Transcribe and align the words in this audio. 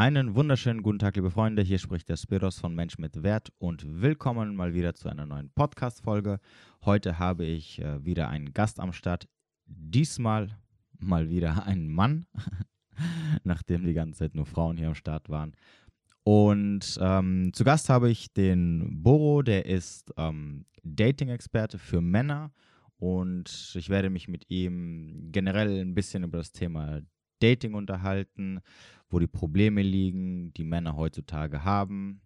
Einen 0.00 0.34
wunderschönen 0.34 0.82
guten 0.82 0.98
Tag, 0.98 1.16
liebe 1.16 1.30
Freunde. 1.30 1.60
Hier 1.60 1.78
spricht 1.78 2.08
der 2.08 2.16
Spiros 2.16 2.58
von 2.58 2.74
Mensch 2.74 2.96
mit 2.96 3.22
Wert 3.22 3.52
und 3.58 4.00
willkommen 4.00 4.56
mal 4.56 4.72
wieder 4.72 4.94
zu 4.94 5.10
einer 5.10 5.26
neuen 5.26 5.50
Podcast-Folge. 5.50 6.40
Heute 6.86 7.18
habe 7.18 7.44
ich 7.44 7.82
äh, 7.82 8.02
wieder 8.02 8.30
einen 8.30 8.54
Gast 8.54 8.80
am 8.80 8.94
Start. 8.94 9.28
Diesmal 9.66 10.56
mal 10.98 11.28
wieder 11.28 11.66
einen 11.66 11.92
Mann, 11.92 12.24
nachdem 13.44 13.84
die 13.84 13.92
ganze 13.92 14.20
Zeit 14.20 14.34
nur 14.34 14.46
Frauen 14.46 14.78
hier 14.78 14.88
am 14.88 14.94
Start 14.94 15.28
waren. 15.28 15.54
Und 16.22 16.96
ähm, 16.98 17.50
zu 17.52 17.62
Gast 17.64 17.90
habe 17.90 18.08
ich 18.08 18.32
den 18.32 19.02
Boro, 19.02 19.42
der 19.42 19.66
ist 19.66 20.14
ähm, 20.16 20.64
Dating-Experte 20.82 21.76
für 21.76 22.00
Männer. 22.00 22.52
Und 22.96 23.74
ich 23.76 23.90
werde 23.90 24.08
mich 24.08 24.28
mit 24.28 24.48
ihm 24.48 25.28
generell 25.30 25.78
ein 25.78 25.94
bisschen 25.94 26.22
über 26.22 26.38
das 26.38 26.52
Thema 26.52 27.02
Dating 27.40 27.74
unterhalten, 27.74 28.60
wo 29.08 29.18
die 29.18 29.26
Probleme 29.26 29.82
liegen, 29.82 30.52
die 30.54 30.64
Männer 30.64 30.96
heutzutage 30.96 31.64
haben, 31.64 32.20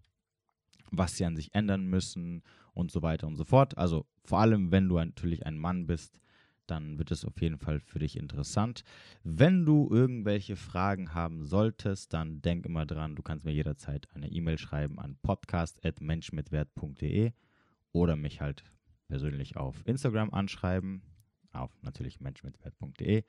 was 0.90 1.16
sie 1.16 1.24
an 1.24 1.36
sich 1.36 1.54
ändern 1.54 1.86
müssen 1.86 2.42
und 2.74 2.90
so 2.90 3.02
weiter 3.02 3.26
und 3.26 3.36
so 3.36 3.44
fort. 3.44 3.78
Also 3.78 4.06
vor 4.24 4.40
allem, 4.40 4.70
wenn 4.70 4.88
du 4.88 4.96
natürlich 4.96 5.46
ein 5.46 5.58
Mann 5.58 5.86
bist, 5.86 6.20
dann 6.66 6.98
wird 6.98 7.10
es 7.10 7.24
auf 7.24 7.40
jeden 7.40 7.58
Fall 7.58 7.80
für 7.80 7.98
dich 7.98 8.16
interessant. 8.16 8.84
Wenn 9.22 9.64
du 9.66 9.88
irgendwelche 9.90 10.56
Fragen 10.56 11.14
haben 11.14 11.44
solltest, 11.44 12.12
dann 12.14 12.42
denk 12.42 12.66
immer 12.66 12.86
dran, 12.86 13.16
du 13.16 13.22
kannst 13.22 13.44
mir 13.44 13.52
jederzeit 13.52 14.08
eine 14.14 14.30
E-Mail 14.30 14.58
schreiben 14.58 14.98
an 14.98 15.16
podcast.menschmitwert.de 15.22 17.32
oder 17.92 18.16
mich 18.16 18.40
halt 18.40 18.64
persönlich 19.08 19.56
auf 19.56 19.86
Instagram 19.86 20.32
anschreiben, 20.32 21.02
auf 21.52 21.70
natürlich 21.82 22.20
menschmitwert.de. 22.20 23.24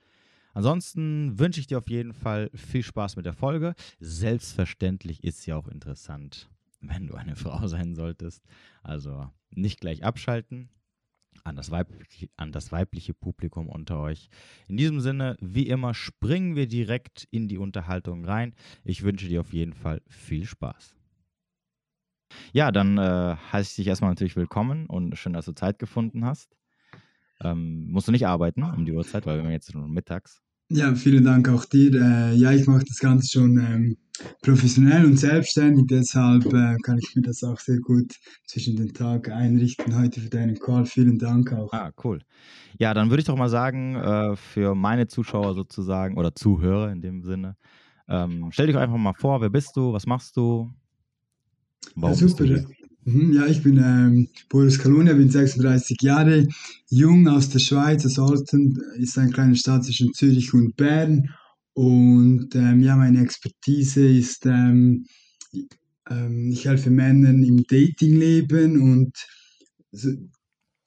Ansonsten 0.56 1.38
wünsche 1.38 1.60
ich 1.60 1.68
dir 1.68 1.78
auf 1.78 1.90
jeden 1.90 2.14
Fall 2.14 2.50
viel 2.56 2.82
Spaß 2.82 3.18
mit 3.18 3.26
der 3.26 3.34
Folge. 3.34 3.76
Selbstverständlich 4.00 5.22
ist 5.22 5.42
sie 5.42 5.52
auch 5.52 5.68
interessant, 5.68 6.50
wenn 6.80 7.08
du 7.08 7.16
eine 7.16 7.36
Frau 7.36 7.68
sein 7.68 7.94
solltest. 7.94 8.42
Also 8.82 9.30
nicht 9.50 9.82
gleich 9.82 10.06
abschalten 10.06 10.70
an 11.44 11.58
das, 11.58 11.72
weibliche, 11.72 12.30
an 12.38 12.54
das 12.54 12.72
weibliche 12.72 13.14
Publikum 13.14 13.68
unter 13.68 14.00
euch. 14.00 14.30
In 14.70 14.78
diesem 14.78 15.02
Sinne, 15.02 15.36
wie 15.42 15.68
immer, 15.68 15.94
springen 15.94 16.56
wir 16.56 16.68
direkt 16.68 17.28
in 17.32 17.50
die 17.50 17.58
Unterhaltung 17.58 18.24
rein. 18.24 18.56
Ich 18.86 19.04
wünsche 19.04 19.28
dir 19.28 19.42
auf 19.42 19.52
jeden 19.52 19.74
Fall 19.74 20.02
viel 20.08 20.46
Spaß. 20.46 20.96
Ja, 22.54 22.72
dann 22.72 22.98
äh, 22.98 23.36
heiße 23.52 23.72
ich 23.72 23.76
dich 23.76 23.88
erstmal 23.88 24.12
natürlich 24.12 24.38
willkommen 24.38 24.86
und 24.86 25.18
schön, 25.18 25.34
dass 25.34 25.46
du 25.46 25.52
Zeit 25.52 25.80
gefunden 25.80 26.24
hast. 26.24 26.56
Ähm, 27.42 27.92
musst 27.92 28.08
du 28.08 28.14
nicht 28.14 28.26
arbeiten 28.26 28.64
um 28.64 28.86
die 28.86 28.94
Uhrzeit, 28.94 29.26
weil 29.26 29.44
wir 29.44 29.52
jetzt 29.52 29.74
schon 29.74 29.92
mittags. 29.92 30.45
Ja, 30.70 30.96
vielen 30.96 31.24
Dank 31.24 31.48
auch 31.48 31.66
dir. 31.66 31.94
Äh, 31.94 32.36
ja, 32.36 32.52
ich 32.52 32.66
mache 32.66 32.84
das 32.86 32.98
Ganze 32.98 33.30
schon 33.30 33.58
ähm, 33.60 33.98
professionell 34.42 35.06
und 35.06 35.18
selbstständig, 35.18 35.86
deshalb 35.88 36.46
äh, 36.48 36.76
kann 36.82 36.98
ich 36.98 37.16
mir 37.16 37.22
das 37.22 37.44
auch 37.44 37.60
sehr 37.60 37.80
gut 37.80 38.16
zwischen 38.48 38.76
den 38.76 38.92
Tag 38.92 39.30
einrichten. 39.30 39.96
Heute 39.96 40.22
für 40.22 40.30
deinen 40.30 40.58
Call. 40.58 40.86
Vielen 40.88 41.20
Dank 41.20 41.54
auch. 41.54 41.72
Ah, 41.72 41.92
cool. 42.04 42.20
Ja, 42.80 42.96
dann 42.96 43.10
würde 43.12 43.22
ich 43.22 43.28
doch 43.28 43.38
mal 43.38 43.50
sagen, 43.50 43.96
äh, 43.96 44.36
für 44.36 44.74
meine 44.74 45.08
Zuschauer 45.08 45.54
sozusagen 45.54 46.18
oder 46.18 46.34
Zuhörer 46.34 46.92
in 46.92 47.02
dem 47.02 47.22
Sinne, 47.22 47.58
ähm, 48.08 48.50
stell 48.52 48.68
dich 48.68 48.78
einfach 48.78 48.98
mal 48.98 49.14
vor, 49.14 49.42
wer 49.42 49.50
bist 49.50 49.76
du, 49.76 49.94
was 49.94 50.08
machst 50.08 50.36
du? 50.36 50.72
Warum 51.96 52.18
ja, 52.18 52.28
super. 52.28 52.46
Mhm, 53.08 53.34
ja, 53.34 53.46
ich 53.46 53.62
bin 53.62 53.78
ähm, 53.78 54.28
Boris 54.50 54.80
Kalonia, 54.80 55.14
bin 55.14 55.30
36 55.30 55.98
Jahre, 56.02 56.48
jung 56.90 57.28
aus 57.28 57.50
der 57.50 57.60
Schweiz, 57.60 58.04
aus 58.04 58.18
Olten, 58.18 58.76
ist 58.98 59.18
eine 59.20 59.30
kleine 59.32 59.56
Stadt 59.56 59.86
zwischen 59.86 60.12
Zürich 60.14 60.54
und 60.56 60.76
Bern. 60.76 61.30
Und 61.74 62.56
ähm, 62.56 62.82
ja, 62.82 62.96
meine 62.96 63.22
Expertise 63.22 64.08
ist, 64.08 64.48
ähm, 64.48 65.06
ähm, 66.10 66.50
ich 66.52 66.66
helfe 66.66 66.90
Männern 66.90 67.44
im 67.44 67.64
Datingleben 67.68 68.82
und 68.82 69.12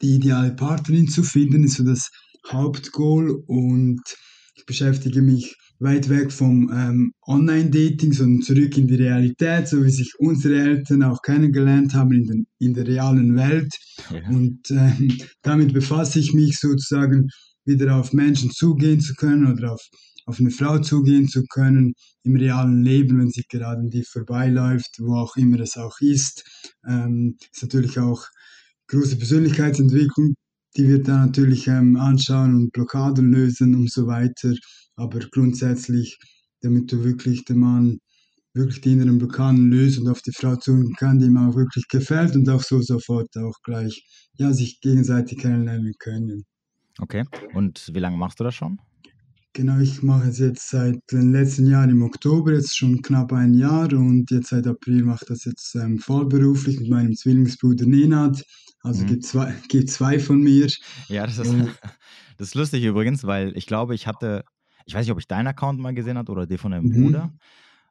die 0.03 0.17
ideale 0.17 0.55
Partnerin 0.55 1.07
zu 1.07 1.23
finden, 1.23 1.63
ist 1.63 1.77
so 1.77 1.85
das 1.85 2.11
Hauptgoal. 2.51 3.31
Und 3.47 4.03
ich 4.57 4.67
beschäftige 4.67 5.23
mich 5.23 5.55
weit 5.81 6.09
weg 6.09 6.33
vom 6.33 6.71
ähm, 6.73 7.13
Online-Dating, 7.27 8.13
sondern 8.13 8.43
zurück 8.43 8.77
in 8.77 8.89
die 8.89 8.97
Realität, 8.97 9.69
so 9.69 9.85
wie 9.85 9.91
sich 9.91 10.13
unsere 10.19 10.61
Eltern 10.61 11.03
auch 11.03 11.23
kennengelernt 11.23 11.95
haben 11.95 12.13
in, 12.13 12.25
den, 12.27 12.47
in 12.59 12.75
der 12.75 12.87
realen 12.87 13.37
Welt. 13.37 13.73
Ja. 14.11 14.29
Und 14.29 14.71
ähm, 14.71 15.19
damit 15.43 15.73
befasse 15.73 16.19
ich 16.19 16.35
mich 16.35 16.59
sozusagen 16.59 17.29
wieder 17.65 17.97
auf 17.97 18.13
Menschen 18.13 18.51
zugehen 18.51 19.01
zu 19.01 19.15
können 19.15 19.53
oder 19.53 19.75
auf, 19.75 19.83
auf 20.27 20.41
eine 20.41 20.51
Frau 20.51 20.79
zugehen 20.79 21.29
zu 21.29 21.45
können 21.45 21.95
im 22.25 22.37
realen 22.37 22.83
Leben, 22.83 23.19
wenn 23.19 23.31
sie 23.31 23.45
gerade 23.49 23.81
an 23.81 23.91
dir 23.91 24.05
vorbeiläuft, 24.05 24.97
wo 24.99 25.15
auch 25.15 25.37
immer 25.37 25.61
es 25.61 25.77
auch 25.77 26.01
ist. 26.01 26.45
Ähm, 26.89 27.37
ist 27.53 27.63
natürlich 27.63 27.99
auch 27.99 28.27
große 28.89 29.17
Persönlichkeitsentwicklung, 29.17 30.35
die 30.77 30.89
wir 30.89 31.03
dann 31.03 31.27
natürlich 31.27 31.67
ähm, 31.67 31.97
anschauen 31.97 32.55
und 32.55 32.73
Blockaden 32.73 33.33
lösen 33.33 33.75
und 33.75 33.91
so 33.91 34.07
weiter. 34.07 34.55
Aber 34.97 35.21
grundsätzlich, 35.21 36.19
damit 36.61 36.93
du 36.93 37.05
wirklich 37.05 37.45
den 37.45 37.59
Mann 37.59 37.99
wirklich 38.55 38.81
die 38.81 38.93
inneren 38.93 39.19
Blockaden 39.19 39.71
löst 39.71 39.99
und 39.99 40.09
auf 40.09 40.23
die 40.23 40.33
Frau 40.33 40.57
zugehen 40.57 40.95
kann, 40.99 41.19
die 41.19 41.27
ihm 41.27 41.37
auch 41.37 41.55
wirklich 41.55 41.87
gefällt 41.89 42.35
und 42.35 42.49
auch 42.49 42.63
so 42.63 42.81
sofort 42.81 43.29
auch 43.37 43.55
gleich 43.63 44.03
ja, 44.35 44.53
sich 44.53 44.81
gegenseitig 44.81 45.39
kennenlernen 45.39 45.95
können. 45.99 46.45
Okay, 47.01 47.25
und 47.55 47.91
wie 47.93 48.01
lange 48.01 48.17
machst 48.17 48.41
du 48.41 48.45
das 48.45 48.55
schon? 48.55 48.79
Genau, 49.53 49.79
ich 49.79 50.03
mache 50.03 50.29
es 50.29 50.39
jetzt 50.39 50.69
seit 50.69 50.99
den 51.11 51.33
letzten 51.33 51.67
Jahren 51.67 51.91
im 51.91 52.03
Oktober, 52.03 52.53
jetzt 52.53 52.77
schon 52.77 53.03
knapp 53.03 53.33
ein 53.33 53.55
Jahr 53.55 53.93
und 53.93 54.31
jetzt 54.31 54.51
seit 54.51 54.67
April 54.67 55.05
mache 55.05 55.21
ich 55.23 55.29
das 55.29 55.45
jetzt 55.45 55.75
ähm, 55.75 55.99
vollberuflich 55.99 56.79
mit 56.81 56.91
meinem 56.91 57.15
Zwillingsbruder 57.15 57.87
Nenad. 57.87 58.43
Also 58.83 59.03
mhm. 59.03 59.09
gibt, 59.09 59.25
zwei, 59.25 59.55
gibt 59.69 59.91
zwei 59.91 60.19
von 60.19 60.41
mir. 60.41 60.69
Ja, 61.09 61.27
das 61.27 61.39
ist, 61.39 61.55
das 62.39 62.49
ist 62.49 62.55
lustig 62.55 62.85
übrigens, 62.85 63.25
weil 63.25 63.57
ich 63.57 63.67
glaube, 63.67 63.95
ich 63.95 64.07
hatte 64.07 64.45
ich 64.89 64.95
weiß 64.95 65.05
nicht, 65.05 65.13
ob 65.13 65.19
ich 65.19 65.29
deinen 65.29 65.49
Account 65.49 65.79
mal 65.79 65.93
gesehen 65.95 66.17
habe 66.17 66.33
oder 66.33 66.47
den 66.47 66.57
von 66.57 66.73
deinem 66.73 66.87
mhm. 66.87 67.05
Bruder. 67.05 67.33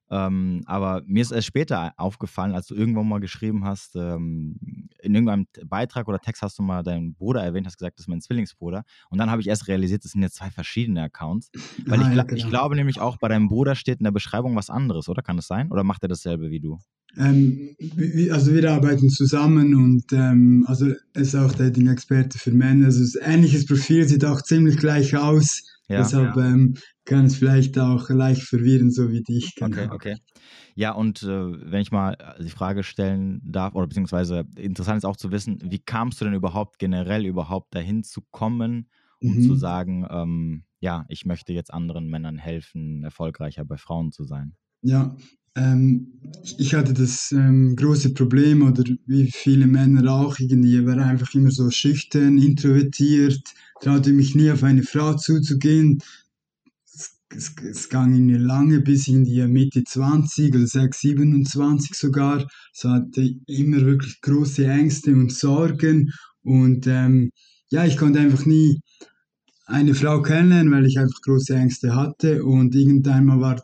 Ähm, 0.09 0.63
aber 0.65 1.03
mir 1.05 1.21
ist 1.21 1.31
erst 1.31 1.47
später 1.47 1.93
aufgefallen, 1.97 2.55
als 2.55 2.67
du 2.67 2.75
irgendwann 2.75 3.07
mal 3.07 3.19
geschrieben 3.19 3.65
hast, 3.65 3.95
ähm, 3.95 4.55
in 4.99 5.13
irgendeinem 5.13 5.47
Beitrag 5.65 6.07
oder 6.07 6.19
Text 6.19 6.41
hast 6.41 6.57
du 6.57 6.63
mal 6.63 6.83
deinen 6.83 7.13
Bruder 7.13 7.43
erwähnt, 7.43 7.67
hast 7.67 7.77
gesagt, 7.77 7.97
das 7.97 8.05
ist 8.05 8.07
mein 8.07 8.21
Zwillingsbruder. 8.21 8.83
Und 9.09 9.17
dann 9.17 9.29
habe 9.29 9.41
ich 9.41 9.47
erst 9.47 9.67
realisiert, 9.67 10.05
das 10.05 10.11
sind 10.11 10.21
jetzt 10.21 10.35
zwei 10.35 10.49
verschiedene 10.49 11.03
Accounts. 11.03 11.51
Weil 11.85 11.99
ah, 12.01 12.09
ich, 12.09 12.15
ja, 12.15 12.23
genau. 12.23 12.37
ich, 12.37 12.49
glaube 12.49 12.75
nämlich 12.75 12.99
auch, 12.99 13.17
bei 13.17 13.27
deinem 13.27 13.49
Bruder 13.49 13.75
steht 13.75 13.99
in 13.99 14.05
der 14.05 14.11
Beschreibung 14.11 14.55
was 14.55 14.69
anderes, 14.69 15.09
oder? 15.09 15.21
Kann 15.21 15.35
das 15.35 15.47
sein? 15.47 15.71
Oder 15.71 15.83
macht 15.83 16.03
er 16.03 16.09
dasselbe 16.09 16.49
wie 16.49 16.59
du? 16.59 16.79
Ähm, 17.17 17.75
also 18.31 18.53
wir 18.53 18.71
arbeiten 18.71 19.09
zusammen 19.09 19.73
und 19.75 20.05
ähm, 20.11 20.65
also 20.67 20.93
er 21.13 21.21
ist 21.21 21.35
auch 21.35 21.51
Dating-Experte 21.51 22.37
für 22.37 22.51
Männer. 22.51 22.85
Also 22.85 23.19
ein 23.19 23.35
ähnliches 23.35 23.65
Profil, 23.65 24.07
sieht 24.07 24.25
auch 24.25 24.41
ziemlich 24.41 24.77
gleich 24.77 25.15
aus. 25.15 25.63
Ja, 25.89 25.99
Deshalb 25.99 26.35
ja. 26.35 26.45
Ähm, 26.45 26.75
kann 27.05 27.25
es 27.25 27.37
vielleicht 27.37 27.79
auch 27.79 28.09
leicht 28.09 28.41
verwirren, 28.41 28.91
so 28.91 29.09
wie 29.09 29.23
dich. 29.23 29.55
Genau. 29.55 29.67
Okay, 29.67 29.87
okay. 29.91 30.15
Ja, 30.75 30.91
und 30.91 31.23
äh, 31.23 31.27
wenn 31.27 31.81
ich 31.81 31.91
mal 31.91 32.17
äh, 32.19 32.43
die 32.43 32.49
Frage 32.49 32.83
stellen 32.83 33.41
darf, 33.43 33.73
oder 33.73 33.87
beziehungsweise 33.87 34.45
interessant 34.57 34.97
ist 34.97 35.05
auch 35.05 35.15
zu 35.15 35.31
wissen, 35.31 35.59
wie 35.63 35.79
kamst 35.79 36.19
du 36.19 36.25
denn 36.25 36.33
überhaupt 36.33 36.77
generell 36.77 37.25
überhaupt 37.25 37.73
dahin 37.73 38.03
zu 38.03 38.21
kommen, 38.31 38.89
um 39.21 39.37
mhm. 39.37 39.41
zu 39.43 39.55
sagen, 39.55 40.05
ähm, 40.09 40.63
ja, 40.79 41.05
ich 41.07 41.25
möchte 41.25 41.53
jetzt 41.53 41.73
anderen 41.73 42.09
Männern 42.09 42.37
helfen, 42.37 43.03
erfolgreicher 43.03 43.63
bei 43.63 43.77
Frauen 43.77 44.11
zu 44.11 44.25
sein? 44.25 44.55
Ja, 44.81 45.15
ähm, 45.57 46.13
ich 46.57 46.73
hatte 46.73 46.93
das 46.93 47.31
ähm, 47.31 47.75
große 47.75 48.13
Problem, 48.13 48.61
oder 48.61 48.83
wie 49.07 49.31
viele 49.31 49.65
Männer 49.65 50.11
auch, 50.11 50.37
irgendwie 50.39 50.85
war 50.85 50.97
einfach 50.97 51.33
immer 51.33 51.51
so 51.51 51.69
schüchtern, 51.71 52.37
introvertiert, 52.37 53.41
traute 53.81 54.13
mich 54.13 54.35
nie 54.35 54.51
auf 54.51 54.63
eine 54.63 54.83
Frau 54.83 55.15
zuzugehen. 55.15 55.99
Es, 56.85 57.17
es, 57.35 57.55
es 57.63 57.89
ging 57.89 58.25
mir 58.27 58.37
lange 58.39 58.81
bis 58.81 59.07
in 59.07 59.25
die 59.25 59.45
Mitte 59.47 59.83
20 59.83 60.55
oder 60.55 60.67
6, 60.67 60.99
27 60.99 61.95
sogar. 61.95 62.47
So 62.71 62.89
hatte 62.89 63.35
immer 63.47 63.81
wirklich 63.81 64.21
große 64.21 64.65
Ängste 64.65 65.13
und 65.13 65.31
Sorgen 65.31 66.11
und 66.43 66.87
ähm, 66.87 67.31
ja, 67.69 67.85
ich 67.85 67.97
konnte 67.97 68.19
einfach 68.19 68.45
nie 68.45 68.79
eine 69.65 69.93
Frau 69.93 70.21
kennenlernen, 70.21 70.71
weil 70.71 70.85
ich 70.85 70.97
einfach 70.97 71.19
große 71.21 71.55
Ängste 71.55 71.95
hatte 71.95 72.43
und 72.45 72.73
irgendwann 72.75 73.41
war 73.41 73.61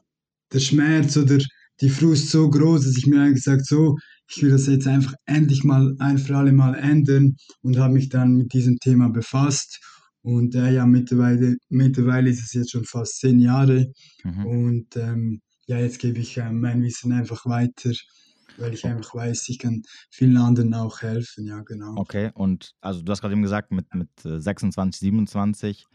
der 0.51 0.59
Schmerz 0.59 1.15
oder 1.17 1.39
die 1.83 1.89
Frust 1.89 2.29
so 2.29 2.49
groß, 2.49 2.85
dass 2.85 2.97
ich 2.97 3.07
mir 3.07 3.21
eigentlich 3.21 3.43
gesagt 3.43 3.65
so, 3.65 3.97
ich 4.29 4.41
will 4.41 4.51
das 4.51 4.67
jetzt 4.67 4.87
einfach 4.87 5.13
endlich 5.25 5.65
mal 5.65 5.93
ein 5.99 6.17
für 6.17 6.37
alle 6.37 6.53
Mal 6.53 6.75
ändern 6.75 7.35
und 7.61 7.77
habe 7.77 7.93
mich 7.93 8.07
dann 8.07 8.37
mit 8.37 8.53
diesem 8.53 8.77
Thema 8.77 9.09
befasst. 9.09 9.81
Und 10.21 10.55
äh, 10.55 10.71
ja, 10.71 10.85
mittlerweile, 10.85 11.57
mittlerweile 11.67 12.29
ist 12.29 12.41
es 12.41 12.53
jetzt 12.53 12.71
schon 12.71 12.85
fast 12.85 13.19
zehn 13.19 13.37
Jahre. 13.39 13.87
Mhm. 14.23 14.45
Und 14.45 14.95
ähm, 14.95 15.41
ja, 15.67 15.77
jetzt 15.77 15.99
gebe 15.99 16.19
ich 16.19 16.37
äh, 16.37 16.53
mein 16.53 16.81
Wissen 16.83 17.11
einfach 17.11 17.45
weiter, 17.45 17.91
weil 18.57 18.73
ich 18.73 18.85
einfach 18.85 19.13
weiß, 19.13 19.49
ich 19.49 19.59
kann 19.59 19.81
vielen 20.09 20.37
anderen 20.37 20.73
auch 20.73 21.01
helfen. 21.01 21.45
Ja, 21.45 21.59
genau. 21.63 21.95
Okay, 21.97 22.31
und 22.33 22.71
also 22.79 23.01
du 23.01 23.11
hast 23.11 23.19
gerade 23.19 23.33
eben 23.33 23.43
gesagt, 23.43 23.73
mit, 23.73 23.93
mit 23.93 24.09
26, 24.23 25.01
äh, 25.01 25.05
27 25.05 25.85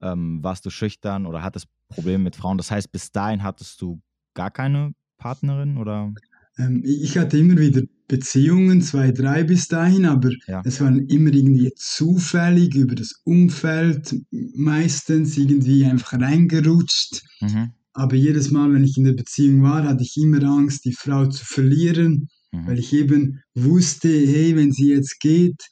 ähm, 0.00 0.42
warst 0.42 0.66
du 0.66 0.70
schüchtern 0.70 1.26
oder 1.26 1.44
hattest 1.44 1.68
Probleme 1.88 2.24
mit 2.24 2.34
Frauen. 2.34 2.58
Das 2.58 2.72
heißt, 2.72 2.90
bis 2.90 3.12
dahin 3.12 3.44
hattest 3.44 3.80
du 3.80 4.02
gar 4.34 4.50
keine 4.50 4.94
Partnerin 5.22 5.76
oder? 5.76 6.12
Ähm, 6.58 6.82
ich 6.84 7.16
hatte 7.18 7.38
immer 7.38 7.58
wieder 7.58 7.82
Beziehungen, 8.08 8.82
zwei, 8.82 9.10
drei 9.10 9.42
bis 9.42 9.68
dahin, 9.68 10.04
aber 10.04 10.30
ja. 10.46 10.62
es 10.64 10.80
waren 10.80 11.06
immer 11.08 11.32
irgendwie 11.32 11.72
zufällig 11.76 12.74
über 12.74 12.94
das 12.94 13.22
Umfeld, 13.24 14.14
meistens 14.54 15.38
irgendwie 15.38 15.86
einfach 15.86 16.12
reingerutscht. 16.20 17.22
Mhm. 17.40 17.70
Aber 17.94 18.16
jedes 18.16 18.50
Mal, 18.50 18.72
wenn 18.72 18.84
ich 18.84 18.96
in 18.96 19.04
der 19.04 19.12
Beziehung 19.12 19.62
war, 19.62 19.84
hatte 19.84 20.02
ich 20.02 20.16
immer 20.16 20.42
Angst, 20.42 20.84
die 20.84 20.92
Frau 20.92 21.26
zu 21.26 21.44
verlieren, 21.44 22.28
mhm. 22.52 22.66
weil 22.66 22.78
ich 22.78 22.92
eben 22.92 23.40
wusste, 23.54 24.08
hey, 24.08 24.56
wenn 24.56 24.72
sie 24.72 24.90
jetzt 24.90 25.20
geht, 25.20 25.62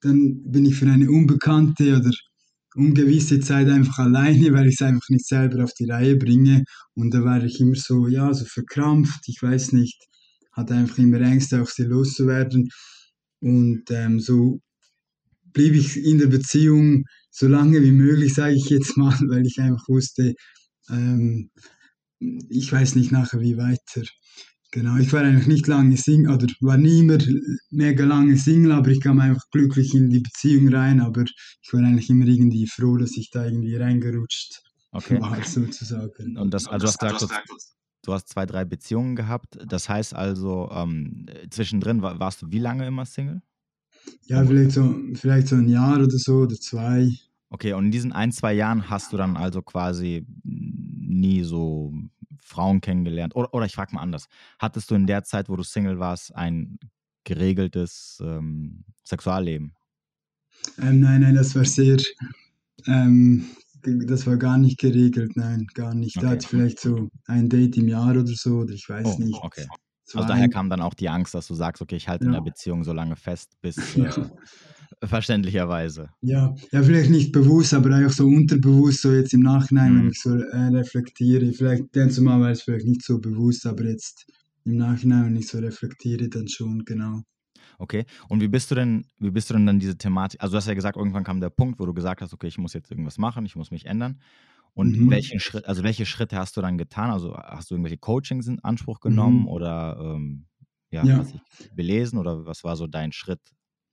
dann 0.00 0.42
bin 0.44 0.66
ich 0.66 0.76
für 0.76 0.90
eine 0.90 1.10
unbekannte 1.10 1.96
oder 1.96 2.10
ungewisse 2.76 3.40
Zeit 3.40 3.68
einfach 3.68 3.98
alleine, 3.98 4.52
weil 4.52 4.68
ich 4.68 4.74
es 4.74 4.82
einfach 4.82 5.08
nicht 5.08 5.26
selber 5.26 5.64
auf 5.64 5.72
die 5.72 5.90
Reihe 5.90 6.16
bringe. 6.16 6.64
Und 6.94 7.12
da 7.12 7.24
war 7.24 7.42
ich 7.42 7.60
immer 7.60 7.74
so, 7.74 8.06
ja, 8.06 8.32
so 8.34 8.44
verkrampft, 8.44 9.28
ich 9.28 9.42
weiß 9.42 9.72
nicht, 9.72 9.98
hatte 10.52 10.74
einfach 10.74 10.98
immer 10.98 11.20
Ängste, 11.20 11.62
auch 11.62 11.68
sie 11.68 11.84
loszuwerden. 11.84 12.68
Und 13.40 13.84
ähm, 13.90 14.20
so 14.20 14.60
blieb 15.52 15.74
ich 15.74 15.96
in 15.96 16.18
der 16.18 16.26
Beziehung 16.26 17.04
so 17.30 17.48
lange 17.48 17.82
wie 17.82 17.92
möglich, 17.92 18.34
sage 18.34 18.54
ich 18.54 18.68
jetzt 18.68 18.96
mal, 18.96 19.18
weil 19.28 19.46
ich 19.46 19.58
einfach 19.58 19.88
wusste, 19.88 20.34
ähm, 20.90 21.50
ich 22.48 22.72
weiß 22.72 22.94
nicht 22.94 23.12
nachher 23.12 23.40
wie 23.40 23.56
weiter. 23.56 24.02
Genau, 24.76 24.98
ich 24.98 25.10
war 25.10 25.22
eigentlich 25.22 25.46
nicht 25.46 25.66
lange 25.68 25.96
Single, 25.96 26.34
oder 26.34 26.46
war 26.60 26.76
nie 26.76 27.02
mehr 27.02 27.18
mega 27.70 28.04
lange 28.04 28.36
Single, 28.36 28.72
aber 28.72 28.88
ich 28.88 29.00
kam 29.00 29.18
einfach 29.20 29.48
glücklich 29.50 29.94
in 29.94 30.10
die 30.10 30.20
Beziehung 30.20 30.68
rein, 30.68 31.00
aber 31.00 31.22
ich 31.22 31.72
war 31.72 31.80
eigentlich 31.80 32.10
immer 32.10 32.26
irgendwie 32.26 32.66
froh, 32.66 32.98
dass 32.98 33.16
ich 33.16 33.30
da 33.30 33.46
irgendwie 33.46 33.74
reingerutscht 33.76 34.60
okay. 34.92 35.18
war, 35.22 35.42
sozusagen. 35.42 36.36
Und 36.36 36.52
das, 36.52 36.68
also 36.68 36.88
hast 36.88 37.00
du 37.00 37.08
gesagt, 37.08 37.48
du 38.02 38.12
hast 38.12 38.28
zwei, 38.28 38.44
drei 38.44 38.66
Beziehungen 38.66 39.16
gehabt, 39.16 39.56
das 39.66 39.88
heißt 39.88 40.12
also, 40.14 40.68
ähm, 40.70 41.24
zwischendrin 41.48 42.02
warst 42.02 42.42
du 42.42 42.50
wie 42.50 42.58
lange 42.58 42.86
immer 42.86 43.06
Single? 43.06 43.40
Ja, 44.26 44.44
vielleicht 44.44 44.72
so, 44.72 44.94
vielleicht 45.14 45.48
so 45.48 45.56
ein 45.56 45.68
Jahr 45.68 45.96
oder 45.96 46.18
so, 46.18 46.40
oder 46.40 46.56
zwei. 46.56 47.08
Okay, 47.48 47.72
und 47.72 47.86
in 47.86 47.90
diesen 47.92 48.12
ein, 48.12 48.30
zwei 48.30 48.52
Jahren 48.52 48.90
hast 48.90 49.14
du 49.14 49.16
dann 49.16 49.38
also 49.38 49.62
quasi 49.62 50.26
nie 50.44 51.44
so 51.44 51.94
Frauen 52.40 52.80
kennengelernt? 52.80 53.34
Oder, 53.36 53.52
oder 53.54 53.66
ich 53.66 53.74
frage 53.74 53.94
mal 53.94 54.02
anders. 54.02 54.28
Hattest 54.58 54.90
du 54.90 54.94
in 54.94 55.06
der 55.06 55.24
Zeit, 55.24 55.48
wo 55.48 55.56
du 55.56 55.62
Single 55.62 55.98
warst, 55.98 56.34
ein 56.34 56.78
geregeltes 57.24 58.22
ähm, 58.22 58.84
Sexualleben? 59.04 59.74
Ähm, 60.78 61.00
nein, 61.00 61.20
nein, 61.20 61.34
das 61.34 61.54
war 61.54 61.64
sehr, 61.64 61.98
ähm, 62.86 63.46
das 63.82 64.26
war 64.26 64.36
gar 64.36 64.58
nicht 64.58 64.78
geregelt, 64.78 65.36
nein, 65.36 65.66
gar 65.74 65.94
nicht. 65.94 66.16
Okay. 66.16 66.24
Da 66.24 66.32
hatte 66.32 66.44
ich 66.44 66.48
vielleicht 66.48 66.80
so 66.80 67.08
ein 67.26 67.48
Date 67.48 67.76
im 67.76 67.88
Jahr 67.88 68.10
oder 68.10 68.26
so, 68.26 68.58
oder 68.58 68.72
ich 68.72 68.88
weiß 68.88 69.06
oh, 69.06 69.22
nicht. 69.22 69.38
Okay. 69.42 69.66
Also 70.14 70.28
daher 70.28 70.48
kam 70.48 70.70
dann 70.70 70.80
auch 70.80 70.94
die 70.94 71.08
Angst, 71.08 71.34
dass 71.34 71.48
du 71.48 71.54
sagst, 71.54 71.82
okay, 71.82 71.96
ich 71.96 72.08
halte 72.08 72.24
ja. 72.24 72.28
in 72.28 72.34
der 72.34 72.40
Beziehung 72.40 72.84
so 72.84 72.92
lange 72.92 73.16
fest, 73.16 73.60
bis 73.60 73.76
äh, 73.96 74.10
verständlicherweise. 75.02 76.10
Ja, 76.22 76.54
ja, 76.72 76.82
vielleicht 76.82 77.10
nicht 77.10 77.32
bewusst, 77.32 77.74
aber 77.74 77.94
einfach 77.94 78.12
so 78.12 78.26
unterbewusst, 78.26 79.02
so 79.02 79.12
jetzt 79.12 79.34
im 79.34 79.40
Nachhinein, 79.40 79.92
mhm. 79.92 79.98
wenn 79.98 80.10
ich 80.10 80.20
so 80.20 80.34
äh, 80.34 80.56
reflektiere. 80.68 81.52
Vielleicht 81.52 81.94
denkst 81.94 82.16
du 82.16 82.22
mal, 82.22 82.40
weil 82.40 82.52
es 82.52 82.62
vielleicht 82.62 82.86
nicht 82.86 83.02
so 83.02 83.18
bewusst, 83.18 83.66
aber 83.66 83.84
jetzt 83.84 84.26
im 84.64 84.76
Nachhinein, 84.76 85.26
wenn 85.26 85.36
ich 85.36 85.48
so 85.48 85.58
reflektiere, 85.58 86.28
dann 86.28 86.48
schon, 86.48 86.84
genau. 86.84 87.22
Okay. 87.78 88.04
Und 88.28 88.40
wie 88.40 88.48
bist 88.48 88.70
du 88.70 88.74
denn, 88.74 89.06
wie 89.18 89.30
bist 89.30 89.50
du 89.50 89.54
denn 89.54 89.66
dann 89.66 89.78
diese 89.78 89.98
Thematik? 89.98 90.40
Also 90.42 90.52
du 90.52 90.56
hast 90.56 90.66
ja 90.66 90.74
gesagt, 90.74 90.96
irgendwann 90.96 91.24
kam 91.24 91.40
der 91.40 91.50
Punkt, 91.50 91.78
wo 91.78 91.86
du 91.86 91.92
gesagt 91.92 92.22
hast, 92.22 92.32
okay, 92.32 92.46
ich 92.46 92.58
muss 92.58 92.72
jetzt 92.72 92.90
irgendwas 92.90 93.18
machen, 93.18 93.44
ich 93.44 93.56
muss 93.56 93.70
mich 93.70 93.86
ändern. 93.86 94.20
Und 94.72 94.98
mhm. 94.98 95.10
welchen 95.10 95.40
Schritt, 95.40 95.66
also 95.66 95.82
welche 95.82 96.04
Schritte 96.04 96.36
hast 96.36 96.56
du 96.56 96.60
dann 96.60 96.78
getan? 96.78 97.10
Also 97.10 97.34
hast 97.36 97.70
du 97.70 97.74
irgendwelche 97.74 97.98
Coachings 97.98 98.46
in 98.46 98.60
Anspruch 98.60 99.00
genommen 99.00 99.40
mhm. 99.42 99.48
oder 99.48 99.98
ähm, 100.00 100.46
ja, 100.90 101.04
ja. 101.04 101.26
Belesen 101.74 102.18
oder 102.18 102.46
was 102.46 102.64
war 102.64 102.76
so 102.76 102.86
dein 102.86 103.12
Schritt 103.12 103.40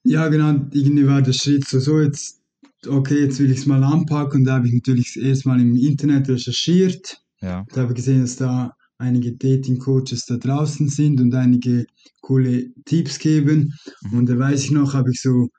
ja, 0.03 0.27
genau, 0.27 0.49
irgendwie 0.71 1.07
war 1.07 1.21
der 1.21 1.33
Schritt 1.33 1.67
so, 1.67 1.79
so 1.79 1.99
jetzt, 1.99 2.41
okay, 2.87 3.21
jetzt 3.21 3.39
will 3.39 3.51
ich 3.51 3.59
es 3.59 3.65
mal 3.65 3.83
anpacken 3.83 4.41
und 4.41 4.45
da 4.45 4.55
habe 4.55 4.67
ich 4.67 4.73
natürlich 4.73 5.19
erstmal 5.21 5.59
im 5.61 5.75
Internet 5.75 6.29
recherchiert. 6.29 7.21
Ja. 7.41 7.65
Da 7.73 7.81
habe 7.81 7.91
ich 7.91 7.97
gesehen, 7.97 8.21
dass 8.21 8.35
da 8.35 8.75
einige 8.97 9.33
Dating-Coaches 9.33 10.25
da 10.25 10.37
draußen 10.37 10.87
sind 10.87 11.19
und 11.19 11.33
einige 11.33 11.85
coole 12.21 12.69
Tipps 12.85 13.19
geben. 13.19 13.73
Mhm. 14.01 14.19
Und 14.19 14.29
da 14.29 14.37
weiß 14.37 14.65
ich 14.65 14.71
noch, 14.71 14.93
habe 14.93 15.11
ich 15.11 15.21
so 15.21 15.49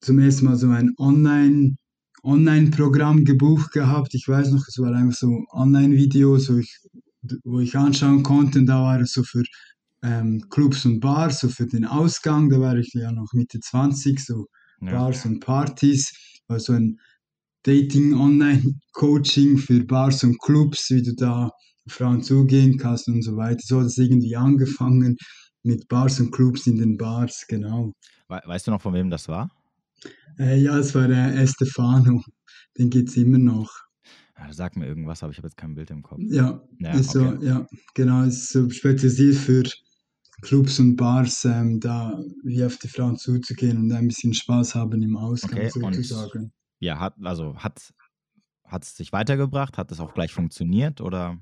zum 0.00 0.18
ersten 0.18 0.46
Mal 0.46 0.56
so 0.56 0.68
ein 0.68 0.92
Online- 0.98 1.76
Online-Programm 2.22 3.24
gebucht 3.24 3.72
gehabt. 3.72 4.14
Ich 4.14 4.26
weiß 4.26 4.50
noch, 4.50 4.66
es 4.66 4.78
war 4.78 4.92
einfach 4.92 5.16
so 5.16 5.44
Online-Videos, 5.52 6.50
wo 6.50 6.58
ich, 6.58 6.78
wo 7.44 7.60
ich 7.60 7.76
anschauen 7.76 8.22
konnte. 8.22 8.58
Und 8.58 8.66
da 8.66 8.82
war 8.82 9.00
es 9.00 9.12
so 9.12 9.22
für 9.22 9.42
ähm, 10.02 10.44
Clubs 10.50 10.84
und 10.84 11.00
Bars, 11.00 11.40
so 11.40 11.48
für 11.48 11.66
den 11.66 11.84
Ausgang, 11.84 12.50
da 12.50 12.60
war 12.60 12.76
ich 12.76 12.92
ja 12.94 13.12
noch 13.12 13.32
Mitte 13.32 13.60
20, 13.60 14.20
so 14.20 14.46
ja. 14.80 14.90
Bars 14.92 15.24
und 15.24 15.40
Partys, 15.40 16.12
war 16.46 16.60
so 16.60 16.72
ein 16.72 16.98
Dating-Online-Coaching 17.64 19.58
für 19.58 19.84
Bars 19.84 20.24
und 20.24 20.40
Clubs, 20.40 20.90
wie 20.90 21.02
du 21.02 21.14
da 21.14 21.50
Frauen 21.88 22.22
zugehen 22.22 22.78
kannst 22.78 23.08
und 23.08 23.22
so 23.22 23.36
weiter. 23.36 23.60
So 23.62 23.80
hat 23.80 23.86
es 23.86 23.98
irgendwie 23.98 24.36
angefangen 24.36 25.16
mit 25.62 25.88
Bars 25.88 26.20
und 26.20 26.30
Clubs 26.30 26.66
in 26.66 26.78
den 26.78 26.96
Bars, 26.96 27.44
genau. 27.48 27.92
Weißt 28.28 28.66
du 28.66 28.70
noch, 28.70 28.80
von 28.80 28.94
wem 28.94 29.10
das 29.10 29.28
war? 29.28 29.50
Äh, 30.38 30.60
ja, 30.60 30.78
es 30.78 30.94
war 30.94 31.08
der 31.08 31.34
Estefano. 31.34 32.22
Den 32.78 32.90
gibt 32.90 33.08
es 33.08 33.16
immer 33.16 33.38
noch. 33.38 33.70
Ja, 34.38 34.52
sag 34.52 34.76
mir 34.76 34.86
irgendwas, 34.86 35.22
aber 35.22 35.32
ich 35.32 35.38
habe 35.38 35.48
jetzt 35.48 35.56
kein 35.56 35.74
Bild 35.74 35.90
im 35.90 36.02
Kopf. 36.02 36.20
Ja, 36.22 36.62
ja, 36.78 36.92
ist 36.92 37.16
okay. 37.16 37.36
so, 37.40 37.44
ja 37.44 37.66
genau, 37.94 38.22
ist 38.22 38.50
so 38.50 38.70
spezialisiert 38.70 39.34
für 39.34 39.64
Clubs 40.40 40.78
und 40.78 40.96
Bars 40.96 41.44
ähm, 41.44 41.80
da 41.80 42.22
wie 42.44 42.64
auf 42.64 42.78
die 42.78 42.88
Frauen 42.88 43.16
zuzugehen 43.16 43.76
und 43.76 43.92
ein 43.92 44.08
bisschen 44.08 44.34
Spaß 44.34 44.74
haben 44.74 45.02
im 45.02 45.16
Ausgang 45.16 45.58
okay, 45.58 45.70
sozusagen. 45.70 46.52
ja, 46.78 46.98
hat, 46.98 47.14
also 47.22 47.56
hat 47.56 47.80
es 48.82 48.96
sich 48.96 49.12
weitergebracht? 49.12 49.78
Hat 49.78 49.90
es 49.90 50.00
auch 50.00 50.14
gleich 50.14 50.32
funktioniert 50.32 51.00
oder? 51.00 51.38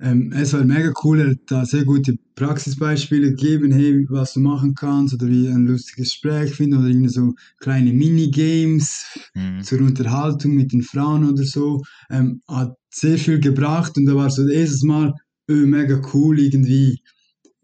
Ähm, 0.00 0.32
es 0.32 0.52
war 0.52 0.64
mega 0.64 0.92
cool, 1.02 1.20
er 1.20 1.30
hat 1.30 1.38
da 1.46 1.64
sehr 1.64 1.84
gute 1.84 2.16
Praxisbeispiele 2.34 3.30
gegeben, 3.30 3.70
hey, 3.70 4.06
was 4.08 4.32
du 4.32 4.40
machen 4.40 4.74
kannst 4.74 5.14
oder 5.14 5.28
wie 5.28 5.48
ein 5.48 5.66
lustiges 5.66 6.12
Gespräch 6.12 6.54
finden 6.54 6.78
oder 6.78 6.88
irgendwie 6.88 7.10
so 7.10 7.34
kleine 7.58 7.92
Minigames 7.92 9.04
mhm. 9.34 9.62
zur 9.62 9.80
Unterhaltung 9.80 10.54
mit 10.54 10.72
den 10.72 10.82
Frauen 10.82 11.28
oder 11.28 11.44
so. 11.44 11.82
Ähm, 12.10 12.42
hat 12.48 12.74
sehr 12.90 13.18
viel 13.18 13.40
gebracht 13.40 13.96
und 13.96 14.06
da 14.06 14.14
war 14.14 14.30
so 14.30 14.42
das 14.42 14.52
erste 14.52 14.86
Mal 14.86 15.12
öh, 15.48 15.66
mega 15.66 16.00
cool 16.12 16.40
irgendwie 16.40 17.00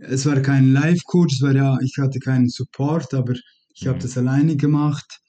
es 0.01 0.27
war 0.27 0.41
kein 0.41 0.73
Live-Coach, 0.73 1.37
es 1.37 1.43
war 1.43 1.55
ja, 1.55 1.77
ich 1.83 1.95
hatte 1.99 2.19
keinen 2.19 2.49
Support, 2.49 3.15
aber 3.15 3.35
ich 3.75 3.87
habe 3.87 3.99
das 3.99 4.17
alleine 4.17 4.57
gemacht 4.57 5.21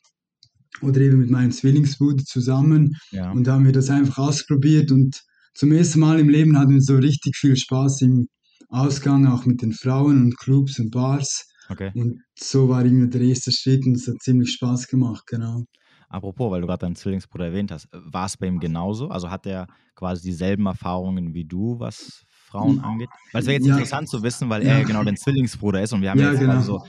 oder 0.81 1.01
eben 1.01 1.19
mit 1.19 1.29
meinem 1.29 1.51
Zwillingsbruder 1.51 2.23
zusammen 2.23 2.95
ja. 3.11 3.31
und 3.31 3.47
haben 3.47 3.65
wir 3.65 3.73
das 3.73 3.89
einfach 3.89 4.17
ausprobiert 4.17 4.91
und 4.91 5.21
zum 5.53 5.71
ersten 5.73 5.99
Mal 5.99 6.19
im 6.19 6.29
Leben 6.29 6.57
hatten 6.57 6.73
wir 6.73 6.81
so 6.81 6.95
richtig 6.95 7.35
viel 7.35 7.55
Spaß 7.55 8.01
im 8.01 8.27
Ausgang, 8.69 9.27
auch 9.27 9.45
mit 9.45 9.61
den 9.61 9.73
Frauen 9.73 10.23
und 10.23 10.37
Clubs 10.37 10.79
und 10.79 10.91
Bars. 10.91 11.45
Okay. 11.69 11.91
Und 11.93 12.21
so 12.39 12.69
war 12.69 12.85
irgendwie 12.85 13.09
der 13.09 13.21
erste 13.21 13.51
Schritt 13.51 13.85
und 13.85 13.95
es 13.95 14.07
hat 14.07 14.21
ziemlich 14.21 14.53
Spaß 14.53 14.87
gemacht, 14.87 15.23
genau. 15.27 15.65
Apropos, 16.07 16.51
weil 16.51 16.61
du 16.61 16.67
gerade 16.67 16.85
deinen 16.85 16.95
Zwillingsbruder 16.95 17.45
erwähnt 17.45 17.71
hast, 17.71 17.87
war 17.91 18.25
es 18.25 18.37
bei 18.37 18.47
ihm 18.47 18.59
genauso? 18.59 19.09
Also 19.09 19.29
hat 19.29 19.45
er 19.45 19.67
quasi 19.95 20.21
dieselben 20.23 20.65
Erfahrungen 20.65 21.33
wie 21.33 21.45
du, 21.45 21.79
was 21.79 22.23
Frauen 22.51 22.77
hm. 22.77 22.83
angeht? 22.83 23.09
Weil 23.31 23.41
es 23.41 23.47
wäre 23.47 23.57
jetzt 23.57 23.67
ja. 23.67 23.73
interessant 23.73 24.09
zu 24.09 24.23
wissen, 24.23 24.49
weil 24.49 24.65
ja. 24.65 24.79
er 24.79 24.85
genau 24.85 25.03
dein 25.03 25.17
Zwillingsbruder 25.17 25.81
ist 25.81 25.93
und 25.93 26.01
wir 26.01 26.11
haben 26.11 26.19
ja, 26.19 26.31
jetzt 26.31 26.39
genau. 26.39 26.53
also, 26.53 26.83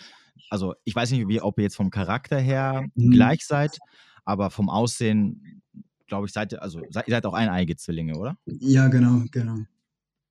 also 0.51 0.75
ich 0.85 0.95
weiß 0.95 1.11
nicht, 1.13 1.29
wie, 1.29 1.41
ob 1.41 1.59
ihr 1.59 1.65
jetzt 1.65 1.77
vom 1.77 1.91
Charakter 1.91 2.39
her 2.39 2.85
mhm. 2.95 3.11
gleich 3.11 3.47
seid, 3.47 3.79
aber 4.25 4.51
vom 4.51 4.69
Aussehen, 4.69 5.63
glaube 6.07 6.27
ich, 6.27 6.33
seid 6.33 6.53
ihr, 6.53 6.63
also 6.63 6.81
seid, 6.91 7.09
ihr 7.09 7.15
seid 7.15 7.27
auch 7.27 7.35
eineige 7.35 7.77
Zwillinge, 7.77 8.17
oder? 8.17 8.37
Ja, 8.47 8.89
genau, 8.89 9.23
genau. 9.31 9.59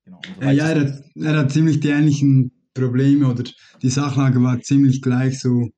genau 0.06 0.22
so 0.40 0.46
ja, 0.46 0.70
er 0.70 0.82
hat, 0.82 1.04
er 1.16 1.38
hat 1.38 1.52
ziemlich 1.52 1.80
die 1.80 1.90
ähnlichen 1.90 2.52
Probleme 2.74 3.28
oder 3.28 3.44
die 3.82 3.90
Sachlage 3.90 4.42
war 4.42 4.62
ziemlich 4.62 5.02
gleich 5.02 5.40
so 5.40 5.70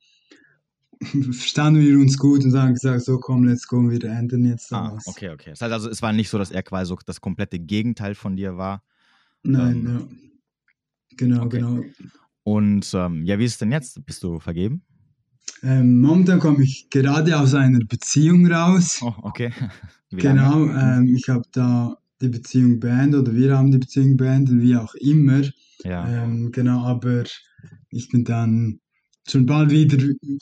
verstanden 1.03 1.81
wir 1.81 1.97
uns 1.97 2.17
gut 2.17 2.43
und 2.43 2.55
haben 2.57 2.73
gesagt, 2.73 3.03
so 3.03 3.19
komm, 3.19 3.45
let's 3.45 3.67
go, 3.67 3.89
wir 3.89 4.03
ändern 4.03 4.45
jetzt 4.45 4.71
ah, 4.73 4.97
Okay, 5.05 5.29
okay. 5.29 5.51
Das 5.51 5.61
heißt 5.61 5.73
also, 5.73 5.89
es 5.89 6.01
war 6.01 6.13
nicht 6.13 6.29
so, 6.29 6.37
dass 6.37 6.51
er 6.51 6.63
quasi 6.63 6.89
so 6.89 6.97
das 7.05 7.21
komplette 7.21 7.59
Gegenteil 7.59 8.15
von 8.15 8.35
dir 8.35 8.57
war, 8.57 8.83
Nein, 9.43 9.75
ähm, 9.75 9.87
ja. 9.87 10.07
Genau, 11.17 11.43
okay. 11.43 11.57
genau. 11.59 11.83
Und 12.43 12.91
ähm, 12.93 13.23
ja, 13.25 13.39
wie 13.39 13.45
ist 13.45 13.53
es 13.53 13.57
denn 13.59 13.71
jetzt? 13.71 14.05
Bist 14.05 14.23
du 14.23 14.39
vergeben? 14.39 14.83
Ähm, 15.61 16.01
momentan 16.01 16.39
komme 16.39 16.63
ich 16.63 16.89
gerade 16.89 17.37
aus 17.37 17.53
einer 17.53 17.79
Beziehung 17.85 18.47
raus. 18.47 18.99
Oh, 19.01 19.13
okay. 19.21 19.51
Wie 20.09 20.17
genau, 20.17 20.67
ähm, 20.67 21.15
ich 21.15 21.27
habe 21.29 21.43
da 21.51 21.97
die 22.21 22.29
Beziehung 22.29 22.79
beendet 22.79 23.21
oder 23.21 23.35
wir 23.35 23.57
haben 23.57 23.71
die 23.71 23.79
Beziehung 23.79 24.15
beendet, 24.15 24.61
wie 24.61 24.75
auch 24.75 24.93
immer. 24.95 25.41
Ja. 25.83 26.07
Ähm, 26.07 26.51
genau, 26.51 26.83
aber 26.83 27.23
ich 27.89 28.09
bin 28.09 28.23
dann 28.23 28.79
schon 29.27 29.45
bald 29.45 29.71
wieder, 29.71 29.97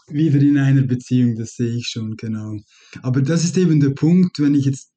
wieder 0.08 0.40
in 0.42 0.58
einer 0.58 0.82
Beziehung, 0.82 1.36
das 1.36 1.56
sehe 1.56 1.74
ich 1.74 1.88
schon, 1.88 2.18
genau. 2.18 2.58
Aber 3.02 3.22
das 3.22 3.44
ist 3.44 3.58
eben 3.58 3.80
der 3.80 3.92
Punkt, 3.92 4.40
wenn 4.40 4.56
ich 4.56 4.66
jetzt 4.66 4.91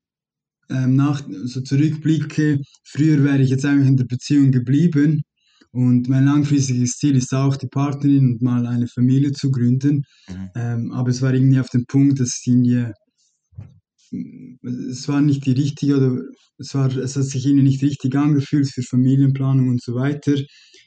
ähm, 0.70 0.96
nach, 0.96 1.22
so 1.44 1.60
zurückblicke, 1.60 2.60
früher 2.84 3.22
wäre 3.24 3.42
ich 3.42 3.50
jetzt 3.50 3.64
eigentlich 3.64 3.88
in 3.88 3.96
der 3.96 4.04
Beziehung 4.04 4.50
geblieben 4.50 5.22
und 5.74 6.08
mein 6.08 6.24
langfristiges 6.24 6.98
Ziel 6.98 7.16
ist 7.16 7.34
auch, 7.34 7.56
die 7.56 7.66
Partnerin 7.66 8.34
und 8.34 8.42
mal 8.42 8.64
eine 8.64 8.86
Familie 8.86 9.32
zu 9.32 9.50
gründen. 9.50 10.04
Mhm. 10.28 10.50
Ähm, 10.54 10.92
aber 10.92 11.10
es 11.10 11.20
war 11.20 11.34
irgendwie 11.34 11.58
auf 11.58 11.68
dem 11.68 11.84
Punkt, 11.86 12.20
dass 12.20 12.40
irgendwie, 12.46 12.86
es 14.62 15.08
war 15.08 15.20
nicht 15.20 15.44
die 15.46 15.50
richtige 15.50 15.96
oder 15.96 16.22
es, 16.58 16.74
war, 16.76 16.96
es 16.96 17.16
hat 17.16 17.24
sich 17.24 17.44
irgendwie 17.44 17.64
nicht 17.64 17.82
richtig 17.82 18.14
angefühlt 18.14 18.70
für 18.70 18.82
Familienplanung 18.82 19.68
und 19.68 19.82
so 19.82 19.96
weiter. 19.96 20.34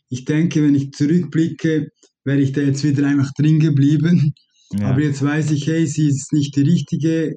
Ich 0.08 0.24
denke, 0.24 0.64
wenn 0.64 0.76
ich 0.76 0.92
zurückblicke, 0.92 1.90
wäre 2.24 2.40
ich 2.40 2.54
da 2.54 2.62
jetzt 2.62 2.86
wieder 2.86 3.06
einfach 3.08 3.34
drin 3.38 3.60
geblieben. 3.60 4.34
Ja. 4.72 4.92
Aber 4.92 5.02
jetzt 5.02 5.22
weiß 5.22 5.52
ich, 5.52 5.68
hey, 5.68 5.86
sie 5.86 6.08
ist 6.08 6.32
nicht 6.32 6.56
die 6.56 6.62
richtige. 6.62 7.36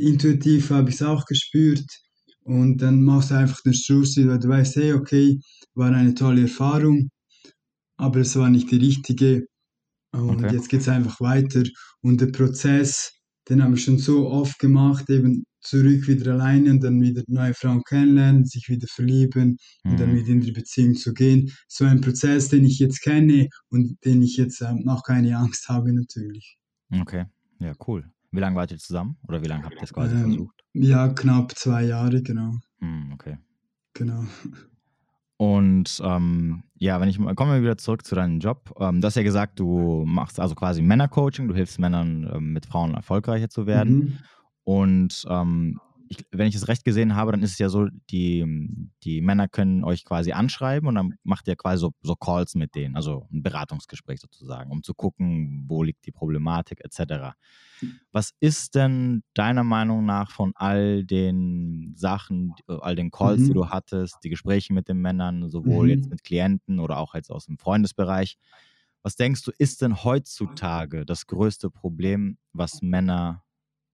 Intuitiv 0.00 0.70
habe 0.70 0.90
ich 0.90 0.96
es 0.96 1.02
auch 1.02 1.24
gespürt. 1.24 1.86
Und 2.42 2.78
dann 2.78 3.04
machst 3.04 3.30
du 3.30 3.34
einfach 3.34 3.60
den 3.62 3.74
Schluss, 3.74 4.16
weil 4.16 4.38
du 4.38 4.48
weißt, 4.48 4.76
hey, 4.76 4.92
okay, 4.94 5.38
war 5.74 5.92
eine 5.92 6.14
tolle 6.14 6.42
Erfahrung, 6.42 7.10
aber 7.96 8.20
es 8.20 8.34
war 8.36 8.50
nicht 8.50 8.70
die 8.70 8.76
richtige. 8.76 9.46
Und 10.12 10.44
okay. 10.44 10.54
jetzt 10.54 10.68
geht 10.68 10.80
es 10.80 10.88
einfach 10.88 11.20
weiter. 11.20 11.62
Und 12.00 12.20
der 12.20 12.26
Prozess, 12.26 13.12
den 13.48 13.62
habe 13.62 13.74
ich 13.74 13.84
schon 13.84 13.98
so 13.98 14.28
oft 14.28 14.58
gemacht, 14.58 15.08
eben 15.10 15.44
zurück 15.60 16.08
wieder 16.08 16.32
alleine 16.32 16.70
und 16.70 16.82
dann 16.82 17.00
wieder 17.00 17.22
neue 17.28 17.54
Frauen 17.54 17.82
kennenlernen, 17.86 18.46
sich 18.46 18.68
wieder 18.68 18.86
verlieben 18.88 19.58
mhm. 19.84 19.90
und 19.90 20.00
dann 20.00 20.12
mhm. 20.12 20.16
wieder 20.16 20.28
in 20.30 20.40
die 20.40 20.52
Beziehung 20.52 20.94
zu 20.94 21.12
gehen. 21.12 21.52
So 21.68 21.84
ein 21.84 22.00
Prozess, 22.00 22.48
den 22.48 22.64
ich 22.64 22.78
jetzt 22.78 23.02
kenne 23.02 23.48
und 23.68 23.96
den 24.04 24.22
ich 24.22 24.36
jetzt 24.36 24.62
ähm, 24.62 24.80
noch 24.84 25.02
keine 25.04 25.36
Angst 25.36 25.68
habe 25.68 25.92
natürlich. 25.92 26.56
Okay, 26.90 27.26
ja, 27.60 27.74
cool. 27.86 28.10
Wie 28.32 28.40
lange 28.40 28.56
wart 28.56 28.70
ihr 28.70 28.78
zusammen 28.78 29.16
oder 29.26 29.42
wie 29.42 29.48
lange 29.48 29.64
habt 29.64 29.74
ihr 29.74 29.82
es 29.82 29.92
quasi 29.92 30.14
ähm, 30.14 30.22
versucht? 30.22 30.64
Ja, 30.72 31.08
knapp 31.08 31.52
zwei 31.56 31.84
Jahre, 31.84 32.22
genau. 32.22 32.52
Mhm, 32.78 33.12
okay. 33.12 33.38
Genau. 33.94 34.24
Und 35.36 36.00
ähm, 36.04 36.64
ja, 36.74 37.00
wenn 37.00 37.08
ich 37.08 37.16
kommen 37.16 37.52
wir 37.52 37.62
wieder 37.62 37.78
zurück 37.78 38.04
zu 38.04 38.14
deinem 38.14 38.40
Job. 38.40 38.74
Ähm, 38.78 39.00
du 39.00 39.06
hast 39.06 39.16
ja 39.16 39.22
gesagt, 39.22 39.58
du 39.58 40.04
machst 40.06 40.38
also 40.38 40.54
quasi 40.54 40.82
Männercoaching, 40.82 41.48
du 41.48 41.54
hilfst 41.54 41.78
Männern 41.78 42.30
ähm, 42.32 42.52
mit 42.52 42.66
Frauen 42.66 42.94
erfolgreicher 42.94 43.48
zu 43.48 43.66
werden. 43.66 43.98
Mhm. 43.98 44.18
Und 44.64 45.24
ähm, 45.28 45.80
ich, 46.10 46.26
wenn 46.32 46.48
ich 46.48 46.56
es 46.56 46.66
recht 46.66 46.84
gesehen 46.84 47.14
habe, 47.14 47.30
dann 47.30 47.42
ist 47.42 47.52
es 47.52 47.58
ja 47.58 47.68
so, 47.68 47.86
die, 48.10 48.44
die 49.04 49.20
Männer 49.20 49.46
können 49.46 49.84
euch 49.84 50.04
quasi 50.04 50.32
anschreiben 50.32 50.88
und 50.88 50.96
dann 50.96 51.14
macht 51.22 51.46
ihr 51.46 51.54
quasi 51.54 51.80
so, 51.80 51.92
so 52.02 52.16
Calls 52.16 52.56
mit 52.56 52.74
denen, 52.74 52.96
also 52.96 53.28
ein 53.32 53.44
Beratungsgespräch 53.44 54.20
sozusagen, 54.20 54.72
um 54.72 54.82
zu 54.82 54.92
gucken, 54.92 55.66
wo 55.68 55.84
liegt 55.84 56.04
die 56.06 56.10
Problematik 56.10 56.84
etc. 56.84 57.36
Was 58.10 58.32
ist 58.40 58.74
denn 58.74 59.22
deiner 59.34 59.62
Meinung 59.62 60.04
nach 60.04 60.32
von 60.32 60.52
all 60.56 61.04
den 61.04 61.94
Sachen, 61.96 62.54
all 62.66 62.96
den 62.96 63.12
Calls, 63.12 63.42
mhm. 63.42 63.46
die 63.46 63.54
du 63.54 63.68
hattest, 63.68 64.16
die 64.24 64.30
Gespräche 64.30 64.72
mit 64.72 64.88
den 64.88 64.98
Männern, 64.98 65.48
sowohl 65.48 65.86
mhm. 65.86 65.90
jetzt 65.92 66.10
mit 66.10 66.24
Klienten 66.24 66.80
oder 66.80 66.98
auch 66.98 67.14
jetzt 67.14 67.30
aus 67.30 67.46
dem 67.46 67.56
Freundesbereich, 67.56 68.36
was 69.04 69.14
denkst 69.14 69.44
du, 69.44 69.52
ist 69.56 69.80
denn 69.80 70.02
heutzutage 70.02 71.06
das 71.06 71.28
größte 71.28 71.70
Problem, 71.70 72.36
was 72.52 72.82
Männer 72.82 73.44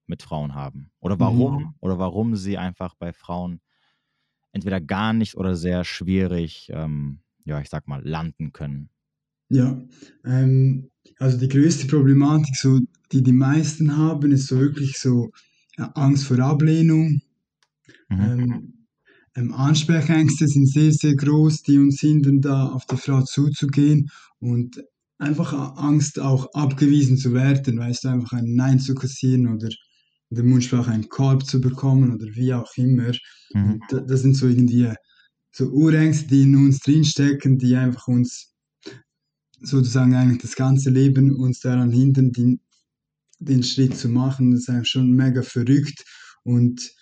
mit 0.08 0.22
Frauen 0.22 0.54
haben? 0.54 0.90
Oder 1.00 1.18
warum? 1.18 1.56
Mhm. 1.56 1.74
Oder 1.80 1.98
warum 1.98 2.36
sie 2.36 2.58
einfach 2.58 2.94
bei 2.94 3.12
Frauen 3.12 3.60
entweder 4.52 4.80
gar 4.80 5.12
nicht 5.12 5.36
oder 5.36 5.54
sehr 5.54 5.84
schwierig, 5.84 6.70
ähm, 6.72 7.20
ja, 7.44 7.60
ich 7.60 7.68
sag 7.68 7.86
mal, 7.88 8.02
landen 8.04 8.52
können? 8.52 8.90
Ja, 9.48 9.80
ähm, 10.24 10.90
also 11.18 11.38
die 11.38 11.48
größte 11.48 11.86
Problematik, 11.86 12.56
so, 12.56 12.80
die 13.12 13.22
die 13.22 13.32
meisten 13.32 13.96
haben, 13.96 14.32
ist 14.32 14.48
so 14.48 14.58
wirklich 14.58 14.98
so 14.98 15.30
ja, 15.76 15.90
Angst 15.94 16.24
vor 16.24 16.38
Ablehnung. 16.40 17.20
Mhm. 18.08 18.20
Ähm, 18.20 18.72
ähm, 19.36 19.52
Ansprechängste 19.52 20.48
sind 20.48 20.68
sehr, 20.68 20.92
sehr 20.92 21.14
groß, 21.14 21.62
die 21.62 21.78
uns 21.78 22.00
hindern, 22.00 22.40
da 22.40 22.68
auf 22.68 22.86
die 22.86 22.96
Frau 22.96 23.22
zuzugehen 23.22 24.08
und 24.40 24.82
einfach 25.18 25.52
Angst 25.76 26.18
auch 26.18 26.52
abgewiesen 26.54 27.16
zu 27.16 27.32
werden, 27.32 27.78
weißt 27.78 28.04
du, 28.04 28.08
einfach 28.08 28.32
ein 28.32 28.54
Nein 28.54 28.78
zu 28.78 28.94
kassieren 28.94 29.46
oder 29.46 29.68
den 30.36 30.48
Mundschlag 30.48 30.88
einen 30.88 31.08
Korb 31.08 31.46
zu 31.46 31.60
bekommen 31.60 32.14
oder 32.14 32.26
wie 32.34 32.52
auch 32.54 32.70
immer. 32.76 33.12
Mhm. 33.52 33.80
Das 34.06 34.22
sind 34.22 34.34
so 34.34 34.46
irgendwie 34.46 34.92
so 35.52 35.66
Urängste, 35.70 36.26
die 36.28 36.42
in 36.42 36.56
uns 36.56 36.80
drinstecken, 36.80 37.58
die 37.58 37.74
einfach 37.76 38.08
uns 38.08 38.52
sozusagen 39.60 40.14
eigentlich 40.14 40.42
das 40.42 40.54
ganze 40.54 40.90
Leben 40.90 41.34
uns 41.34 41.60
daran 41.60 41.90
hindern, 41.90 42.32
den, 42.32 42.60
den 43.38 43.62
Schritt 43.62 43.96
zu 43.96 44.08
machen. 44.08 44.50
Das 44.50 44.60
ist 44.60 44.68
eigentlich 44.68 44.88
schon 44.88 45.12
mega 45.12 45.42
verrückt. 45.42 46.04
Und, 46.44 46.92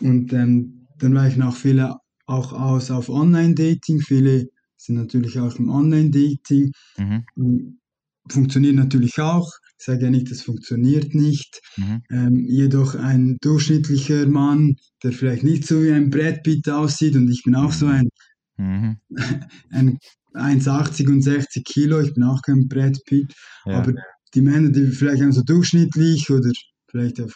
und 0.00 0.32
ähm, 0.32 0.86
dann 0.98 1.14
weichen 1.14 1.42
auch 1.42 1.56
viele 1.56 1.96
auch 2.26 2.52
aus 2.52 2.90
auf 2.90 3.08
Online-Dating. 3.08 4.00
Viele 4.00 4.48
sind 4.76 4.96
natürlich 4.96 5.38
auch 5.38 5.56
im 5.56 5.68
Online-Dating. 5.68 6.72
Mhm. 6.96 7.80
Funktioniert 8.28 8.76
natürlich 8.76 9.18
auch. 9.18 9.50
Ich 9.80 9.86
sage 9.86 10.04
ja 10.04 10.10
nicht, 10.10 10.30
das 10.30 10.42
funktioniert 10.42 11.14
nicht. 11.14 11.62
Mhm. 11.78 12.02
Ähm, 12.10 12.44
jedoch 12.46 12.94
ein 12.94 13.38
durchschnittlicher 13.40 14.26
Mann, 14.26 14.76
der 15.02 15.12
vielleicht 15.12 15.42
nicht 15.42 15.66
so 15.66 15.82
wie 15.82 15.90
ein 15.90 16.10
Brett 16.10 16.42
Pitt 16.42 16.68
aussieht, 16.68 17.16
und 17.16 17.30
ich 17.30 17.42
bin 17.44 17.54
auch 17.54 17.72
so 17.72 17.86
ein, 17.86 18.10
mhm. 18.58 18.98
ein 19.70 19.98
1,80 20.34 21.08
und 21.08 21.22
60 21.22 21.64
Kilo, 21.64 21.98
ich 22.00 22.12
bin 22.12 22.24
auch 22.24 22.42
kein 22.42 22.68
Brett 22.68 22.98
Pitt, 23.06 23.32
ja. 23.64 23.78
aber 23.78 23.94
die 24.34 24.42
Männer, 24.42 24.68
die 24.68 24.86
vielleicht 24.88 25.22
so 25.32 25.42
durchschnittlich 25.42 26.28
oder 26.28 26.50
vielleicht 26.90 27.18
auf 27.18 27.34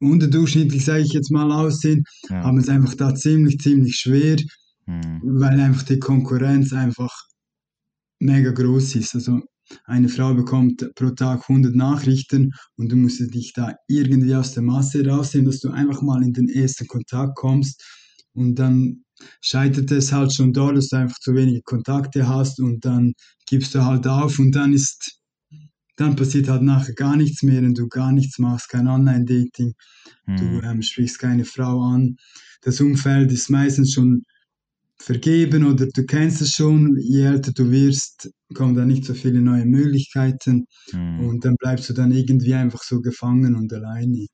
unterdurchschnittlich, 0.00 0.86
sage 0.86 1.02
ich 1.02 1.12
jetzt 1.12 1.30
mal, 1.30 1.52
aussehen, 1.52 2.04
ja. 2.30 2.44
haben 2.44 2.56
es 2.56 2.70
einfach 2.70 2.94
da 2.94 3.14
ziemlich, 3.14 3.58
ziemlich 3.58 3.96
schwer, 3.96 4.38
mhm. 4.86 5.20
weil 5.22 5.60
einfach 5.60 5.82
die 5.82 5.98
Konkurrenz 5.98 6.72
einfach 6.72 7.12
mega 8.20 8.52
groß 8.52 8.96
ist. 8.96 9.14
Also 9.14 9.42
eine 9.84 10.08
Frau 10.08 10.34
bekommt 10.34 10.86
pro 10.94 11.10
Tag 11.10 11.48
100 11.48 11.74
Nachrichten 11.74 12.50
und 12.76 12.90
du 12.92 12.96
musst 12.96 13.20
dich 13.20 13.52
da 13.54 13.74
irgendwie 13.88 14.34
aus 14.34 14.52
der 14.52 14.62
Masse 14.62 15.06
rausnehmen, 15.06 15.50
dass 15.50 15.60
du 15.60 15.70
einfach 15.70 16.02
mal 16.02 16.22
in 16.22 16.32
den 16.32 16.48
ersten 16.48 16.86
Kontakt 16.86 17.34
kommst 17.36 17.82
und 18.32 18.56
dann 18.56 19.04
scheitert 19.40 19.90
es 19.90 20.12
halt 20.12 20.34
schon 20.34 20.52
dort, 20.52 20.76
dass 20.76 20.88
du 20.88 20.96
einfach 20.96 21.18
zu 21.18 21.34
wenige 21.34 21.62
Kontakte 21.62 22.28
hast 22.28 22.60
und 22.60 22.84
dann 22.84 23.12
gibst 23.46 23.74
du 23.74 23.84
halt 23.84 24.06
auf 24.06 24.38
und 24.38 24.52
dann 24.54 24.72
ist, 24.72 25.20
dann 25.96 26.16
passiert 26.16 26.48
halt 26.48 26.62
nachher 26.62 26.94
gar 26.94 27.16
nichts 27.16 27.42
mehr 27.42 27.62
und 27.62 27.78
du 27.78 27.88
gar 27.88 28.12
nichts 28.12 28.38
machst, 28.38 28.68
kein 28.68 28.88
Online-Dating, 28.88 29.74
mhm. 30.26 30.36
du 30.36 30.60
ähm, 30.62 30.82
sprichst 30.82 31.18
keine 31.18 31.44
Frau 31.44 31.80
an. 31.82 32.16
Das 32.62 32.80
Umfeld 32.80 33.30
ist 33.32 33.50
meistens 33.50 33.92
schon 33.92 34.22
vergeben 34.98 35.64
oder 35.64 35.86
du 35.86 36.04
kennst 36.06 36.40
es 36.40 36.52
schon, 36.52 36.96
je 36.98 37.24
älter 37.24 37.52
du 37.52 37.70
wirst, 37.70 38.30
kommen 38.54 38.74
da 38.74 38.84
nicht 38.84 39.04
so 39.04 39.14
viele 39.14 39.40
neue 39.40 39.66
Möglichkeiten 39.66 40.66
mhm. 40.92 41.20
und 41.20 41.44
dann 41.44 41.56
bleibst 41.56 41.88
du 41.90 41.92
dann 41.94 42.12
irgendwie 42.12 42.54
einfach 42.54 42.82
so 42.82 43.00
gefangen 43.00 43.56
und 43.56 43.72
alleine. 43.72 44.26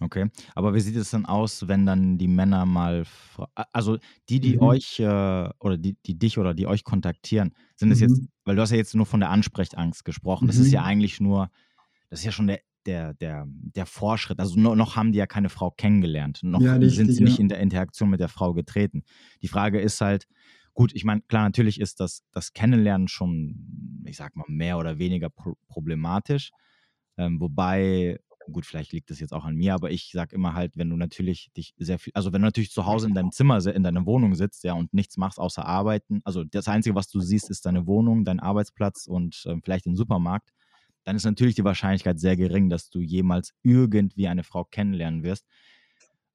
Okay, 0.00 0.30
aber 0.54 0.74
wie 0.74 0.80
sieht 0.80 0.94
es 0.96 1.10
dann 1.10 1.26
aus, 1.26 1.66
wenn 1.66 1.84
dann 1.84 2.18
die 2.18 2.28
Männer 2.28 2.64
mal, 2.66 3.04
also 3.72 3.98
die, 4.28 4.38
die 4.38 4.56
mhm. 4.56 4.62
euch 4.62 5.00
äh, 5.00 5.48
oder 5.58 5.76
die, 5.76 5.96
die 6.06 6.16
dich 6.16 6.38
oder 6.38 6.54
die 6.54 6.68
euch 6.68 6.84
kontaktieren, 6.84 7.52
sind 7.74 7.90
es 7.90 7.98
mhm. 7.98 8.08
jetzt, 8.08 8.22
weil 8.44 8.54
du 8.54 8.62
hast 8.62 8.70
ja 8.70 8.76
jetzt 8.76 8.94
nur 8.94 9.06
von 9.06 9.20
der 9.20 9.30
Ansprechangst 9.30 10.04
gesprochen, 10.04 10.46
das 10.46 10.56
ist 10.56 10.70
ja 10.70 10.82
mhm. 10.82 10.86
eigentlich 10.86 11.20
nur, 11.20 11.50
das 12.10 12.20
ist 12.20 12.26
ja 12.26 12.32
schon 12.32 12.46
der 12.46 12.60
der, 12.88 13.12
der, 13.14 13.44
der 13.46 13.86
Vorschritt. 13.86 14.40
Also 14.40 14.58
noch, 14.58 14.74
noch 14.74 14.96
haben 14.96 15.12
die 15.12 15.18
ja 15.18 15.26
keine 15.26 15.50
Frau 15.50 15.70
kennengelernt. 15.70 16.40
Noch 16.42 16.60
ja, 16.60 16.74
richtig, 16.74 16.96
sind 16.96 17.12
sie 17.12 17.18
ja. 17.18 17.24
nicht 17.24 17.38
in 17.38 17.48
der 17.48 17.60
Interaktion 17.60 18.08
mit 18.08 18.18
der 18.18 18.28
Frau 18.28 18.54
getreten. 18.54 19.04
Die 19.42 19.48
Frage 19.48 19.78
ist 19.78 20.00
halt, 20.00 20.26
gut, 20.72 20.94
ich 20.94 21.04
meine, 21.04 21.20
klar, 21.20 21.44
natürlich 21.44 21.80
ist 21.80 22.00
das, 22.00 22.24
das 22.32 22.54
Kennenlernen 22.54 23.06
schon, 23.06 24.02
ich 24.06 24.16
sag 24.16 24.36
mal, 24.36 24.46
mehr 24.48 24.78
oder 24.78 24.98
weniger 24.98 25.28
pro 25.28 25.54
problematisch. 25.68 26.50
Ähm, 27.18 27.40
wobei, 27.40 28.18
gut, 28.50 28.64
vielleicht 28.64 28.92
liegt 28.92 29.10
das 29.10 29.20
jetzt 29.20 29.34
auch 29.34 29.44
an 29.44 29.56
mir, 29.56 29.74
aber 29.74 29.90
ich 29.90 30.10
sag 30.12 30.32
immer 30.32 30.54
halt, 30.54 30.76
wenn 30.76 30.88
du 30.88 30.96
natürlich 30.96 31.50
dich 31.54 31.74
sehr 31.76 31.98
viel, 31.98 32.12
also 32.14 32.32
wenn 32.32 32.40
du 32.40 32.46
natürlich 32.46 32.70
zu 32.70 32.86
Hause 32.86 33.06
in 33.06 33.14
deinem 33.14 33.32
Zimmer, 33.32 33.64
in 33.66 33.82
deiner 33.82 34.06
Wohnung 34.06 34.34
sitzt, 34.34 34.64
ja, 34.64 34.72
und 34.72 34.94
nichts 34.94 35.18
machst 35.18 35.38
außer 35.38 35.66
arbeiten, 35.66 36.20
also 36.24 36.44
das 36.44 36.68
Einzige, 36.68 36.94
was 36.94 37.08
du 37.08 37.20
siehst, 37.20 37.50
ist 37.50 37.66
deine 37.66 37.86
Wohnung, 37.86 38.24
dein 38.24 38.40
Arbeitsplatz 38.40 39.06
und 39.06 39.44
äh, 39.46 39.56
vielleicht 39.62 39.84
den 39.84 39.96
Supermarkt, 39.96 40.52
dann 41.08 41.16
ist 41.16 41.24
natürlich 41.24 41.54
die 41.54 41.64
Wahrscheinlichkeit 41.64 42.20
sehr 42.20 42.36
gering, 42.36 42.68
dass 42.68 42.90
du 42.90 43.00
jemals 43.00 43.54
irgendwie 43.62 44.28
eine 44.28 44.44
Frau 44.44 44.64
kennenlernen 44.64 45.22
wirst. 45.22 45.46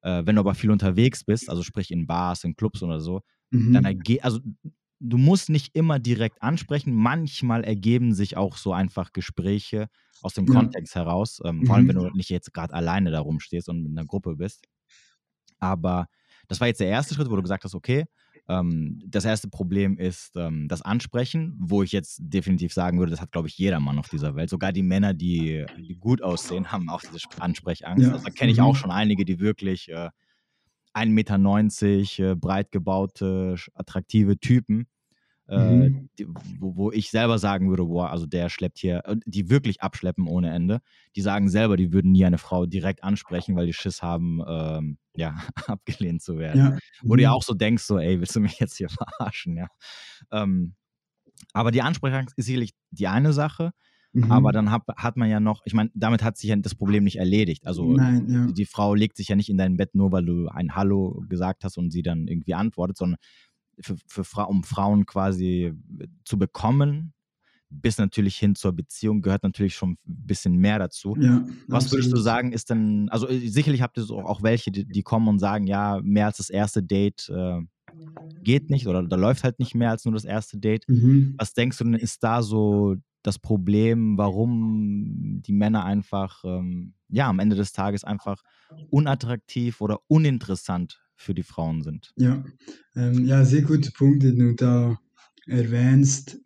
Äh, 0.02 0.24
wenn 0.26 0.36
du 0.36 0.40
aber 0.40 0.56
viel 0.56 0.72
unterwegs 0.72 1.24
bist, 1.24 1.48
also 1.48 1.62
sprich 1.62 1.92
in 1.92 2.08
Bars, 2.08 2.44
in 2.44 2.56
Clubs 2.56 2.82
oder 2.82 3.00
so, 3.00 3.22
mhm. 3.52 3.74
dann 3.74 3.86
ergeht, 3.86 4.24
also 4.24 4.40
du 5.00 5.18
musst 5.20 5.50
nicht 5.50 5.76
immer 5.76 6.00
direkt 6.00 6.42
ansprechen. 6.42 6.92
Manchmal 6.92 7.64
ergeben 7.64 8.16
sich 8.16 8.36
auch 8.36 8.58
so 8.58 8.74
einfach 8.74 9.14
Gespräche 9.14 9.90
aus 10.24 10.34
dem 10.34 10.48
ja. 10.48 10.56
Kontext 10.56 10.96
heraus, 10.96 11.40
ähm, 11.46 11.58
mhm. 11.58 11.66
vor 11.68 11.76
allem 11.76 11.88
wenn 11.90 11.96
du 11.98 12.10
nicht 12.10 12.32
jetzt 12.32 12.52
gerade 12.52 12.74
alleine 12.74 13.12
da 13.12 13.20
rumstehst 13.20 13.70
und 13.70 13.84
mit 13.84 13.92
einer 13.92 14.08
Gruppe 14.08 14.38
bist. 14.38 14.66
Aber 15.60 16.08
das 16.48 16.60
war 16.60 16.68
jetzt 16.68 16.80
der 16.80 16.88
erste 16.88 17.14
Schritt, 17.14 17.30
wo 17.30 17.36
du 17.36 17.44
gesagt 17.44 17.64
hast, 17.64 17.76
okay, 17.76 18.06
ähm, 18.50 19.02
das 19.06 19.26
erste 19.26 19.48
Problem 19.50 19.98
ist 19.98 20.36
ähm, 20.36 20.68
das 20.68 20.82
Ansprechen, 20.82 21.56
wo 21.60 21.84
ich 21.84 21.92
jetzt 21.92 22.20
definitiv 22.22 22.74
sagen 22.74 23.00
würde, 23.00 23.12
das 23.12 23.22
hat, 23.22 23.32
glaube 23.32 23.48
ich, 23.48 23.58
jeder 23.58 23.80
Mann 23.80 24.00
auf 24.00 24.10
dieser 24.10 24.36
Welt. 24.36 24.50
Sogar 24.50 24.74
die 24.74 24.84
Männer, 24.84 25.14
die, 25.14 25.66
die 25.78 25.96
gut 25.96 26.22
aussehen, 26.22 26.72
haben 26.72 26.90
auch 26.90 27.02
diese 27.02 27.20
Ansprechangst. 27.40 28.06
Ja. 28.06 28.14
Also, 28.14 28.26
da 28.26 28.32
kenne 28.32 28.52
ich 28.52 28.62
auch 28.62 28.74
mhm. 28.74 28.78
schon 28.78 28.92
einige, 28.92 29.24
die 29.24 29.40
wirklich, 29.40 29.90
äh, 29.90 30.10
1,90 30.94 31.08
Meter, 31.08 32.32
äh, 32.32 32.36
breit 32.36 32.72
gebaute, 32.72 33.56
attraktive 33.74 34.38
Typen, 34.38 34.88
mhm. 35.48 36.10
die, 36.18 36.28
wo, 36.60 36.76
wo, 36.76 36.92
ich 36.92 37.10
selber 37.10 37.38
sagen 37.38 37.70
würde, 37.70 37.86
boah, 37.86 38.10
also 38.10 38.26
der 38.26 38.50
schleppt 38.50 38.80
hier, 38.80 39.04
die 39.26 39.50
wirklich 39.50 39.82
abschleppen 39.82 40.28
ohne 40.28 40.52
Ende. 40.52 40.80
Die 41.16 41.22
sagen 41.22 41.50
selber, 41.50 41.78
die 41.78 41.92
würden 41.92 42.12
nie 42.12 42.26
eine 42.26 42.38
Frau 42.38 42.66
direkt 42.66 43.04
ansprechen, 43.04 43.56
weil 43.56 43.66
die 43.66 43.74
Schiss 43.74 44.02
haben, 44.02 44.42
ähm, 44.48 44.98
ja, 45.16 45.36
abgelehnt 45.68 46.22
zu 46.22 46.38
werden. 46.38 46.60
Ja. 46.60 46.78
Wo 47.02 47.16
du 47.16 47.24
ja 47.24 47.30
mhm. 47.30 47.36
auch 47.36 47.44
so 47.44 47.54
denkst, 47.54 47.84
so, 47.84 47.98
ey, 48.00 48.20
willst 48.20 48.36
du 48.36 48.40
mich 48.40 48.60
jetzt 48.60 48.78
hier 48.78 48.90
verarschen, 49.20 49.58
ja. 49.58 49.68
Ähm, 50.32 50.76
aber 51.52 51.72
die 51.72 51.82
Ansprache 51.82 52.26
ist 52.36 52.46
sicherlich 52.46 52.74
die 52.92 53.08
eine 53.08 53.34
Sache. 53.34 53.72
Mhm. 54.14 54.32
Aber 54.32 54.52
dann 54.52 54.72
hat, 54.72 54.84
hat 54.96 55.18
man 55.18 55.28
ja 55.28 55.40
noch, 55.40 55.62
ich 55.66 55.74
meine, 55.74 55.90
damit 55.96 56.24
hat 56.24 56.38
sich 56.38 56.50
ja 56.50 56.56
das 56.56 56.76
Problem 56.76 57.04
nicht 57.04 57.18
erledigt. 57.18 57.66
Also 57.66 57.94
Nein, 57.94 58.30
ja. 58.30 58.46
die, 58.46 58.54
die, 58.54 58.66
Frau 58.66 58.94
legt 58.94 59.18
sich 59.18 59.28
ja 59.28 59.36
nicht 59.36 59.50
in 59.50 59.58
dein 59.58 59.76
Bett 59.76 59.96
nur, 59.96 60.12
weil 60.12 60.24
du 60.24 60.48
ein 60.50 60.76
Hallo 60.76 61.24
gesagt 61.28 61.64
hast 61.64 61.78
und 61.78 61.90
sie 61.90 62.04
dann 62.04 62.28
irgendwie 62.28 62.54
antwortet, 62.54 62.96
sondern 62.96 63.18
für, 63.80 63.96
für 64.08 64.24
Fra 64.24 64.44
um 64.44 64.64
Frauen 64.64 65.06
quasi 65.06 65.74
zu 66.26 66.38
bekommen, 66.38 67.14
bis 67.70 67.98
natürlich 67.98 68.38
hin 68.38 68.56
zur 68.56 68.74
Beziehung 68.74 69.22
gehört 69.22 69.44
natürlich 69.44 69.76
schon 69.76 69.92
ein 69.92 69.98
bisschen 70.06 70.58
mehr 70.58 70.80
dazu. 70.80 71.16
Ja, 71.20 71.44
Was 71.68 71.92
würdest 71.92 72.12
du 72.12 72.18
sagen, 72.18 72.52
ist 72.52 72.70
denn, 72.70 73.10
also 73.10 73.28
äh, 73.28 73.48
sicherlich 73.48 73.82
habt 73.82 73.98
ihr 73.98 74.04
so 74.04 74.20
auch 74.20 74.44
welche, 74.44 74.72
die, 74.72 74.86
die, 74.86 75.04
kommen 75.04 75.28
und 75.28 75.40
sagen, 75.40 75.68
ja, 75.68 76.00
mehr 76.04 76.28
als 76.28 76.38
das 76.38 76.50
erste 76.50 76.84
Date 76.84 77.30
äh, 77.30 77.62
geht 78.42 78.70
nicht 78.70 78.88
oder 78.88 79.04
da 79.04 79.16
läuft 79.16 79.44
halt 79.44 79.60
nicht 79.60 79.76
mehr 79.76 79.90
als 79.90 80.06
nur 80.06 80.14
das 80.14 80.26
erste 80.26 80.58
Date. 80.58 80.88
Mhm. 80.88 81.36
Was 81.38 81.54
denkst 81.54 81.78
du 81.78 81.84
denn, 81.86 81.94
ist 81.94 82.24
da 82.24 82.42
so 82.42 82.96
das 83.24 83.40
Problem, 83.40 84.18
warum 84.18 85.42
die 85.42 85.54
Männer 85.54 85.86
einfach, 85.86 86.44
ähm, 86.44 86.94
ja, 87.08 87.30
am 87.30 87.40
Ende 87.40 87.56
des 87.56 87.72
Tages 87.72 88.04
einfach 88.04 88.44
unattraktiv 88.90 89.82
oder 89.82 90.00
uninteressant 90.08 91.03
für 91.16 91.34
die 91.34 91.44
Frauen 91.44 91.82
sind. 91.84 92.12
Ja, 92.18 92.44
ähm, 92.96 93.26
ja 93.26 93.46
sehr 93.46 93.62
gute 93.62 93.92
Punkte, 93.92 94.32
die 94.32 94.38
du 94.38 94.56
da 94.56 94.98
erwähnst. 95.48 96.40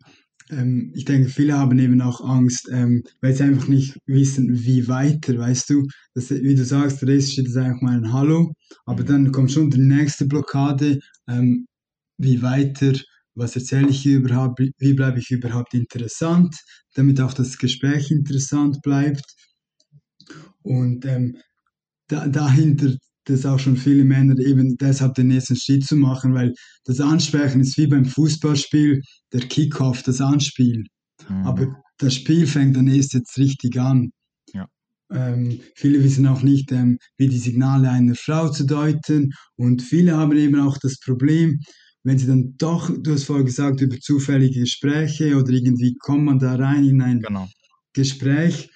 Ähm, 0.50 0.92
ich 0.94 1.04
denke, 1.04 1.28
viele 1.28 1.58
haben 1.58 1.78
eben 1.78 2.00
auch 2.00 2.20
Angst, 2.20 2.68
ähm, 2.72 3.02
weil 3.20 3.34
sie 3.34 3.44
einfach 3.44 3.68
nicht 3.68 3.98
wissen, 4.06 4.64
wie 4.64 4.88
weiter, 4.88 5.36
weißt 5.38 5.70
du. 5.70 5.86
Das, 6.14 6.30
wie 6.30 6.54
du 6.54 6.64
sagst, 6.64 7.02
der 7.02 7.08
Rest 7.08 7.32
steht 7.32 7.54
einfach 7.56 7.82
mal 7.82 7.96
ein 7.96 8.12
Hallo, 8.12 8.52
aber 8.86 9.02
mhm. 9.02 9.06
dann 9.06 9.32
kommt 9.32 9.52
schon 9.52 9.70
die 9.70 9.78
nächste 9.78 10.26
Blockade, 10.26 10.98
ähm, 11.28 11.66
wie 12.16 12.42
weiter 12.42 12.94
was 13.38 13.54
erzähle 13.54 13.90
ich 13.90 14.04
überhaupt, 14.04 14.60
wie 14.78 14.94
bleibe 14.94 15.20
ich 15.20 15.30
überhaupt 15.30 15.72
interessant, 15.72 16.56
damit 16.94 17.20
auch 17.20 17.32
das 17.32 17.56
Gespräch 17.56 18.10
interessant 18.10 18.82
bleibt. 18.82 19.24
Und 20.62 21.04
ähm, 21.06 21.36
da, 22.08 22.26
dahinter, 22.26 22.96
dass 23.28 23.44
auch 23.44 23.58
schon 23.58 23.76
viele 23.76 24.04
Männer 24.04 24.38
eben 24.38 24.76
deshalb 24.78 25.14
den 25.14 25.28
nächsten 25.28 25.56
Schritt 25.56 25.84
zu 25.84 25.96
machen, 25.96 26.34
weil 26.34 26.54
das 26.84 27.00
Ansprechen 27.00 27.60
ist 27.60 27.76
wie 27.76 27.86
beim 27.86 28.04
Fußballspiel, 28.04 29.02
der 29.32 29.40
Kickoff, 29.40 30.02
das 30.02 30.20
Anspiel. 30.20 30.84
Mhm. 31.28 31.46
Aber 31.46 31.82
das 31.98 32.14
Spiel 32.14 32.46
fängt 32.46 32.76
dann 32.76 32.88
erst 32.88 33.14
jetzt 33.14 33.36
richtig 33.36 33.78
an. 33.78 34.10
Ja. 34.54 34.66
Ähm, 35.12 35.60
viele 35.74 36.02
wissen 36.02 36.26
auch 36.26 36.42
nicht, 36.42 36.72
ähm, 36.72 36.98
wie 37.16 37.28
die 37.28 37.38
Signale 37.38 37.90
einer 37.90 38.14
Frau 38.14 38.48
zu 38.48 38.64
deuten 38.64 39.32
und 39.56 39.82
viele 39.82 40.16
haben 40.16 40.36
eben 40.36 40.60
auch 40.60 40.78
das 40.78 40.98
Problem, 40.98 41.60
wenn 42.04 42.18
sie 42.18 42.26
dann 42.26 42.54
doch, 42.56 42.90
du 42.90 43.12
hast 43.12 43.24
vorher 43.24 43.44
gesagt, 43.44 43.80
über 43.80 43.98
zufällige 43.98 44.60
Gespräche 44.60 45.36
oder 45.36 45.50
irgendwie 45.50 45.96
kommt 45.98 46.24
man 46.24 46.38
da 46.38 46.54
rein 46.54 46.84
in 46.84 47.02
ein 47.02 47.20
genau. 47.20 47.48
Gespräch, 47.92 48.70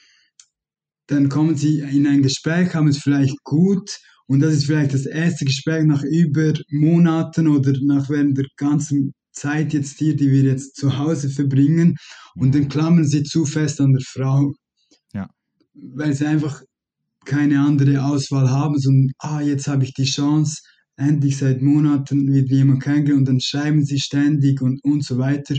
dann 1.06 1.28
kommen 1.28 1.56
sie 1.56 1.80
in 1.80 2.06
ein 2.06 2.22
Gespräch, 2.22 2.74
haben 2.74 2.88
es 2.88 2.98
vielleicht 2.98 3.42
gut 3.44 3.98
und 4.26 4.40
das 4.40 4.54
ist 4.54 4.66
vielleicht 4.66 4.94
das 4.94 5.06
erste 5.06 5.44
Gespräch 5.44 5.84
nach 5.84 6.02
über 6.02 6.52
Monaten 6.70 7.48
oder 7.48 7.72
nach 7.82 8.08
während 8.08 8.38
der 8.38 8.46
ganzen 8.56 9.12
Zeit 9.32 9.72
jetzt 9.72 9.98
hier, 9.98 10.14
die 10.14 10.30
wir 10.30 10.42
jetzt 10.42 10.76
zu 10.76 10.98
Hause 10.98 11.30
verbringen 11.30 11.96
und 12.36 12.54
dann 12.54 12.68
klammern 12.68 13.06
sie 13.06 13.22
zu 13.22 13.44
fest 13.46 13.80
an 13.80 13.92
der 13.92 14.02
Frau. 14.04 14.52
Ja. 15.12 15.28
Weil 15.74 16.14
sie 16.14 16.26
einfach 16.26 16.62
keine 17.24 17.60
andere 17.60 18.04
Auswahl 18.04 18.50
haben, 18.50 18.78
sondern, 18.78 19.12
ah, 19.18 19.40
jetzt 19.40 19.68
habe 19.68 19.84
ich 19.84 19.94
die 19.94 20.04
Chance, 20.04 20.60
endlich 20.96 21.38
seit 21.38 21.62
Monaten 21.62 22.32
wieder 22.32 22.54
jemand 22.54 22.82
kennengelernt 22.82 23.20
und 23.20 23.28
dann 23.28 23.40
schreiben 23.40 23.84
sie 23.84 23.98
ständig 23.98 24.60
und, 24.60 24.82
und 24.84 25.04
so 25.04 25.18
weiter. 25.18 25.56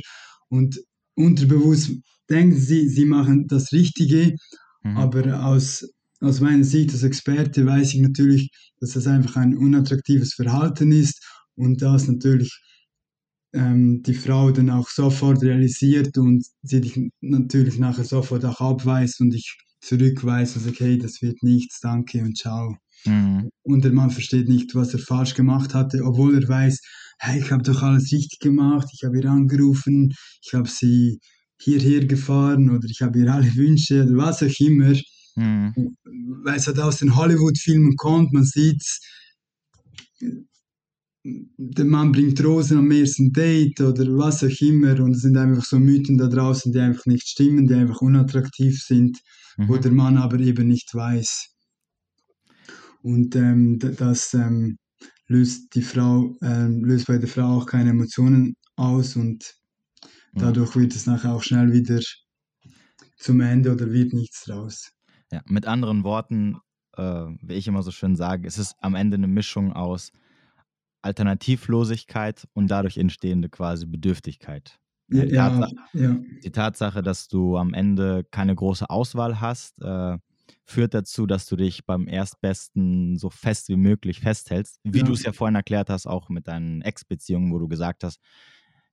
Und 0.49 0.79
unterbewusst 1.15 1.91
denken 2.29 2.57
sie, 2.57 2.88
sie 2.88 3.05
machen 3.05 3.47
das 3.47 3.71
Richtige, 3.71 4.35
mhm. 4.83 4.97
aber 4.97 5.45
aus, 5.45 5.88
aus 6.23 6.39
meiner 6.39 6.63
Sicht 6.63 6.91
als 6.91 7.03
Experte 7.03 7.65
weiß 7.65 7.93
ich 7.93 7.99
natürlich, 7.99 8.49
dass 8.79 8.91
das 8.91 9.07
einfach 9.07 9.36
ein 9.36 9.57
unattraktives 9.57 10.33
Verhalten 10.33 10.91
ist 10.91 11.21
und 11.55 11.81
das 11.81 12.07
natürlich 12.07 12.51
ähm, 13.53 14.01
die 14.03 14.13
Frau 14.13 14.51
dann 14.51 14.69
auch 14.69 14.89
sofort 14.89 15.43
realisiert 15.43 16.17
und 16.17 16.45
sie 16.63 16.81
dich 16.81 16.99
natürlich 17.21 17.77
nachher 17.77 18.05
sofort 18.05 18.45
auch 18.45 18.59
abweist 18.62 19.21
und 19.21 19.33
ich 19.36 19.55
zurückweise 19.81 20.59
sage, 20.59 20.77
hey, 20.79 20.97
das 20.97 21.21
wird 21.21 21.43
nichts, 21.43 21.79
danke 21.81 22.21
und 22.21 22.38
ciao. 22.38 22.77
Mhm. 23.05 23.49
Und 23.63 23.83
der 23.83 23.91
Mann 23.91 24.09
versteht 24.09 24.47
nicht, 24.47 24.73
was 24.75 24.93
er 24.93 24.99
falsch 24.99 25.36
gemacht 25.36 25.73
hatte, 25.73 26.03
obwohl 26.03 26.41
er 26.41 26.47
weiß, 26.47 26.79
hey, 27.19 27.39
ich 27.39 27.51
habe 27.51 27.63
doch 27.63 27.81
alles 27.83 28.12
richtig 28.12 28.39
gemacht, 28.39 28.88
ich 28.93 29.03
habe 29.03 29.19
ihr 29.19 29.29
angerufen, 29.29 30.13
ich 30.41 30.53
habe 30.53 30.69
sie 30.69 31.19
hierher 31.59 32.05
gefahren 32.05 32.69
oder 32.69 32.88
ich 32.89 33.01
habe 33.01 33.19
ihr 33.19 33.31
alle 33.31 33.53
Wünsche 33.55 34.03
oder 34.03 34.17
was 34.17 34.41
auch 34.41 34.59
immer. 34.59 34.95
Mhm. 35.35 35.97
Weil 36.43 36.57
es 36.57 36.67
halt 36.67 36.79
aus 36.79 36.97
den 36.97 37.15
Hollywood-Filmen 37.15 37.95
kommt, 37.95 38.33
man 38.33 38.43
sieht 38.43 38.83
der 41.23 41.85
Mann 41.85 42.11
bringt 42.11 42.43
Rosen 42.43 42.79
am 42.79 42.91
ersten 42.91 43.31
Date 43.31 43.79
oder 43.79 44.05
was 44.17 44.43
auch 44.43 44.61
immer 44.61 44.99
und 44.99 45.15
es 45.15 45.21
sind 45.21 45.37
einfach 45.37 45.63
so 45.63 45.79
Mythen 45.79 46.17
da 46.17 46.27
draußen, 46.27 46.71
die 46.73 46.79
einfach 46.79 47.05
nicht 47.05 47.27
stimmen, 47.27 47.67
die 47.67 47.75
einfach 47.75 48.01
unattraktiv 48.01 48.83
sind, 48.83 49.19
mhm. 49.57 49.69
wo 49.69 49.77
der 49.77 49.91
Mann 49.91 50.17
aber 50.17 50.39
eben 50.39 50.67
nicht 50.67 50.93
weiß. 50.93 51.49
Und 53.03 53.35
ähm, 53.35 53.79
das 53.79 54.33
ähm, 54.33 54.77
löst 55.27 55.73
die 55.75 55.81
Frau, 55.81 56.37
ähm, 56.41 56.83
löst 56.83 57.07
bei 57.07 57.17
der 57.17 57.29
Frau 57.29 57.57
auch 57.57 57.65
keine 57.65 57.91
Emotionen 57.91 58.55
aus 58.75 59.15
und 59.15 59.55
dadurch 60.33 60.75
wird 60.75 60.95
es 60.95 61.05
nachher 61.05 61.33
auch 61.33 61.43
schnell 61.43 61.71
wieder 61.71 61.99
zum 63.17 63.39
Ende 63.39 63.71
oder 63.71 63.91
wird 63.91 64.13
nichts 64.13 64.45
draus. 64.45 64.92
Ja, 65.33 65.41
mit 65.47 65.65
anderen 65.65 66.03
Worten, 66.03 66.59
äh, 66.95 67.25
wie 67.41 67.53
ich 67.53 67.67
immer 67.67 67.81
so 67.81 67.89
schön 67.89 68.15
sage, 68.15 68.47
es 68.47 68.59
ist 68.59 68.75
am 68.81 68.93
Ende 68.93 69.15
eine 69.15 69.27
Mischung 69.27 69.73
aus 69.73 70.11
Alternativlosigkeit 71.01 72.47
und 72.53 72.69
dadurch 72.69 72.99
entstehende 72.99 73.49
quasi 73.49 73.87
Bedürftigkeit. 73.87 74.79
Ja, 75.09 75.25
die, 75.25 75.31
Tatsache, 75.31 75.75
ja. 75.93 76.15
die, 76.43 76.51
Tatsache, 76.51 77.01
dass 77.01 77.27
du 77.29 77.57
am 77.57 77.73
Ende 77.73 78.23
keine 78.29 78.53
große 78.53 78.87
Auswahl 78.91 79.41
hast, 79.41 79.81
äh, 79.81 80.19
führt 80.65 80.93
dazu, 80.93 81.25
dass 81.25 81.47
du 81.47 81.55
dich 81.55 81.83
beim 81.87 82.07
Erstbesten 82.07 83.17
so 83.17 83.31
fest 83.31 83.69
wie 83.69 83.75
möglich 83.75 84.19
festhältst. 84.19 84.79
Wie 84.83 84.99
ja. 84.99 85.03
du 85.03 85.13
es 85.13 85.23
ja 85.23 85.31
vorhin 85.31 85.55
erklärt 85.55 85.89
hast, 85.89 86.05
auch 86.05 86.29
mit 86.29 86.47
deinen 86.47 86.83
Ex-Beziehungen, 86.83 87.51
wo 87.51 87.57
du 87.57 87.67
gesagt 87.67 88.03
hast, 88.03 88.19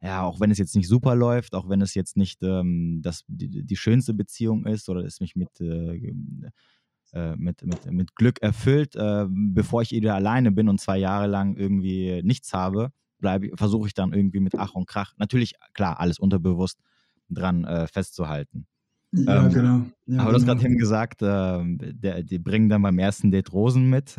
ja, 0.03 0.23
auch 0.23 0.41
wenn 0.41 0.51
es 0.51 0.59
jetzt 0.59 0.77
nicht 0.77 0.89
super 0.89 1.15
läuft, 1.15 1.55
auch 1.55 1.69
wenn 1.69 1.83
es 1.83 1.95
jetzt 1.95 2.17
nicht 2.17 2.43
ähm, 2.43 3.01
das, 3.03 3.25
die, 3.29 3.65
die, 3.65 3.77
schönste 3.77 4.15
Beziehung 4.15 4.67
ist 4.67 4.89
oder 4.89 5.05
es 5.05 5.21
mich 5.21 5.37
mit, 5.37 5.61
äh, 5.61 6.15
äh, 7.13 7.37
mit, 7.37 7.65
mit, 7.65 7.91
mit 7.93 8.15
Glück 8.15 8.41
erfüllt, 8.41 8.97
äh, 8.97 9.27
bevor 9.29 9.83
ich 9.83 9.91
wieder 9.91 10.15
alleine 10.15 10.53
bin 10.53 10.69
und 10.69 10.81
zwei 10.81 10.97
Jahre 10.97 11.27
lang 11.27 11.57
irgendwie 11.57 12.23
nichts 12.23 12.55
habe, 12.55 12.93
versuche 13.55 13.89
ich 13.89 13.95
dann 13.95 14.15
irgendwie 14.15 14.41
mit 14.41 14.55
Ach 14.55 14.75
und 14.75 14.87
Krach, 14.87 15.13
natürlich, 15.19 15.55
klar, 15.75 16.01
alles 16.01 16.19
unterbewusst 16.19 16.81
dran 17.29 17.65
äh, 17.65 17.87
festzuhalten. 17.87 18.67
Ja, 19.13 19.45
ähm, 19.45 19.53
genau. 19.53 19.83
Ja, 20.07 20.23
aber 20.23 20.31
du 20.31 20.37
hast 20.37 20.47
gerade 20.47 20.65
eben 20.65 20.79
gesagt, 20.79 21.21
äh, 21.23 21.63
der, 21.63 22.23
die 22.23 22.39
bringen 22.39 22.69
dann 22.69 22.83
beim 22.83 22.99
ersten 22.99 23.31
Date 23.31 23.53
Rosen 23.53 23.91
mit. 23.91 24.17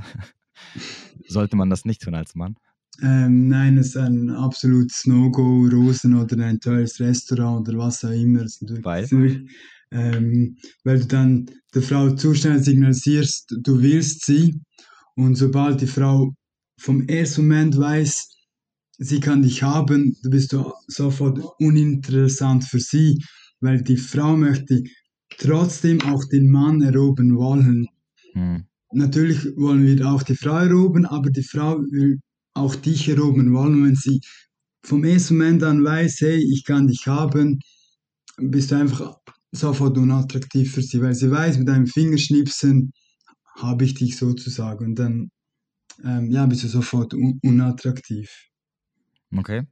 Sollte 1.28 1.56
man 1.56 1.70
das 1.70 1.86
nicht 1.86 2.02
tun 2.02 2.14
als 2.14 2.36
Mann? 2.36 2.56
Ähm, 3.02 3.48
nein, 3.48 3.78
es 3.78 3.88
ist 3.88 3.98
ein 3.98 4.30
absolutes 4.30 5.06
No-Go, 5.06 5.68
Rosen 5.72 6.16
oder 6.16 6.44
ein 6.46 6.60
teures 6.60 7.00
Restaurant 7.00 7.68
oder 7.68 7.78
was 7.78 8.04
auch 8.06 8.12
immer. 8.12 8.46
Weil? 8.84 9.46
Ähm, 9.94 10.58
weil 10.84 11.00
du 11.00 11.08
dann 11.08 11.46
der 11.74 11.82
Frau 11.82 12.12
zu 12.12 12.34
schnell 12.34 12.64
signalisierst, 12.64 13.58
du 13.62 13.82
willst 13.82 14.26
sie 14.26 14.62
und 15.16 15.36
sobald 15.36 15.82
die 15.82 15.88
Frau 15.88 16.34
vom 16.80 17.08
ersten 17.08 17.42
Moment 17.42 17.78
weiß, 17.78 18.30
sie 19.00 19.20
kann 19.20 19.42
dich 19.42 19.64
haben, 19.64 20.16
du 20.24 20.30
bist 20.30 20.54
du 20.54 20.72
sofort 20.88 21.40
uninteressant 21.60 22.64
für 22.64 22.80
sie 22.80 23.18
weil 23.62 23.82
die 23.84 23.98
Frau 23.98 24.36
möchte 24.36 24.84
trotzdem 25.38 26.02
auch 26.02 26.24
den 26.26 26.50
Mann 26.50 26.82
erobern 26.82 27.38
wollen. 27.38 27.88
Mhm. 28.34 28.66
Natürlich 28.94 29.46
wollen 29.56 29.86
wir 29.86 30.06
auch 30.06 30.24
die 30.24 30.36
Frau 30.36 30.58
erobern, 30.58 31.06
aber 31.06 31.30
die 31.30 31.44
Frau 31.44 31.78
will 31.80 32.20
auch 32.54 32.76
dich 32.76 33.08
erobern 33.10 33.54
wollen. 33.54 33.86
wenn 33.86 33.96
sie 33.96 34.20
vom 34.84 35.04
ersten 35.04 35.38
Moment 35.38 35.64
an 35.64 35.84
weiß, 35.84 36.22
hey, 36.22 36.38
ich 36.38 36.64
kann 36.66 36.88
dich 36.88 37.08
haben, 37.08 37.60
bist 38.38 38.72
du 38.72 38.76
einfach 38.76 39.18
sofort 39.52 39.98
unattraktiv 39.98 40.74
für 40.74 40.82
sie, 40.82 41.02
weil 41.02 41.14
sie 41.14 41.30
weiß, 41.30 41.58
mit 41.58 41.70
einem 41.70 41.88
Fingerschnipsen 41.88 42.92
habe 43.58 43.86
ich 43.86 43.94
dich 43.94 44.18
sozusagen. 44.18 44.86
Und 44.86 44.96
dann 44.96 45.30
ähm, 46.04 46.32
ja, 46.32 46.46
bist 46.46 46.64
du 46.64 46.68
sofort 46.68 47.14
un 47.14 47.40
unattraktiv. 47.44 48.50
Okay. 49.36 49.64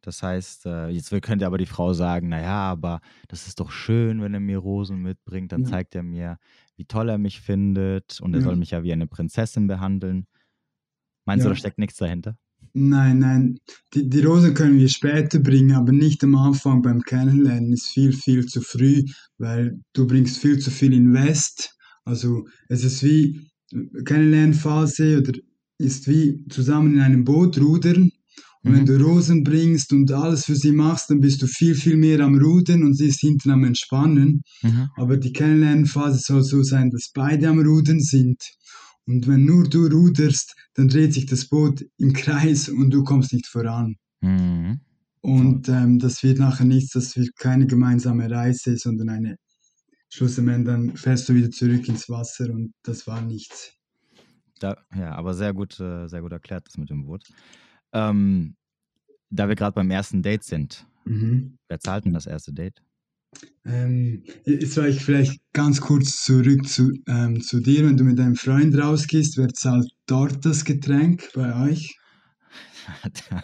Das 0.00 0.22
heißt, 0.22 0.66
äh, 0.66 0.88
jetzt 0.88 1.10
könnte 1.22 1.46
aber 1.46 1.58
die 1.58 1.66
Frau 1.66 1.92
sagen, 1.92 2.28
naja, 2.28 2.70
aber 2.70 3.00
das 3.28 3.46
ist 3.46 3.60
doch 3.60 3.70
schön, 3.70 4.20
wenn 4.20 4.34
er 4.34 4.40
mir 4.40 4.58
Rosen 4.58 5.00
mitbringt, 5.00 5.52
dann 5.52 5.62
ja. 5.62 5.70
zeigt 5.70 5.94
er 5.94 6.02
mir, 6.02 6.38
wie 6.76 6.84
toll 6.84 7.08
er 7.08 7.18
mich 7.18 7.40
findet 7.40 8.20
und 8.20 8.34
er 8.34 8.40
ja. 8.40 8.44
soll 8.44 8.56
mich 8.56 8.72
ja 8.72 8.82
wie 8.82 8.92
eine 8.92 9.06
Prinzessin 9.06 9.68
behandeln. 9.68 10.26
Meinst 11.24 11.44
ja. 11.44 11.50
du, 11.50 11.54
da 11.54 11.58
steckt 11.58 11.78
nichts 11.78 11.96
dahinter? 11.96 12.36
Nein, 12.74 13.18
nein, 13.18 13.58
die, 13.92 14.08
die 14.08 14.20
Rosen 14.20 14.54
können 14.54 14.78
wir 14.78 14.88
später 14.88 15.38
bringen, 15.40 15.72
aber 15.72 15.92
nicht 15.92 16.24
am 16.24 16.34
Anfang 16.34 16.80
beim 16.80 17.02
Kennenlernen 17.02 17.72
ist 17.72 17.88
viel, 17.88 18.12
viel 18.12 18.46
zu 18.46 18.62
früh, 18.62 19.04
weil 19.36 19.78
du 19.92 20.06
bringst 20.06 20.38
viel 20.38 20.58
zu 20.58 20.70
viel 20.70 20.94
Invest. 20.94 21.76
Also 22.04 22.46
es 22.68 22.82
ist 22.82 23.02
wie 23.02 23.50
Kennenlernphase 24.04 25.18
oder 25.18 25.32
ist 25.78 26.08
wie 26.08 26.44
zusammen 26.48 26.94
in 26.94 27.00
einem 27.00 27.24
Boot 27.24 27.60
rudern. 27.60 28.10
Und 28.64 28.72
mhm. 28.72 28.76
wenn 28.76 28.86
du 28.86 28.96
Rosen 29.04 29.42
bringst 29.42 29.92
und 29.92 30.10
alles 30.12 30.46
für 30.46 30.56
sie 30.56 30.72
machst, 30.72 31.10
dann 31.10 31.20
bist 31.20 31.42
du 31.42 31.46
viel, 31.46 31.74
viel 31.74 31.96
mehr 31.96 32.20
am 32.20 32.38
Rudern 32.38 32.84
und 32.84 32.96
sie 32.96 33.08
ist 33.08 33.20
hinten 33.20 33.50
am 33.50 33.64
Entspannen. 33.64 34.42
Mhm. 34.62 34.88
Aber 34.96 35.16
die 35.16 35.32
Kennenlernphase 35.32 36.20
soll 36.20 36.42
so 36.42 36.62
sein, 36.62 36.90
dass 36.90 37.10
beide 37.12 37.48
am 37.48 37.58
Rudern 37.58 38.00
sind. 38.00 38.40
Und 39.06 39.26
wenn 39.26 39.44
nur 39.44 39.68
du 39.68 39.86
ruderst, 39.86 40.54
dann 40.74 40.88
dreht 40.88 41.14
sich 41.14 41.26
das 41.26 41.48
Boot 41.48 41.84
im 41.98 42.12
Kreis 42.12 42.68
und 42.68 42.90
du 42.90 43.02
kommst 43.04 43.32
nicht 43.32 43.46
voran. 43.46 43.96
Mhm. 44.20 44.80
Und 45.20 45.68
ähm, 45.68 45.98
das 45.98 46.22
wird 46.22 46.38
nachher 46.38 46.66
nichts, 46.66 46.92
das 46.92 47.16
wird 47.16 47.36
keine 47.36 47.66
gemeinsame 47.66 48.30
Reise, 48.30 48.76
sondern 48.76 49.08
eine 49.08 49.36
schlussendlich 50.12 50.66
dann 50.66 50.94
fährst 50.96 51.28
du 51.28 51.34
wieder 51.34 51.50
zurück 51.50 51.88
ins 51.88 52.08
Wasser 52.08 52.50
und 52.50 52.74
das 52.82 53.06
war 53.06 53.22
nichts. 53.22 53.72
Da, 54.60 54.76
ja, 54.94 55.14
aber 55.14 55.32
sehr 55.32 55.54
gut, 55.54 55.80
äh, 55.80 56.06
sehr 56.06 56.20
gut 56.20 56.32
erklärt 56.32 56.66
das 56.66 56.76
mit 56.76 56.90
dem 56.90 57.04
Boot. 57.06 57.24
Ähm, 57.92 58.56
da 59.30 59.48
wir 59.48 59.54
gerade 59.54 59.74
beim 59.74 59.90
ersten 59.90 60.22
Date 60.22 60.44
sind, 60.44 60.86
mhm. 61.04 61.56
wer 61.68 61.80
zahlt 61.80 62.04
denn 62.04 62.12
das 62.12 62.26
erste 62.26 62.52
Date? 62.52 62.82
Ähm, 63.64 64.24
jetzt 64.44 64.76
war 64.76 64.88
ich 64.88 65.04
vielleicht 65.04 65.40
ganz 65.52 65.80
kurz 65.80 66.24
zurück 66.24 66.66
zu, 66.66 66.92
ähm, 67.06 67.40
zu 67.40 67.60
dir, 67.60 67.86
wenn 67.86 67.96
du 67.96 68.02
mit 68.04 68.18
deinem 68.18 68.34
Freund 68.34 68.76
rausgehst, 68.76 69.38
wer 69.38 69.48
zahlt 69.48 69.88
dort 70.06 70.44
das 70.44 70.64
Getränk 70.64 71.28
bei 71.34 71.70
euch? 71.70 71.96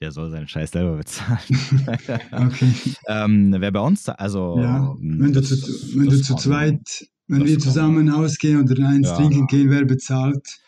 Der 0.00 0.10
soll 0.10 0.30
seinen 0.30 0.48
Scheiß 0.48 0.72
selber 0.72 0.96
bezahlen. 0.96 1.38
okay. 2.32 2.72
ähm, 3.06 3.54
wer 3.56 3.70
bei 3.70 3.80
uns, 3.80 4.08
also. 4.08 4.58
Ja, 4.58 4.94
wenn 4.98 5.32
du 5.32 5.40
zu, 5.42 5.54
wenn 5.96 6.08
du 6.08 6.20
zu 6.20 6.34
zweit, 6.34 7.06
wenn 7.28 7.44
wir 7.44 7.58
zusammen 7.58 8.10
ausgehen 8.10 8.62
oder 8.68 8.88
eins 8.88 9.06
ja. 9.08 9.16
trinken 9.16 9.46
gehen, 9.46 9.70
wer 9.70 9.84
bezahlt? 9.84 10.60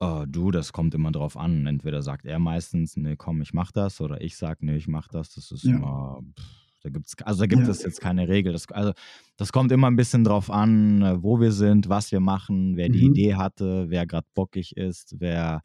Oh, 0.00 0.24
du, 0.26 0.50
das 0.50 0.72
kommt 0.72 0.94
immer 0.94 1.12
drauf 1.12 1.36
an. 1.36 1.66
Entweder 1.66 2.02
sagt 2.02 2.24
er 2.24 2.38
meistens, 2.38 2.96
nee, 2.96 3.16
komm, 3.16 3.42
ich 3.42 3.52
mach 3.52 3.70
das, 3.70 4.00
oder 4.00 4.20
ich 4.22 4.36
sag, 4.36 4.62
nee, 4.62 4.76
ich 4.76 4.88
mach 4.88 5.08
das. 5.08 5.34
Das 5.34 5.50
ist 5.52 5.64
ja. 5.64 5.76
immer. 5.76 6.20
Pff 6.38 6.60
da 6.82 6.88
gibt's, 6.88 7.14
also 7.24 7.40
da 7.40 7.46
gibt 7.46 7.62
ja. 7.62 7.68
es 7.68 7.82
jetzt 7.82 8.00
keine 8.00 8.28
Regel. 8.28 8.52
Das, 8.52 8.66
also 8.70 8.92
das 9.36 9.52
kommt 9.52 9.70
immer 9.72 9.88
ein 9.88 9.96
bisschen 9.96 10.24
drauf 10.24 10.50
an, 10.50 11.02
äh, 11.02 11.22
wo 11.22 11.40
wir 11.40 11.52
sind, 11.52 11.88
was 11.88 12.10
wir 12.10 12.20
machen, 12.20 12.76
wer 12.76 12.88
die 12.88 13.06
mhm. 13.06 13.12
Idee 13.12 13.34
hatte, 13.34 13.86
wer 13.88 14.06
gerade 14.06 14.26
bockig 14.34 14.76
ist, 14.76 15.16
wer. 15.18 15.62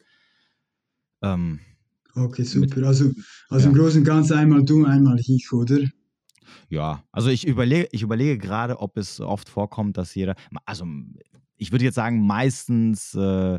Ähm, 1.22 1.60
okay, 2.16 2.44
super. 2.44 2.76
Mit, 2.76 2.86
also, 2.86 3.12
also 3.50 3.66
ja. 3.66 3.72
im 3.72 3.78
Großen 3.78 4.00
und 4.00 4.06
Ganzen 4.06 4.38
einmal 4.38 4.64
du, 4.64 4.86
einmal 4.86 5.18
ich, 5.20 5.52
oder? 5.54 5.80
Ja, 6.70 7.04
also 7.12 7.30
ich 7.30 7.48
überlege, 7.48 7.88
ich 7.92 8.02
überlege 8.02 8.38
gerade, 8.38 8.80
ob 8.80 8.98
es 8.98 9.22
oft 9.22 9.48
vorkommt, 9.48 9.98
dass 9.98 10.14
jeder, 10.16 10.36
also 10.66 10.86
ich 11.58 11.72
würde 11.72 11.86
jetzt 11.86 11.96
sagen, 11.96 12.26
meistens 12.26 13.14
äh, 13.16 13.58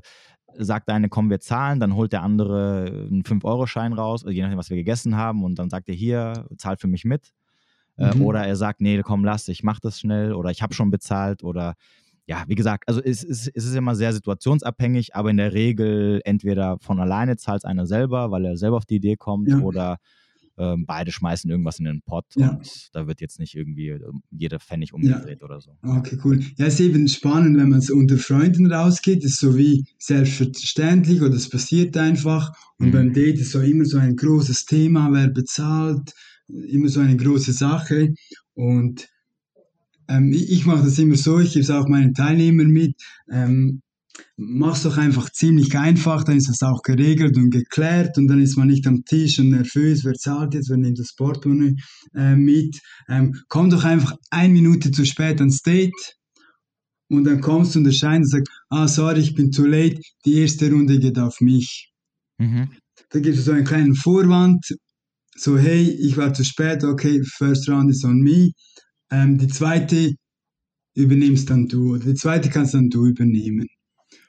sagt 0.59 0.89
der 0.89 0.95
eine, 0.95 1.09
komm, 1.09 1.31
wir 1.31 1.41
zahlen, 1.41 1.81
dann 1.81 1.95
holt 1.95 2.13
der 2.13 2.23
andere 2.23 2.87
einen 3.11 3.23
5-Euro-Schein 3.23 3.93
raus, 3.93 4.25
je 4.29 4.43
nachdem, 4.43 4.59
was 4.59 4.71
wir 4.71 4.77
gegessen 4.77 5.17
haben, 5.17 5.45
und 5.45 5.59
dann 5.59 5.71
sagt 5.71 5.89
er 5.89 5.95
hier, 5.95 6.47
zahlt 6.57 6.81
für 6.81 6.89
mich 6.89 7.05
mit. 7.05 7.33
Äh, 7.97 8.15
mhm. 8.15 8.23
Oder 8.23 8.47
er 8.47 8.57
sagt, 8.57 8.81
nee, 8.81 9.01
komm, 9.03 9.25
lass, 9.25 9.49
ich 9.49 9.63
mach 9.63 9.81
das 9.81 10.01
schnell 10.01 10.33
oder 10.35 10.51
ich 10.51 10.63
habe 10.63 10.75
schon 10.75 10.91
bezahlt 10.91 11.43
oder 11.43 11.75
ja, 12.27 12.45
wie 12.49 12.57
gesagt, 12.57 12.89
also 12.89 13.01
es, 13.01 13.23
es, 13.23 13.47
es, 13.47 13.65
ist 13.65 13.75
immer 13.77 13.95
sehr 13.95 14.13
situationsabhängig, 14.13 15.15
aber 15.15 15.31
in 15.31 15.37
der 15.37 15.53
Regel 15.53 16.21
entweder 16.25 16.77
von 16.81 16.99
alleine 16.99 17.37
zahlt 17.37 17.65
einer 17.65 17.87
selber, 17.87 18.33
weil 18.33 18.45
er 18.45 18.57
selber 18.57 18.79
auf 18.79 18.85
die 18.85 18.97
Idee 18.97 19.17
kommt 19.17 19.49
ja. 19.49 19.59
oder 19.59 19.99
ähm, 20.59 20.85
beide 20.87 21.13
schmeißen 21.13 21.51
irgendwas 21.51 21.79
in 21.79 21.85
den 21.85 22.03
Pott 22.03 22.27
ja. 22.37 22.51
und 22.51 22.89
da 22.93 23.07
wird 23.07 23.21
jetzt 23.21 23.39
nicht 23.39 23.55
irgendwie 23.55 23.89
ähm, 23.89 24.23
jeder 24.31 24.59
Pfennig 24.59 24.93
umgedreht 24.93 25.41
ja. 25.41 25.45
oder 25.45 25.61
so. 25.61 25.77
Okay, 25.83 26.19
cool. 26.25 26.41
Ja, 26.57 26.67
es 26.67 26.75
ist 26.75 26.81
eben 26.81 27.07
spannend, 27.09 27.59
wenn 27.59 27.69
man 27.69 27.81
so 27.81 27.95
unter 27.95 28.17
Freunden 28.17 28.73
rausgeht, 28.73 29.25
ist 29.25 29.39
so 29.39 29.57
wie 29.57 29.85
selbstverständlich 29.99 31.21
oder 31.23 31.35
es 31.35 31.49
passiert 31.49 31.97
einfach 31.97 32.53
und 32.79 32.89
mhm. 32.89 32.93
beim 32.93 33.13
Date 33.13 33.39
ist 33.39 33.53
so 33.53 33.61
immer 33.61 33.85
so 33.85 33.99
ein 33.99 34.17
großes 34.17 34.67
Thema, 34.67 35.13
wer 35.13 35.29
bezahlt, 35.29 36.13
immer 36.49 36.89
so 36.89 37.01
eine 37.01 37.17
große 37.17 37.53
Sache. 37.53 38.15
Und 38.55 39.09
ähm, 40.09 40.33
ich, 40.33 40.51
ich 40.51 40.67
mache 40.67 40.85
das 40.85 40.99
immer 40.99 41.17
so, 41.17 41.41
ich 41.41 41.53
gebe 41.53 41.63
es 41.63 41.71
auch 41.71 41.89
meinen 41.89 42.15
Teilnehmern 42.15 42.69
mit. 42.69 42.95
Ähm, 43.31 43.83
mach's 44.37 44.83
doch 44.83 44.99
einfach 44.99 45.31
ziemlich 45.31 45.77
einfach, 45.77 46.25
dann 46.25 46.37
ist 46.37 46.49
das 46.49 46.63
auch 46.63 46.83
geregelt 46.83 47.37
und 47.37 47.51
geklärt 47.51 48.19
und 48.19 48.29
dann 48.29 48.41
ist 48.41 48.57
man 48.57 48.69
nicht 48.69 48.87
am 48.87 49.05
Tisch 49.05 49.39
und 49.39 49.51
nervös, 49.51 50.05
wer 50.05 50.15
zahlt 50.15 50.55
jetzt, 50.55 50.69
wer 50.69 50.77
nimmt 50.77 50.99
das 50.99 51.15
Portemonnaie 51.15 51.77
äh, 52.15 52.37
mit. 52.37 52.79
Ähm, 53.09 53.35
komm 53.49 53.71
doch 53.71 53.85
einfach 53.85 54.15
eine 54.31 54.53
Minute 54.53 54.91
zu 54.91 55.07
spät 55.07 55.41
ans 55.41 55.63
Date 55.63 56.17
und 57.09 57.25
dann 57.25 57.41
kommst 57.41 57.75
du 57.75 57.79
und 57.79 57.87
erscheint 57.87 58.25
und 58.25 58.31
sagst, 58.31 58.53
ah, 58.69 58.89
sorry, 58.89 59.21
ich 59.21 59.35
bin 59.35 59.53
zu 59.53 59.65
late, 59.67 60.01
die 60.25 60.41
erste 60.41 60.71
Runde 60.71 60.99
geht 60.99 61.19
auf 61.19 61.41
mich. 61.41 61.93
Mhm. 62.39 62.71
Da 63.11 63.21
gibt 63.21 63.39
es 63.39 63.45
so 63.45 63.53
einen 63.53 63.65
kleinen 63.65 63.95
Vorwand 63.95 64.67
so, 65.39 65.59
hey, 65.59 65.91
ich 65.91 66.17
war 66.17 66.33
zu 66.33 66.45
spät, 66.45 66.83
okay, 66.83 67.23
first 67.23 67.69
round 67.69 67.91
is 67.91 68.05
on 68.05 68.21
me. 68.21 68.53
Ähm, 69.11 69.39
die 69.39 69.49
zweite 69.49 70.13
übernimmst 70.95 71.51
dann 71.51 71.69
du, 71.69 71.95
oder 71.95 72.05
die 72.05 72.15
zweite 72.15 72.49
kannst 72.49 72.75
dann 72.75 72.89
du 72.89 73.07
übernehmen. 73.07 73.67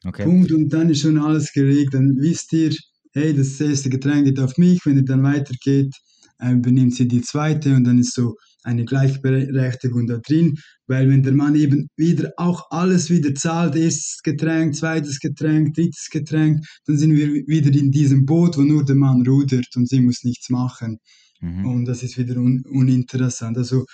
Okay. 0.03 0.23
Punkt, 0.23 0.51
und 0.51 0.71
dann 0.73 0.89
ist 0.89 1.01
schon 1.01 1.17
alles 1.17 1.51
gelegt, 1.51 1.93
dann 1.93 2.15
wisst 2.17 2.53
ihr, 2.53 2.71
hey, 3.13 3.35
das 3.35 3.59
erste 3.59 3.89
Getränk 3.89 4.25
geht 4.25 4.39
auf 4.39 4.57
mich, 4.57 4.79
wenn 4.85 4.97
ihr 4.97 5.05
dann 5.05 5.23
weitergeht, 5.23 5.93
äh, 6.39 6.51
übernimmt 6.53 6.95
sie 6.95 7.07
die 7.07 7.21
zweite 7.21 7.75
und 7.75 7.83
dann 7.83 7.97
ist 7.97 8.13
so 8.13 8.35
eine 8.63 8.85
Gleichberechtigung 8.85 10.07
da 10.07 10.17
drin, 10.17 10.55
weil 10.87 11.09
wenn 11.09 11.23
der 11.23 11.33
Mann 11.33 11.55
eben 11.55 11.87
wieder 11.95 12.31
auch 12.37 12.69
alles 12.69 13.09
wieder 13.09 13.33
zahlt, 13.33 13.75
erstes 13.75 14.19
Getränk, 14.23 14.75
zweites 14.75 15.19
Getränk, 15.19 15.73
drittes 15.73 16.09
Getränk, 16.11 16.65
dann 16.85 16.97
sind 16.97 17.15
wir 17.15 17.27
wieder 17.47 17.71
in 17.73 17.91
diesem 17.91 18.25
Boot, 18.25 18.57
wo 18.57 18.61
nur 18.61 18.83
der 18.83 18.95
Mann 18.95 19.25
rudert 19.25 19.67
und 19.75 19.87
sie 19.87 20.01
muss 20.01 20.23
nichts 20.23 20.49
machen. 20.49 20.99
Mhm. 21.39 21.65
Und 21.65 21.85
das 21.85 22.03
ist 22.03 22.17
wieder 22.17 22.37
un 22.37 22.63
uninteressant. 22.69 23.57
Also 23.57 23.85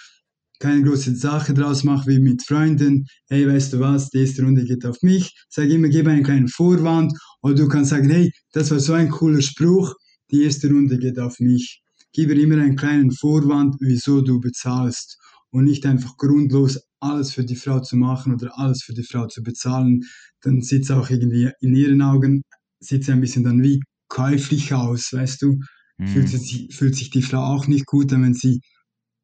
keine 0.64 0.84
große 0.84 1.16
Sache 1.16 1.54
draus 1.54 1.84
machen 1.84 2.08
wie 2.08 2.20
mit 2.20 2.42
Freunden. 2.44 3.06
Hey, 3.30 3.48
weißt 3.48 3.74
du 3.74 3.80
was, 3.80 4.10
die 4.10 4.20
erste 4.20 4.44
Runde 4.44 4.64
geht 4.66 4.86
auf 4.86 4.98
mich. 5.02 5.32
Sag 5.50 5.70
immer, 5.70 5.90
gib 5.90 6.08
einen 6.08 6.24
kleinen 6.24 6.48
Vorwand. 6.48 7.14
Oder 7.42 7.56
du 7.56 7.68
kannst 7.68 7.92
sagen, 7.92 8.10
hey, 8.10 8.32
das 8.54 8.72
war 8.72 8.80
so 8.80 8.94
ein 8.94 9.10
cooler 9.10 9.42
Spruch. 9.42 9.94
Die 10.32 10.44
erste 10.44 10.70
Runde 10.70 10.98
geht 10.98 11.20
auf 11.20 11.40
mich 11.40 11.84
gib 12.14 12.30
ihr 12.30 12.38
immer 12.38 12.62
einen 12.62 12.76
kleinen 12.76 13.12
Vorwand, 13.12 13.76
wieso 13.80 14.22
du 14.22 14.40
bezahlst 14.40 15.18
und 15.50 15.66
nicht 15.66 15.86
einfach 15.86 16.16
grundlos 16.18 16.80
alles 17.00 17.34
für 17.34 17.44
die 17.44 17.56
Frau 17.56 17.80
zu 17.80 17.98
machen 17.98 18.34
oder 18.34 18.58
alles 18.58 18.84
für 18.84 18.94
die 18.94 19.04
Frau 19.04 19.28
zu 19.28 19.44
bezahlen, 19.44 20.02
dann 20.42 20.62
sieht 20.62 20.84
es 20.84 20.92
auch 20.92 21.10
irgendwie 21.10 21.52
in 21.60 21.76
ihren 21.76 22.02
Augen, 22.02 22.44
sieht 22.80 23.04
sie 23.04 23.12
ein 23.12 23.22
bisschen 23.22 23.44
dann 23.44 23.62
wie 23.62 23.82
käuflich 24.08 24.74
aus, 24.74 25.12
weißt 25.12 25.42
du? 25.42 25.60
Mhm. 25.98 26.08
Fühlt, 26.08 26.30
sich, 26.30 26.74
fühlt 26.74 26.96
sich 26.96 27.10
die 27.10 27.22
Frau 27.22 27.40
auch 27.40 27.68
nicht 27.68 27.86
gut 27.86 28.14
an, 28.14 28.24
wenn 28.24 28.34
sie 28.34 28.62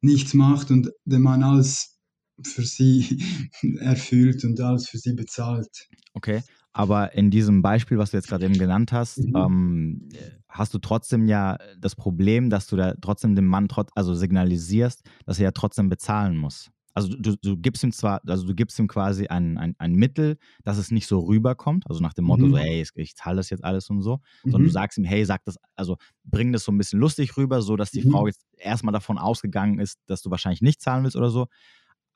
nichts 0.02 0.34
macht 0.34 0.72
und 0.72 0.92
der 1.06 1.20
Mann 1.20 1.44
alles 1.44 1.98
für 2.44 2.64
sie 2.64 3.22
erfüllt 3.80 4.44
und 4.44 4.60
alles 4.62 4.90
für 4.90 4.98
sie 4.98 5.14
bezahlt. 5.14 5.88
Okay, 6.14 6.42
aber 6.72 7.14
in 7.14 7.32
diesem 7.32 7.62
Beispiel, 7.62 7.98
was 7.98 8.12
du 8.12 8.18
jetzt 8.18 8.28
gerade 8.28 8.46
eben 8.46 8.58
genannt 8.58 8.92
hast, 8.92 9.18
mhm. 9.18 9.36
ähm, 9.36 10.10
hast 10.48 10.74
du 10.74 10.80
trotzdem 10.80 11.28
ja 11.28 11.58
das 11.80 11.96
Problem, 11.96 12.50
dass 12.50 12.68
du 12.68 12.76
da 12.76 12.94
trotzdem 13.02 13.36
dem 13.36 13.48
Mann 13.48 13.68
trot 13.68 13.90
also 13.96 14.14
signalisierst, 14.14 15.02
dass 15.26 15.40
er 15.40 15.46
ja 15.46 15.52
trotzdem 15.52 15.90
bezahlen 15.90 16.38
muss. 16.38 16.70
Also 17.00 17.16
du, 17.18 17.36
du 17.38 17.58
gibst 17.58 17.84
ihm 17.84 17.92
zwar, 17.92 18.22
also 18.28 18.46
du 18.46 18.54
gibst 18.54 18.78
ihm 18.80 18.88
quasi 18.88 19.28
ein, 19.28 19.58
ein, 19.58 19.76
ein 19.78 19.94
Mittel, 19.94 20.38
dass 20.64 20.78
es 20.78 20.92
nicht 20.92 21.08
so 21.08 21.20
rüberkommt, 21.20 21.86
also 21.90 22.02
nach 22.02 22.14
dem 22.14 22.26
Motto, 22.26 22.46
mhm. 22.46 22.52
so, 22.52 22.58
hey, 22.58 22.82
ich, 22.82 22.90
ich 22.96 23.16
zahle 23.16 23.38
das 23.38 23.50
jetzt 23.50 23.64
alles 23.64 23.90
und 23.90 24.02
so, 24.02 24.18
mhm. 24.44 24.52
sondern 24.52 24.62
du 24.64 24.68
mhm. 24.70 24.74
sagst 24.74 24.98
ihm, 24.98 25.04
hey, 25.06 25.24
sag 25.26 25.44
das, 25.46 25.58
also 25.76 25.98
bring 26.24 26.52
das 26.52 26.64
so 26.64 26.72
ein 26.72 26.78
bisschen 26.78 27.00
lustig 27.00 27.38
rüber, 27.38 27.62
so 27.62 27.76
dass 27.76 27.92
die 27.92 28.04
mhm. 28.04 28.12
Frau 28.12 28.28
jetzt 28.28 28.46
erstmal 28.58 28.94
davon 28.94 29.18
ausgegangen 29.18 29.80
ist, 29.80 30.00
dass 30.08 30.22
du 30.22 30.30
wahrscheinlich 30.30 30.62
nicht 30.62 30.82
zahlen 30.82 31.04
willst 31.04 31.16
oder 31.16 31.30
so 31.30 31.48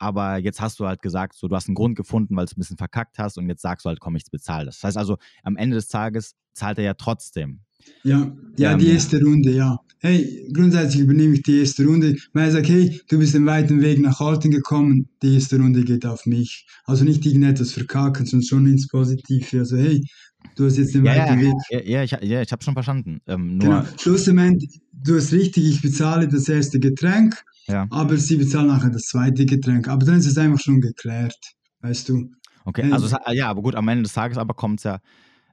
aber 0.03 0.37
jetzt 0.37 0.59
hast 0.59 0.79
du 0.79 0.85
halt 0.85 1.01
gesagt, 1.01 1.33
so 1.35 1.47
du 1.47 1.55
hast 1.55 1.69
einen 1.69 1.75
Grund 1.75 1.95
gefunden, 1.95 2.35
weil 2.35 2.45
du 2.45 2.51
es 2.51 2.57
ein 2.57 2.59
bisschen 2.59 2.77
verkackt 2.77 3.19
hast 3.19 3.37
und 3.37 3.47
jetzt 3.47 3.61
sagst 3.61 3.85
du 3.85 3.89
halt, 3.89 4.01
komm, 4.01 4.17
ich 4.17 4.25
bezahle 4.29 4.65
das. 4.65 4.79
Das 4.79 4.83
heißt 4.83 4.97
also, 4.97 5.17
am 5.43 5.55
Ende 5.55 5.75
des 5.75 5.87
Tages 5.87 6.35
zahlt 6.53 6.77
er 6.77 6.83
ja 6.83 6.93
trotzdem. 6.93 7.61
Ja, 8.03 8.35
ja, 8.57 8.73
ähm, 8.73 8.79
die 8.79 8.89
erste 8.89 9.21
Runde, 9.21 9.51
ja. 9.51 9.77
hey, 9.99 10.49
grundsätzlich 10.53 11.01
übernehme 11.01 11.35
ich 11.35 11.43
die 11.43 11.59
erste 11.59 11.85
Runde, 11.85 12.15
weil 12.33 12.47
ich 12.47 12.53
sage, 12.53 12.67
hey, 12.67 13.01
du 13.07 13.17
bist 13.17 13.33
den 13.33 13.45
weiten 13.45 13.81
Weg 13.81 13.99
nach 13.99 14.19
Halten 14.19 14.51
gekommen, 14.51 15.07
die 15.21 15.35
erste 15.35 15.57
Runde 15.57 15.83
geht 15.83 16.05
auf 16.05 16.25
mich. 16.25 16.67
Also 16.85 17.05
nicht 17.05 17.25
irgendetwas 17.25 17.71
verkacken, 17.71 18.25
sondern 18.25 18.45
schon 18.45 18.67
ins 18.67 18.87
Positive. 18.87 19.59
Also 19.59 19.77
hey, 19.77 20.03
du 20.55 20.65
hast 20.65 20.77
jetzt 20.77 20.93
den 20.93 21.05
ja, 21.05 21.15
weiten 21.15 21.39
ja, 21.39 21.45
Weg. 21.45 21.53
Ja, 21.69 21.81
ja 21.81 22.03
ich, 22.03 22.11
ja, 22.11 22.41
ich 22.41 22.51
habe 22.51 22.63
schon 22.63 22.73
verstanden. 22.73 23.21
Ähm, 23.27 23.59
genau, 23.59 23.83
schlussendlich, 23.97 24.81
du 24.91 25.15
hast 25.15 25.31
richtig, 25.31 25.65
ich 25.65 25.81
bezahle 25.81 26.27
das 26.27 26.49
erste 26.49 26.79
Getränk, 26.79 27.41
ja. 27.67 27.87
aber 27.89 28.17
sie 28.17 28.35
bezahlen 28.35 28.67
nachher 28.67 28.89
das 28.89 29.03
zweite 29.03 29.45
Getränk. 29.45 29.87
Aber 29.87 30.05
dann 30.05 30.17
ist 30.17 30.27
es 30.27 30.37
einfach 30.37 30.59
schon 30.59 30.81
geklärt, 30.81 31.39
weißt 31.81 32.09
du. 32.09 32.29
Okay, 32.65 32.91
also 32.91 33.13
ja, 33.31 33.49
aber 33.49 33.61
gut, 33.61 33.75
am 33.75 33.87
Ende 33.87 34.03
des 34.03 34.13
Tages 34.13 34.37
aber 34.37 34.53
kommt 34.53 34.79
es 34.79 34.83
ja, 34.85 34.99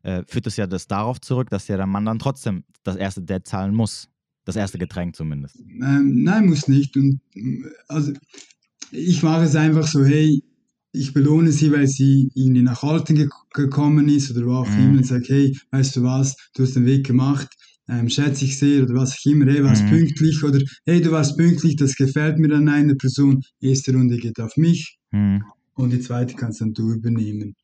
äh, 0.03 0.23
führt 0.27 0.47
es 0.47 0.57
ja 0.57 0.67
das 0.67 0.87
darauf 0.87 1.21
zurück, 1.21 1.51
dass 1.51 1.69
ja 1.69 1.77
der 1.77 1.87
Mann 1.87 2.05
dann 2.05 2.19
trotzdem 2.19 2.65
das 2.83 2.97
erste 2.97 3.23
Date 3.23 3.47
zahlen 3.47 3.75
muss. 3.75 4.09
Das 4.45 4.57
erste 4.57 4.79
Getränk 4.79 5.15
zumindest. 5.15 5.59
Ähm, 5.59 6.23
nein, 6.23 6.47
muss 6.47 6.67
nicht. 6.67 6.97
Und, 6.97 7.21
also, 7.89 8.13
ich 8.91 9.23
mache 9.23 9.45
es 9.45 9.55
einfach 9.55 9.87
so, 9.87 10.03
hey, 10.05 10.43
ich 10.93 11.13
belohne 11.13 11.53
sie, 11.53 11.71
weil 11.71 11.87
sie 11.87 12.31
irgendwie 12.35 12.63
nach 12.63 12.83
Alten 12.83 13.15
ge 13.15 13.29
gekommen 13.53 14.09
ist 14.09 14.31
oder 14.31 14.47
wo 14.47 14.55
auch 14.55 14.69
mhm. 14.69 14.79
immer 14.79 14.99
und 14.99 15.07
sage, 15.07 15.25
hey, 15.29 15.59
weißt 15.71 15.97
du 15.97 16.03
was, 16.03 16.37
du 16.55 16.63
hast 16.63 16.75
den 16.75 16.87
Weg 16.87 17.07
gemacht, 17.07 17.49
ähm, 17.89 18.09
schätze 18.09 18.45
ich 18.45 18.59
sehr 18.59 18.83
oder 18.85 18.95
was 18.95 19.13
auch 19.13 19.31
immer, 19.31 19.47
hey, 19.47 19.63
warst 19.63 19.85
mhm. 19.85 19.91
pünktlich 19.91 20.43
oder 20.43 20.61
hey, 20.87 21.01
du 21.01 21.11
warst 21.11 21.37
pünktlich, 21.37 21.77
das 21.77 21.95
gefällt 21.95 22.39
mir 22.39 22.55
an 22.55 22.69
einer 22.69 22.95
Person, 22.95 23.43
erste 23.61 23.93
Runde 23.93 24.17
geht 24.17 24.41
auf 24.41 24.57
mich 24.57 24.99
mhm. 25.11 25.45
und 25.75 25.91
die 25.91 26.01
zweite 26.01 26.35
kannst 26.35 26.61
dann 26.61 26.73
du 26.73 26.93
übernehmen. 26.93 27.55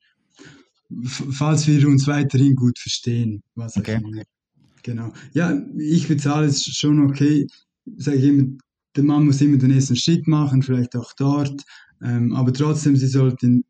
Falls 1.09 1.67
wir 1.67 1.87
uns 1.87 2.07
weiterhin 2.07 2.55
gut 2.55 2.79
verstehen, 2.79 3.43
was 3.55 3.75
auch 3.75 3.81
okay. 3.81 3.99
immer. 4.01 4.23
Genau. 4.83 5.11
Ja, 5.33 5.61
ich 5.77 6.07
bezahle 6.07 6.47
es 6.47 6.63
schon 6.63 6.99
okay. 7.05 7.45
Sage 7.97 8.17
ich 8.17 8.23
immer, 8.23 8.57
der 8.95 9.03
Mann 9.03 9.25
muss 9.25 9.41
immer 9.41 9.57
den 9.57 9.71
ersten 9.71 9.95
Schritt 9.95 10.27
machen, 10.27 10.63
vielleicht 10.63 10.95
auch 10.95 11.11
dort. 11.17 11.61
Ähm, 12.01 12.33
aber 12.33 12.53
trotzdem, 12.53 12.95
sie 12.95 13.07
sollten 13.07 13.65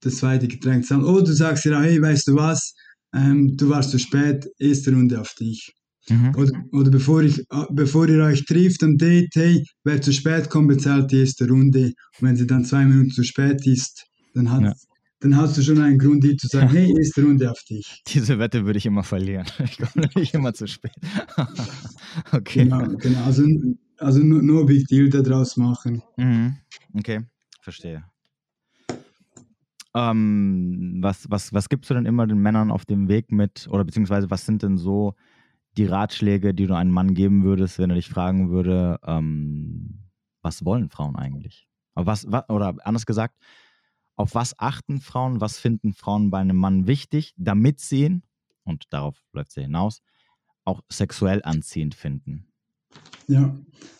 das 0.00 0.16
zweite 0.16 0.48
Getränk 0.48 0.84
zahlen. 0.84 1.04
Oh, 1.04 1.20
du 1.20 1.32
sagst 1.32 1.64
ja, 1.64 1.80
hey, 1.80 2.00
weißt 2.00 2.28
du 2.28 2.34
was? 2.34 2.74
Ähm, 3.14 3.56
du 3.56 3.68
warst 3.68 3.90
zu 3.90 3.98
spät, 3.98 4.48
erste 4.58 4.92
Runde 4.92 5.20
auf 5.20 5.34
dich. 5.34 5.72
Mhm. 6.08 6.34
Oder, 6.36 6.64
oder 6.72 6.90
bevor, 6.90 7.22
ich, 7.22 7.38
äh, 7.38 7.66
bevor 7.70 8.08
ihr 8.08 8.24
euch 8.24 8.44
trifft 8.44 8.82
am 8.82 8.96
Date, 8.96 9.30
hey, 9.34 9.64
wer 9.84 10.02
zu 10.02 10.12
spät 10.12 10.50
kommt, 10.50 10.68
bezahlt 10.68 11.12
die 11.12 11.20
erste 11.20 11.46
Runde. 11.46 11.84
Und 11.84 11.94
wenn 12.22 12.36
sie 12.36 12.46
dann 12.48 12.64
zwei 12.64 12.84
Minuten 12.84 13.10
zu 13.10 13.22
spät 13.22 13.64
ist, 13.66 14.06
dann 14.34 14.50
hat, 14.50 14.62
ja 14.62 14.72
dann 15.22 15.36
hast 15.36 15.56
du 15.56 15.62
schon 15.62 15.80
einen 15.80 15.98
Grund, 15.98 16.24
dir 16.24 16.36
zu 16.36 16.48
sagen, 16.48 16.68
hey, 16.68 16.92
erste 16.98 17.22
Runde 17.22 17.48
auf 17.48 17.62
dich. 17.62 18.02
Diese 18.08 18.38
Wette 18.40 18.66
würde 18.66 18.78
ich 18.78 18.86
immer 18.86 19.04
verlieren. 19.04 19.46
Ich 19.64 19.78
komme 19.78 20.08
nicht 20.16 20.34
immer 20.34 20.52
zu 20.52 20.66
spät. 20.66 20.92
okay. 22.32 22.64
Genau, 22.64 22.88
genau. 22.96 23.24
Also, 23.24 23.44
also 23.98 24.20
nur, 24.20 24.42
nur 24.42 24.66
Big 24.66 24.86
Deal 24.88 25.08
daraus 25.08 25.56
machen. 25.56 26.02
Mhm. 26.16 26.56
Okay, 26.94 27.20
verstehe. 27.60 28.04
Ähm, 29.94 30.98
was 31.00 31.30
was, 31.30 31.52
was 31.52 31.68
gibst 31.68 31.90
du 31.90 31.94
denn 31.94 32.06
immer 32.06 32.26
den 32.26 32.38
Männern 32.38 32.70
auf 32.70 32.84
dem 32.84 33.08
Weg 33.08 33.30
mit, 33.30 33.68
oder 33.70 33.84
beziehungsweise 33.84 34.30
was 34.30 34.44
sind 34.44 34.62
denn 34.62 34.76
so 34.76 35.14
die 35.76 35.84
Ratschläge, 35.84 36.52
die 36.52 36.66
du 36.66 36.74
einem 36.74 36.90
Mann 36.90 37.14
geben 37.14 37.44
würdest, 37.44 37.78
wenn 37.78 37.90
er 37.90 37.96
dich 37.96 38.08
fragen 38.08 38.50
würde, 38.50 38.98
ähm, 39.06 40.08
was 40.42 40.64
wollen 40.64 40.88
Frauen 40.90 41.16
eigentlich? 41.16 41.68
was, 41.94 42.30
was, 42.30 42.48
oder 42.48 42.74
anders 42.84 43.06
gesagt, 43.06 43.36
auf 44.16 44.34
was 44.34 44.58
achten 44.58 45.00
Frauen, 45.00 45.40
was 45.40 45.58
finden 45.58 45.94
Frauen 45.94 46.30
bei 46.30 46.38
einem 46.38 46.56
Mann 46.56 46.86
wichtig, 46.86 47.34
damit 47.36 47.80
sie 47.80 48.04
ihn, 48.04 48.22
und 48.64 48.84
darauf 48.90 49.16
läuft 49.32 49.52
sie 49.52 49.62
hinaus, 49.62 50.00
auch 50.64 50.82
sexuell 50.90 51.40
anziehend 51.42 51.94
finden. 51.94 52.46
Ja, 53.28 53.56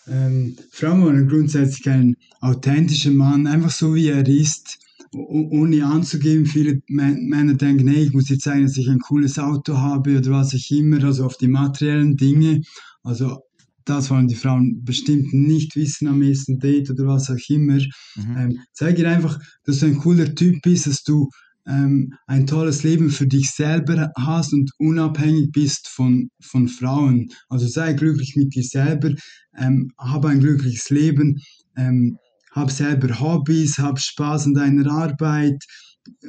ähm, 0.06 0.56
Frauen 0.70 1.02
wollen 1.02 1.28
grundsätzlich 1.28 1.88
einen 1.88 2.16
authentischen 2.40 3.16
Mann, 3.16 3.46
einfach 3.46 3.70
so 3.70 3.94
wie 3.94 4.08
er 4.08 4.26
ist, 4.26 4.78
ohne 5.12 5.84
anzugeben. 5.86 6.46
Viele 6.46 6.82
Männer 6.88 7.54
denken, 7.54 7.88
hey, 7.88 8.04
ich 8.04 8.12
muss 8.12 8.24
dir 8.24 8.38
zeigen, 8.38 8.64
dass 8.64 8.76
ich 8.76 8.88
ein 8.88 9.00
cooles 9.00 9.38
Auto 9.38 9.76
habe 9.76 10.18
oder 10.18 10.30
was 10.30 10.52
ich 10.52 10.70
immer, 10.70 11.02
also 11.04 11.24
auf 11.24 11.36
die 11.36 11.48
materiellen 11.48 12.16
Dinge. 12.16 12.62
Also 13.02 13.42
das 13.84 14.10
wollen 14.10 14.28
die 14.28 14.34
Frauen 14.34 14.82
bestimmt 14.84 15.32
nicht 15.32 15.76
wissen 15.76 16.08
am 16.08 16.22
ersten 16.22 16.58
Date 16.58 16.90
oder 16.90 17.06
was 17.06 17.30
auch 17.30 17.48
immer. 17.48 17.78
Mhm. 18.16 18.36
Ähm, 18.36 18.58
zeig 18.72 18.98
ihr 18.98 19.08
einfach, 19.08 19.38
dass 19.64 19.80
du 19.80 19.86
ein 19.86 19.98
cooler 19.98 20.34
Typ 20.34 20.62
bist, 20.62 20.86
dass 20.86 21.02
du 21.02 21.28
ähm, 21.66 22.14
ein 22.26 22.46
tolles 22.46 22.82
Leben 22.82 23.10
für 23.10 23.26
dich 23.26 23.50
selber 23.50 24.10
hast 24.18 24.52
und 24.52 24.70
unabhängig 24.78 25.50
bist 25.52 25.88
von, 25.88 26.28
von 26.40 26.68
Frauen. 26.68 27.28
Also 27.48 27.66
sei 27.66 27.92
glücklich 27.92 28.34
mit 28.36 28.54
dir 28.54 28.64
selber, 28.64 29.12
ähm, 29.56 29.90
hab 29.98 30.24
ein 30.24 30.40
glückliches 30.40 30.90
Leben, 30.90 31.40
ähm, 31.76 32.18
hab 32.52 32.70
selber 32.70 33.20
Hobbys, 33.20 33.78
hab 33.78 34.00
Spaß 34.00 34.46
an 34.46 34.54
deiner 34.54 34.90
Arbeit, 34.90 35.64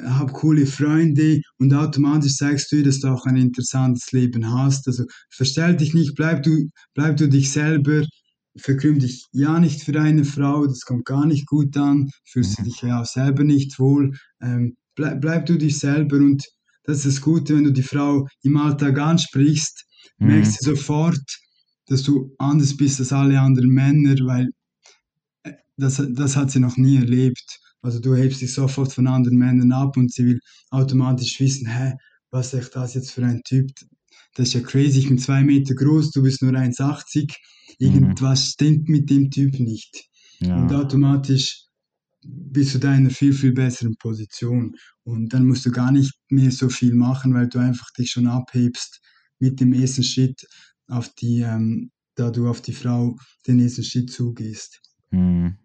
hab 0.03 0.33
coole 0.33 0.65
Freunde 0.65 1.41
und 1.57 1.73
automatisch 1.73 2.35
zeigst 2.35 2.71
du, 2.71 2.83
dass 2.83 2.99
du 2.99 3.07
auch 3.07 3.25
ein 3.25 3.37
interessantes 3.37 4.11
Leben 4.11 4.51
hast. 4.53 4.87
Also 4.87 5.05
verstell 5.29 5.75
dich 5.75 5.93
nicht, 5.93 6.15
bleib 6.15 6.43
du, 6.43 6.69
bleib 6.93 7.17
du 7.17 7.27
dich 7.27 7.51
selber, 7.51 8.03
verkrüm 8.55 8.99
dich 8.99 9.25
ja 9.31 9.59
nicht 9.59 9.81
für 9.81 9.99
eine 9.99 10.25
Frau, 10.25 10.65
das 10.67 10.81
kommt 10.81 11.05
gar 11.05 11.25
nicht 11.25 11.47
gut 11.47 11.75
an, 11.77 12.09
fühlst 12.25 12.57
du 12.57 12.61
mhm. 12.61 12.65
dich 12.65 12.81
ja 12.81 13.01
auch 13.01 13.05
selber 13.05 13.43
nicht 13.43 13.79
wohl. 13.79 14.11
Ähm, 14.41 14.75
bleib, 14.95 15.21
bleib 15.21 15.45
du 15.47 15.57
dich 15.57 15.79
selber 15.79 16.17
und 16.17 16.43
das 16.83 16.97
ist 16.97 17.05
das 17.05 17.21
Gute, 17.21 17.55
wenn 17.55 17.63
du 17.63 17.71
die 17.71 17.83
Frau 17.83 18.27
im 18.43 18.57
Alltag 18.57 18.99
ansprichst, 18.99 19.85
mhm. 20.19 20.27
merkst 20.27 20.65
du 20.65 20.75
sofort, 20.75 21.23
dass 21.87 22.03
du 22.03 22.33
anders 22.37 22.75
bist 22.77 22.99
als 22.99 23.11
alle 23.11 23.39
anderen 23.39 23.69
Männer, 23.69 24.15
weil 24.25 24.49
äh, 25.43 25.53
das, 25.77 26.01
das 26.11 26.35
hat 26.35 26.51
sie 26.51 26.59
noch 26.59 26.77
nie 26.77 26.97
erlebt. 26.97 27.59
Also 27.83 27.99
du 27.99 28.15
hebst 28.15 28.41
dich 28.41 28.53
sofort 28.53 28.93
von 28.93 29.07
anderen 29.07 29.37
Männern 29.37 29.73
ab 29.73 29.97
und 29.97 30.11
sie 30.11 30.25
will 30.25 30.39
automatisch 30.71 31.39
wissen, 31.39 31.67
hä, 31.67 31.93
was 32.31 32.53
ist 32.53 32.75
das 32.75 32.93
jetzt 32.93 33.11
für 33.11 33.25
ein 33.25 33.41
Typ? 33.43 33.69
Das 34.35 34.47
ist 34.47 34.53
ja 34.53 34.61
crazy, 34.61 34.99
ich 34.99 35.09
bin 35.09 35.19
zwei 35.19 35.43
Meter 35.43 35.75
groß, 35.75 36.11
du 36.11 36.23
bist 36.23 36.41
nur 36.41 36.53
1,80. 36.53 37.31
Irgendwas 37.79 38.39
mhm. 38.39 38.51
stimmt 38.51 38.89
mit 38.89 39.09
dem 39.09 39.29
Typ 39.29 39.59
nicht. 39.59 40.05
Ja. 40.39 40.55
Und 40.55 40.73
automatisch 40.73 41.65
bist 42.25 42.73
du 42.73 42.79
da 42.79 42.91
in 42.91 43.01
einer 43.01 43.09
viel, 43.09 43.33
viel 43.33 43.51
besseren 43.51 43.95
Position. 43.97 44.75
Und 45.03 45.33
dann 45.33 45.45
musst 45.45 45.65
du 45.65 45.71
gar 45.71 45.91
nicht 45.91 46.13
mehr 46.29 46.51
so 46.51 46.69
viel 46.69 46.93
machen, 46.93 47.33
weil 47.33 47.49
du 47.49 47.59
einfach 47.59 47.91
dich 47.97 48.11
schon 48.11 48.27
abhebst 48.27 49.01
mit 49.39 49.59
dem 49.59 49.73
ersten 49.73 50.03
Schritt 50.03 50.47
auf 50.87 51.13
die, 51.15 51.41
ähm, 51.41 51.91
da 52.15 52.31
du 52.31 52.47
auf 52.47 52.61
die 52.61 52.73
Frau 52.73 53.17
den 53.45 53.59
ersten 53.59 53.83
Schritt 53.83 54.09
zugehst. 54.09 54.79
Mhm 55.11 55.57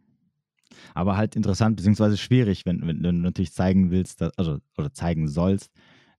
aber 0.95 1.17
halt 1.17 1.37
interessant 1.37 1.77
beziehungsweise 1.77 2.17
schwierig, 2.17 2.67
wenn, 2.67 2.87
wenn 2.87 3.03
du 3.03 3.13
natürlich 3.13 3.53
zeigen 3.53 3.91
willst, 3.91 4.21
dass, 4.21 4.37
also 4.37 4.59
oder 4.77 4.93
zeigen 4.93 5.29
sollst, 5.29 5.71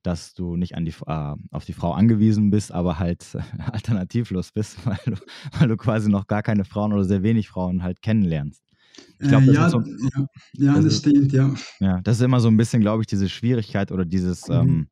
dass 0.03 0.33
du 0.33 0.55
nicht 0.55 0.75
an 0.75 0.85
die, 0.85 0.93
äh, 1.05 1.35
auf 1.51 1.65
die 1.65 1.73
Frau 1.73 1.91
angewiesen 1.91 2.51
bist, 2.51 2.71
aber 2.71 2.99
halt 2.99 3.25
äh, 3.35 3.41
alternativlos 3.71 4.51
bist, 4.51 4.77
weil 4.85 4.99
du, 5.05 5.15
weil 5.59 5.67
du 5.67 5.77
quasi 5.77 6.09
noch 6.09 6.27
gar 6.27 6.43
keine 6.43 6.65
Frauen 6.65 6.93
oder 6.93 7.03
sehr 7.03 7.23
wenig 7.23 7.49
Frauen 7.49 7.83
halt 7.83 8.01
kennenlernst. 8.01 8.63
Ich 9.19 9.27
glaub, 9.29 9.43
äh, 9.43 9.53
ja, 9.53 9.69
so, 9.69 9.81
ja, 9.81 10.25
ja, 10.53 10.73
das, 10.75 10.85
das 10.85 10.97
stimmt, 10.97 11.31
ja. 11.31 11.53
Ja, 11.79 12.01
das 12.01 12.17
ist 12.17 12.23
immer 12.23 12.39
so 12.39 12.49
ein 12.49 12.57
bisschen, 12.57 12.81
glaube 12.81 13.03
ich, 13.03 13.07
diese 13.07 13.29
Schwierigkeit 13.29 13.91
oder 13.91 14.05
dieses, 14.05 14.47
mhm. 14.47 14.55
ähm, 14.55 14.87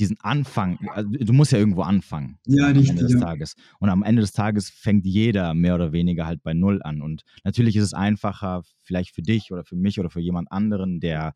diesen 0.00 0.18
Anfang, 0.20 0.78
also 0.94 1.10
du 1.10 1.32
musst 1.32 1.52
ja 1.52 1.58
irgendwo 1.58 1.82
anfangen. 1.82 2.38
Ja, 2.46 2.66
am 2.66 2.72
richtig. 2.72 2.90
Ende 2.90 3.02
des 3.02 3.12
ja. 3.12 3.20
Tages. 3.20 3.54
Und 3.78 3.90
am 3.90 4.02
Ende 4.02 4.22
des 4.22 4.32
Tages 4.32 4.70
fängt 4.70 5.06
jeder 5.06 5.54
mehr 5.54 5.74
oder 5.74 5.92
weniger 5.92 6.26
halt 6.26 6.42
bei 6.42 6.54
Null 6.54 6.82
an. 6.82 7.02
Und 7.02 7.22
natürlich 7.44 7.76
ist 7.76 7.84
es 7.84 7.94
einfacher, 7.94 8.62
vielleicht 8.82 9.14
für 9.14 9.22
dich 9.22 9.52
oder 9.52 9.64
für 9.64 9.76
mich 9.76 10.00
oder 10.00 10.10
für 10.10 10.20
jemand 10.20 10.50
anderen, 10.50 11.00
der 11.00 11.34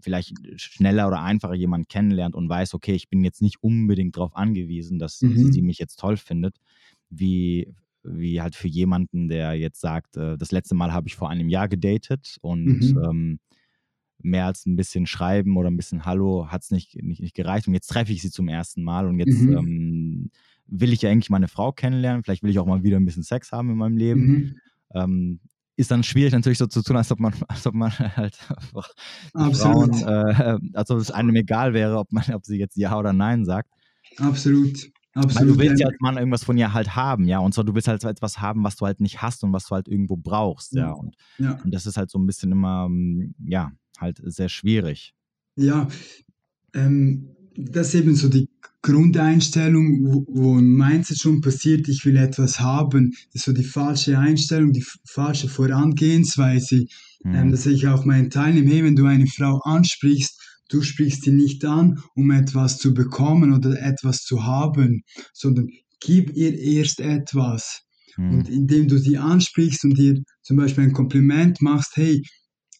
vielleicht 0.00 0.34
schneller 0.56 1.08
oder 1.08 1.22
einfacher 1.22 1.54
jemanden 1.54 1.88
kennenlernt 1.88 2.34
und 2.34 2.48
weiß, 2.48 2.74
okay, 2.74 2.94
ich 2.94 3.08
bin 3.08 3.24
jetzt 3.24 3.42
nicht 3.42 3.62
unbedingt 3.62 4.16
darauf 4.16 4.36
angewiesen, 4.36 4.98
dass 4.98 5.20
mhm. 5.22 5.52
sie 5.52 5.62
mich 5.62 5.78
jetzt 5.78 5.98
toll 5.98 6.16
findet, 6.16 6.56
wie, 7.10 7.74
wie 8.02 8.40
halt 8.40 8.54
für 8.54 8.68
jemanden, 8.68 9.28
der 9.28 9.54
jetzt 9.54 9.80
sagt, 9.80 10.16
äh, 10.16 10.36
das 10.38 10.52
letzte 10.52 10.74
Mal 10.74 10.92
habe 10.92 11.08
ich 11.08 11.16
vor 11.16 11.30
einem 11.30 11.48
Jahr 11.48 11.68
gedatet 11.68 12.38
und 12.40 12.94
mhm. 12.94 13.02
ähm, 13.04 13.38
mehr 14.24 14.46
als 14.46 14.66
ein 14.66 14.76
bisschen 14.76 15.06
schreiben 15.06 15.56
oder 15.56 15.70
ein 15.70 15.76
bisschen 15.76 16.04
Hallo 16.04 16.48
hat 16.48 16.62
es 16.62 16.70
nicht, 16.70 16.94
nicht, 17.02 17.20
nicht 17.20 17.34
gereicht. 17.34 17.66
Und 17.66 17.74
jetzt 17.74 17.88
treffe 17.88 18.12
ich 18.12 18.22
sie 18.22 18.30
zum 18.30 18.48
ersten 18.48 18.82
Mal 18.82 19.06
und 19.06 19.18
jetzt 19.18 19.40
mhm. 19.40 19.56
ähm, 19.56 20.30
will 20.66 20.92
ich 20.92 21.02
ja 21.02 21.10
eigentlich 21.10 21.30
meine 21.30 21.48
Frau 21.48 21.72
kennenlernen. 21.72 22.22
Vielleicht 22.22 22.42
will 22.42 22.50
ich 22.50 22.58
auch 22.58 22.66
mal 22.66 22.82
wieder 22.82 22.96
ein 22.96 23.04
bisschen 23.04 23.22
Sex 23.22 23.52
haben 23.52 23.70
in 23.70 23.76
meinem 23.76 23.96
Leben. 23.96 24.26
Mhm. 24.26 24.56
Ähm, 24.94 25.40
ist 25.76 25.90
dann 25.90 26.02
schwierig 26.02 26.32
natürlich 26.32 26.58
so 26.58 26.66
zu 26.66 26.82
tun, 26.82 26.96
als 26.96 27.10
ob 27.10 27.20
man, 27.20 27.32
als 27.48 27.66
ob 27.66 27.74
man 27.74 27.90
halt 27.90 28.36
Frauen, 28.36 29.92
äh, 30.02 30.58
als 30.74 30.90
ob 30.90 30.98
es 30.98 31.10
einem 31.10 31.34
egal 31.36 31.74
wäre, 31.74 31.98
ob 31.98 32.12
man, 32.12 32.24
ob 32.34 32.44
sie 32.44 32.58
jetzt 32.58 32.76
Ja 32.76 32.98
oder 32.98 33.12
Nein 33.12 33.44
sagt. 33.44 33.70
Absolut. 34.18 34.92
Absolut. 35.14 35.36
Weil 35.36 35.46
du 35.46 35.58
willst 35.58 35.80
ja 35.80 35.88
als 35.88 36.00
Mann 36.00 36.16
irgendwas 36.16 36.44
von 36.44 36.56
ihr 36.56 36.72
halt 36.72 36.96
haben, 36.96 37.26
ja. 37.26 37.38
Und 37.38 37.52
so, 37.52 37.62
du 37.62 37.74
willst 37.74 37.88
halt 37.88 38.02
etwas 38.04 38.40
haben, 38.40 38.64
was 38.64 38.76
du 38.76 38.86
halt 38.86 39.00
nicht 39.00 39.20
hast 39.20 39.44
und 39.44 39.52
was 39.52 39.66
du 39.66 39.74
halt 39.74 39.88
irgendwo 39.88 40.16
brauchst, 40.16 40.72
ja. 40.72 40.90
Und, 40.90 41.16
ja. 41.38 41.58
und 41.62 41.72
das 41.72 41.84
ist 41.84 41.98
halt 41.98 42.10
so 42.10 42.18
ein 42.18 42.26
bisschen 42.26 42.52
immer, 42.52 42.88
ja, 43.44 43.72
halt 44.02 44.20
sehr 44.24 44.48
schwierig. 44.48 45.14
Ja, 45.56 45.88
ähm, 46.74 47.36
das 47.56 47.88
ist 47.88 47.94
eben 47.94 48.14
so 48.14 48.28
die 48.28 48.48
Grundeinstellung, 48.82 50.04
wo, 50.04 50.26
wo 50.28 50.58
im 50.58 50.76
Mindset 50.76 51.18
schon 51.18 51.40
passiert, 51.40 51.88
ich 51.88 52.04
will 52.04 52.16
etwas 52.16 52.60
haben, 52.60 53.12
das 53.32 53.42
ist 53.42 53.44
so 53.44 53.52
die 53.52 53.64
falsche 53.64 54.18
Einstellung, 54.18 54.72
die 54.72 54.84
falsche 55.04 55.48
Vorangehensweise. 55.48 56.84
Mhm. 57.22 57.34
Ähm, 57.34 57.50
das 57.52 57.62
sehe 57.62 57.74
ich 57.74 57.86
auch 57.86 58.04
meinen 58.04 58.30
Teilnehmern, 58.30 58.72
hey, 58.72 58.84
wenn 58.84 58.96
du 58.96 59.06
eine 59.06 59.26
Frau 59.26 59.60
ansprichst, 59.64 60.40
du 60.68 60.82
sprichst 60.82 61.22
sie 61.22 61.32
nicht 61.32 61.64
an, 61.64 62.02
um 62.14 62.30
etwas 62.30 62.78
zu 62.78 62.92
bekommen 62.92 63.52
oder 63.52 63.80
etwas 63.80 64.22
zu 64.24 64.44
haben, 64.44 65.02
sondern 65.32 65.68
gib 66.00 66.34
ihr 66.34 66.58
erst 66.58 67.00
etwas. 67.00 67.82
Mhm. 68.16 68.34
Und 68.34 68.48
indem 68.48 68.88
du 68.88 68.98
sie 68.98 69.18
ansprichst 69.18 69.84
und 69.84 69.98
ihr 69.98 70.22
zum 70.42 70.56
Beispiel 70.56 70.84
ein 70.84 70.92
Kompliment 70.92 71.62
machst, 71.62 71.92
hey, 71.94 72.22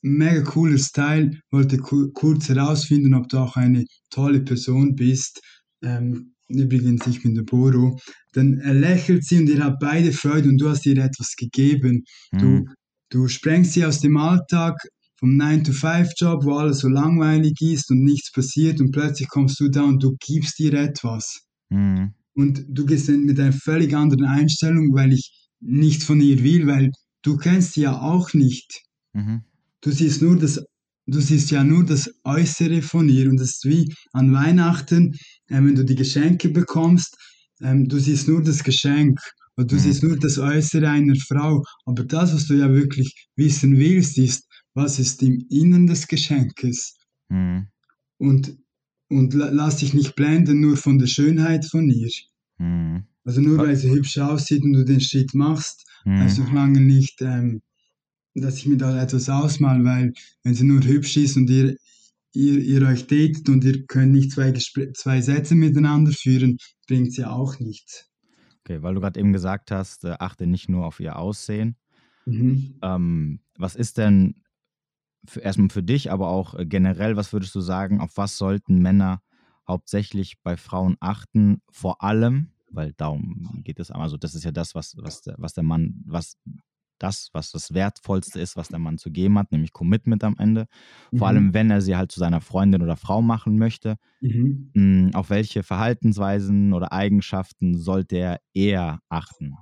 mega 0.02 0.42
cooler 0.42 0.78
Style, 0.78 1.30
wollte 1.50 1.78
kurz 1.78 2.48
herausfinden, 2.48 3.14
ob 3.14 3.28
du 3.28 3.38
auch 3.38 3.56
eine 3.56 3.84
tolle 4.10 4.40
Person 4.40 4.94
bist. 4.94 5.40
Ähm, 5.82 6.34
übrigens, 6.48 7.06
ich 7.06 7.22
bin 7.22 7.34
der 7.34 7.42
Boro. 7.42 7.98
Dann 8.32 8.54
lächelt 8.56 9.24
sie 9.24 9.38
und 9.38 9.48
ihr 9.48 9.64
habt 9.64 9.80
beide 9.80 10.12
Freude 10.12 10.48
und 10.48 10.58
du 10.58 10.68
hast 10.68 10.84
ihr 10.86 10.98
etwas 10.98 11.34
gegeben. 11.36 12.04
Mhm. 12.32 12.38
Du, 12.38 12.64
du 13.10 13.28
sprengst 13.28 13.72
sie 13.72 13.84
aus 13.84 14.00
dem 14.00 14.16
Alltag, 14.16 14.76
vom 15.22 15.40
9-to-5-Job, 15.40 16.44
wo 16.44 16.56
alles 16.56 16.80
so 16.80 16.88
langweilig 16.88 17.60
ist 17.60 17.92
und 17.92 18.02
nichts 18.02 18.32
passiert 18.32 18.80
und 18.80 18.90
plötzlich 18.90 19.28
kommst 19.28 19.60
du 19.60 19.68
da 19.68 19.84
und 19.84 20.02
du 20.02 20.16
gibst 20.18 20.58
ihr 20.58 20.74
etwas. 20.74 21.42
Mhm. 21.70 22.14
Und 22.34 22.64
du 22.68 22.84
gehst 22.86 23.08
mit 23.08 23.38
einer 23.38 23.52
völlig 23.52 23.94
anderen 23.94 24.24
Einstellung, 24.24 24.92
weil 24.94 25.12
ich 25.12 25.48
nichts 25.60 26.04
von 26.04 26.20
ihr 26.20 26.42
will, 26.42 26.66
weil 26.66 26.90
du 27.22 27.36
kennst 27.36 27.74
sie 27.74 27.82
ja 27.82 28.00
auch 28.00 28.34
nicht. 28.34 28.82
Mhm. 29.12 29.44
Du 29.82 29.90
siehst 29.90 30.22
nur 30.22 30.38
das, 30.38 30.64
du 31.06 31.20
siehst 31.20 31.50
ja 31.50 31.62
nur 31.64 31.84
das 31.84 32.10
Äußere 32.24 32.82
von 32.82 33.08
ihr 33.08 33.28
und 33.28 33.38
das 33.38 33.50
ist 33.50 33.64
wie 33.64 33.92
an 34.12 34.32
Weihnachten, 34.32 35.14
äh, 35.48 35.56
wenn 35.56 35.74
du 35.74 35.84
die 35.84 35.96
Geschenke 35.96 36.48
bekommst, 36.48 37.16
ähm, 37.60 37.88
du 37.88 37.98
siehst 37.98 38.28
nur 38.28 38.42
das 38.42 38.62
Geschenk 38.62 39.20
und 39.56 39.70
du 39.70 39.74
mhm. 39.74 39.80
siehst 39.80 40.02
nur 40.02 40.18
das 40.18 40.38
Äußere 40.38 40.88
einer 40.88 41.16
Frau, 41.16 41.64
aber 41.84 42.04
das, 42.04 42.34
was 42.34 42.46
du 42.46 42.54
ja 42.54 42.72
wirklich 42.72 43.28
wissen 43.36 43.76
willst, 43.76 44.18
ist, 44.18 44.48
was 44.74 44.98
ist 44.98 45.22
im 45.22 45.44
Innern 45.50 45.86
des 45.86 46.06
Geschenkes. 46.06 46.94
Mhm. 47.28 47.66
Und, 48.18 48.56
und 49.08 49.34
lass 49.34 49.78
dich 49.78 49.94
nicht 49.94 50.14
blenden 50.14 50.60
nur 50.60 50.76
von 50.76 50.98
der 50.98 51.08
Schönheit 51.08 51.66
von 51.66 51.90
ihr. 51.90 52.10
Mhm. 52.58 53.04
Also 53.24 53.40
nur 53.40 53.58
weil 53.58 53.76
sie 53.76 53.90
hübsch 53.90 54.18
aussieht 54.18 54.62
und 54.62 54.72
du 54.72 54.84
den 54.84 55.00
Schritt 55.00 55.34
machst, 55.34 55.84
mhm. 56.04 56.18
heißt 56.18 56.38
noch 56.38 56.52
lange 56.52 56.80
nicht, 56.80 57.20
ähm, 57.20 57.62
dass 58.34 58.58
ich 58.58 58.66
mir 58.66 58.76
da 58.76 59.00
etwas 59.02 59.28
ausmal, 59.28 59.84
weil 59.84 60.12
wenn 60.42 60.54
sie 60.54 60.64
nur 60.64 60.82
hübsch 60.82 61.16
ist 61.16 61.36
und 61.36 61.50
ihr, 61.50 61.76
ihr, 62.32 62.58
ihr 62.58 62.86
euch 62.86 63.06
datet 63.06 63.48
und 63.48 63.64
ihr 63.64 63.84
könnt 63.86 64.12
nicht 64.12 64.32
zwei, 64.32 64.52
zwei 64.52 65.20
Sätze 65.20 65.54
miteinander 65.54 66.12
führen, 66.12 66.56
bringt 66.86 67.12
sie 67.12 67.24
auch 67.24 67.58
nichts. 67.58 68.08
Okay, 68.60 68.82
weil 68.82 68.94
du 68.94 69.00
gerade 69.00 69.18
eben 69.18 69.32
gesagt 69.32 69.70
hast, 69.70 70.04
äh, 70.04 70.14
achte 70.18 70.46
nicht 70.46 70.68
nur 70.68 70.86
auf 70.86 71.00
ihr 71.00 71.16
Aussehen. 71.16 71.76
Mhm. 72.26 72.78
Ähm, 72.82 73.40
was 73.58 73.74
ist 73.74 73.98
denn 73.98 74.42
für, 75.26 75.40
erstmal 75.40 75.70
für 75.70 75.82
dich, 75.82 76.10
aber 76.10 76.28
auch 76.28 76.54
äh, 76.54 76.64
generell, 76.64 77.16
was 77.16 77.32
würdest 77.32 77.54
du 77.54 77.60
sagen, 77.60 78.00
auf 78.00 78.16
was 78.16 78.38
sollten 78.38 78.80
Männer 78.80 79.20
hauptsächlich 79.66 80.40
bei 80.42 80.56
Frauen 80.56 80.96
achten? 81.00 81.60
Vor 81.70 82.02
allem, 82.02 82.50
weil 82.70 82.92
darum 82.96 83.62
geht 83.64 83.80
es, 83.80 83.90
also 83.90 84.16
das 84.16 84.34
ist 84.34 84.44
ja 84.44 84.52
das, 84.52 84.74
was, 84.74 84.96
was, 84.96 85.22
der, 85.22 85.34
was 85.38 85.54
der 85.54 85.64
Mann, 85.64 86.02
was 86.06 86.38
das, 87.02 87.30
was 87.32 87.50
das 87.50 87.74
Wertvollste 87.74 88.40
ist, 88.40 88.56
was 88.56 88.68
der 88.68 88.78
Mann 88.78 88.96
zu 88.96 89.10
geben 89.10 89.38
hat, 89.38 89.50
nämlich 89.50 89.72
Commitment 89.72 90.22
am 90.22 90.36
Ende. 90.38 90.66
Vor 91.10 91.18
mhm. 91.18 91.22
allem, 91.24 91.54
wenn 91.54 91.70
er 91.70 91.80
sie 91.80 91.96
halt 91.96 92.12
zu 92.12 92.20
seiner 92.20 92.40
Freundin 92.40 92.82
oder 92.82 92.96
Frau 92.96 93.22
machen 93.22 93.58
möchte. 93.58 93.96
Mhm. 94.20 94.70
Hm, 94.74 95.10
auf 95.14 95.30
welche 95.30 95.62
Verhaltensweisen 95.62 96.72
oder 96.72 96.92
Eigenschaften 96.92 97.76
sollte 97.76 98.16
er 98.16 98.40
eher 98.54 99.00
achten? 99.08 99.54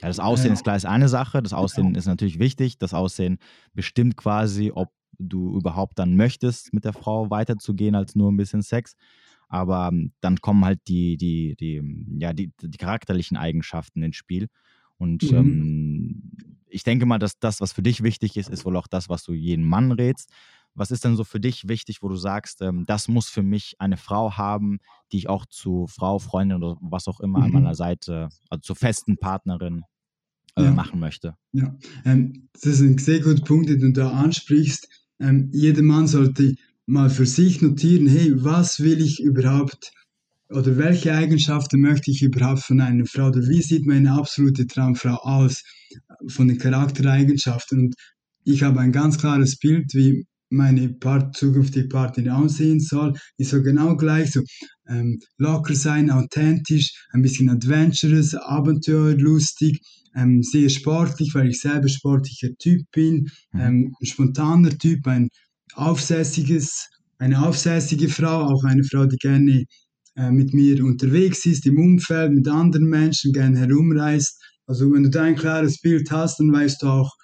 Ja, 0.00 0.08
das 0.08 0.20
Aussehen 0.20 0.48
ja. 0.48 0.52
ist 0.52 0.64
klar 0.64 0.76
ist 0.76 0.84
eine 0.84 1.08
Sache. 1.08 1.42
Das 1.42 1.54
Aussehen 1.54 1.94
ja. 1.94 1.98
ist 1.98 2.06
natürlich 2.06 2.38
wichtig. 2.38 2.78
Das 2.78 2.92
Aussehen 2.92 3.38
bestimmt 3.72 4.16
quasi, 4.16 4.70
ob 4.72 4.90
du 5.18 5.56
überhaupt 5.56 5.98
dann 5.98 6.16
möchtest, 6.16 6.72
mit 6.74 6.84
der 6.84 6.92
Frau 6.92 7.30
weiterzugehen 7.30 7.94
als 7.94 8.14
nur 8.14 8.30
ein 8.30 8.36
bisschen 8.36 8.62
Sex. 8.62 8.94
Aber 9.48 9.88
hm, 9.88 10.12
dann 10.20 10.36
kommen 10.42 10.66
halt 10.66 10.80
die, 10.86 11.16
die, 11.16 11.56
die, 11.56 11.82
ja, 12.18 12.34
die, 12.34 12.52
die 12.60 12.78
charakterlichen 12.78 13.38
Eigenschaften 13.38 14.02
ins 14.02 14.16
Spiel. 14.16 14.48
Und 14.98 15.30
mhm. 15.30 15.36
ähm, 15.36 16.22
ich 16.70 16.82
denke 16.82 17.06
mal, 17.06 17.18
dass 17.18 17.38
das, 17.38 17.60
was 17.60 17.72
für 17.72 17.82
dich 17.82 18.02
wichtig 18.02 18.36
ist, 18.36 18.48
ist 18.48 18.64
wohl 18.64 18.76
auch 18.76 18.86
das, 18.86 19.08
was 19.08 19.22
du 19.22 19.32
jeden 19.32 19.64
Mann 19.64 19.92
rätst. 19.92 20.30
Was 20.74 20.90
ist 20.90 21.04
denn 21.04 21.16
so 21.16 21.24
für 21.24 21.40
dich 21.40 21.66
wichtig, 21.66 22.02
wo 22.02 22.08
du 22.08 22.16
sagst, 22.16 22.62
ähm, 22.62 22.84
das 22.86 23.08
muss 23.08 23.28
für 23.28 23.42
mich 23.42 23.74
eine 23.78 23.96
Frau 23.96 24.36
haben, 24.36 24.78
die 25.10 25.18
ich 25.18 25.28
auch 25.28 25.44
zu 25.46 25.86
Frau, 25.88 26.18
Freundin 26.18 26.62
oder 26.62 26.76
was 26.80 27.08
auch 27.08 27.20
immer 27.20 27.40
mhm. 27.40 27.44
an 27.44 27.50
meiner 27.52 27.74
Seite, 27.74 28.28
also 28.48 28.60
zur 28.60 28.76
festen 28.76 29.16
Partnerin 29.16 29.82
äh, 30.56 30.64
ja. 30.64 30.70
machen 30.70 31.00
möchte? 31.00 31.34
Ja, 31.52 31.74
ähm, 32.04 32.48
das 32.52 32.64
ist 32.64 32.80
ein 32.80 32.98
sehr 32.98 33.20
guter 33.20 33.42
Punkt, 33.42 33.68
den 33.68 33.80
du 33.80 33.92
da 33.92 34.10
ansprichst. 34.10 34.88
Ähm, 35.20 35.50
jeder 35.52 35.82
Mann 35.82 36.06
sollte 36.06 36.54
mal 36.86 37.10
für 37.10 37.26
sich 37.26 37.60
notieren, 37.60 38.06
hey, 38.06 38.32
was 38.42 38.80
will 38.80 39.00
ich 39.00 39.20
überhaupt 39.20 39.92
oder 40.50 40.76
welche 40.76 41.12
Eigenschaften 41.12 41.80
möchte 41.80 42.10
ich 42.10 42.22
überhaupt 42.22 42.60
von 42.60 42.80
einer 42.80 43.04
Frau? 43.06 43.28
Oder 43.28 43.42
wie 43.48 43.62
sieht 43.62 43.86
meine 43.86 44.12
absolute 44.12 44.66
Traumfrau 44.66 45.16
aus 45.16 45.62
von 46.28 46.48
den 46.48 46.58
Charaktereigenschaften? 46.58 47.80
Und 47.80 47.94
ich 48.44 48.62
habe 48.62 48.80
ein 48.80 48.92
ganz 48.92 49.18
klares 49.18 49.58
Bild, 49.58 49.92
wie 49.92 50.24
meine 50.50 50.88
Part, 50.88 51.36
zukünftige 51.36 51.88
Partnerin 51.88 52.30
aussehen 52.30 52.80
soll, 52.80 53.12
die 53.38 53.44
soll 53.44 53.62
genau 53.62 53.96
gleich 53.96 54.32
so 54.32 54.40
ähm, 54.88 55.18
locker 55.36 55.74
sein, 55.74 56.10
authentisch, 56.10 57.06
ein 57.12 57.20
bisschen 57.20 57.50
adventurous, 57.50 58.34
abenteuerlustig, 58.34 59.78
ähm, 60.16 60.42
sehr 60.42 60.70
sportlich, 60.70 61.34
weil 61.34 61.50
ich 61.50 61.60
selber 61.60 61.88
sportlicher 61.88 62.48
Typ 62.58 62.80
bin, 62.92 63.28
mhm. 63.52 63.60
ähm, 63.60 63.94
spontaner 64.02 64.70
Typ, 64.70 65.06
ein 65.06 65.28
aufsässiges, 65.74 66.88
eine 67.18 67.46
aufsässige 67.46 68.08
Frau, 68.08 68.46
auch 68.46 68.64
eine 68.64 68.84
Frau, 68.84 69.04
die 69.04 69.16
gerne 69.16 69.64
äh, 70.18 70.32
mit 70.32 70.52
mir 70.52 70.84
unterwegs 70.84 71.46
ist, 71.46 71.64
im 71.64 71.78
Umfeld, 71.78 72.32
mit 72.32 72.48
anderen 72.48 72.88
Menschen, 72.88 73.32
gerne 73.32 73.58
herumreist. 73.60 74.42
Also 74.66 74.92
wenn 74.92 75.04
du 75.04 75.10
da 75.10 75.22
ein 75.22 75.36
klares 75.36 75.80
Bild 75.80 76.10
hast, 76.10 76.40
dann 76.40 76.52
weißt 76.52 76.82
du 76.82 76.88
auch, 76.88 77.14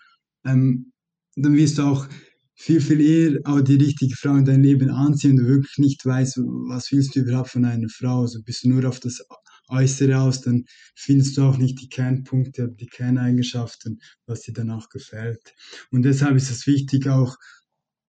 ähm, 0.46 0.92
dann 1.34 1.56
wirst 1.56 1.78
du 1.78 1.82
auch 1.82 2.06
viel, 2.54 2.80
viel 2.80 3.00
eher 3.00 3.40
auch 3.44 3.60
die 3.62 3.74
richtige 3.74 4.14
Frau 4.14 4.36
in 4.36 4.44
dein 4.44 4.62
Leben 4.62 4.90
anziehen 4.90 5.32
und 5.32 5.38
du 5.38 5.48
wirklich 5.48 5.76
nicht 5.78 6.06
weißt, 6.06 6.36
was 6.68 6.92
willst 6.92 7.16
du 7.16 7.20
überhaupt 7.20 7.50
von 7.50 7.64
einer 7.64 7.88
Frau. 7.88 8.22
Also 8.22 8.40
bist 8.44 8.62
du 8.62 8.68
nur 8.68 8.88
auf 8.88 9.00
das 9.00 9.20
Äußere 9.68 10.20
aus, 10.20 10.42
dann 10.42 10.64
findest 10.94 11.36
du 11.36 11.42
auch 11.42 11.58
nicht 11.58 11.80
die 11.80 11.88
Kernpunkte, 11.88 12.70
die 12.78 12.86
Kerneigenschaften, 12.86 13.98
was 14.26 14.42
dir 14.42 14.52
danach 14.52 14.88
gefällt. 14.88 15.54
Und 15.90 16.02
deshalb 16.02 16.36
ist 16.36 16.50
es 16.50 16.66
wichtig, 16.68 17.08
auch 17.08 17.34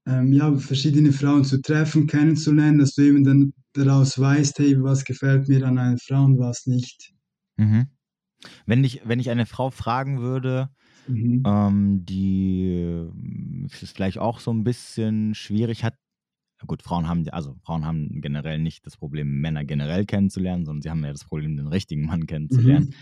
ähm, 0.08 0.32
ja, 0.34 0.56
verschiedene 0.56 1.12
Frauen 1.12 1.44
zu 1.44 1.62
treffen, 1.62 2.08
kennenzulernen, 2.08 2.80
dass 2.80 2.94
du 2.94 3.02
eben 3.02 3.24
dann 3.24 3.54
daraus 3.74 4.20
weißt, 4.20 4.60
hey, 4.60 4.82
was 4.82 5.04
gefällt 5.04 5.48
mir 5.48 5.65
an 5.65 5.78
einer 5.78 5.98
Frau 5.98 6.24
und 6.24 6.39
was 6.39 6.65
nicht. 6.65 7.13
Mhm. 7.58 7.88
Wenn, 8.65 8.84
ich, 8.84 9.02
wenn 9.06 9.20
ich 9.20 9.30
eine 9.30 9.46
Frau 9.46 9.72
fragen 9.72 10.22
würde, 10.22 10.70
mhm. 11.08 11.44
ähm, 11.46 12.06
die 12.06 12.65
äh, 12.68 13.65
ist 13.65 13.96
vielleicht 13.96 14.20
auch 14.20 14.39
so 14.39 14.52
ein 14.52 14.63
bisschen 14.63 15.34
schwierig 15.34 15.84
hat, 15.84 15.96
gut, 16.68 16.82
Frauen 16.82 17.08
haben, 17.08 17.28
also 17.30 17.56
Frauen 17.63 17.86
haben 17.86 18.22
generell 18.22 18.60
nicht 18.60 18.86
das 18.86 18.98
Problem, 18.98 19.39
Männer 19.39 19.65
generell 19.65 20.06
kennenzulernen, 20.06 20.65
sondern 20.65 20.82
sie 20.82 20.89
haben 20.89 21.04
ja 21.04 21.12
das 21.12 21.26
Problem, 21.26 21.58
den 21.58 21.68
richtigen 21.68 22.06
Mann 22.06 22.28
kennenzulernen. 22.28 22.88
Mhm. 22.88 22.94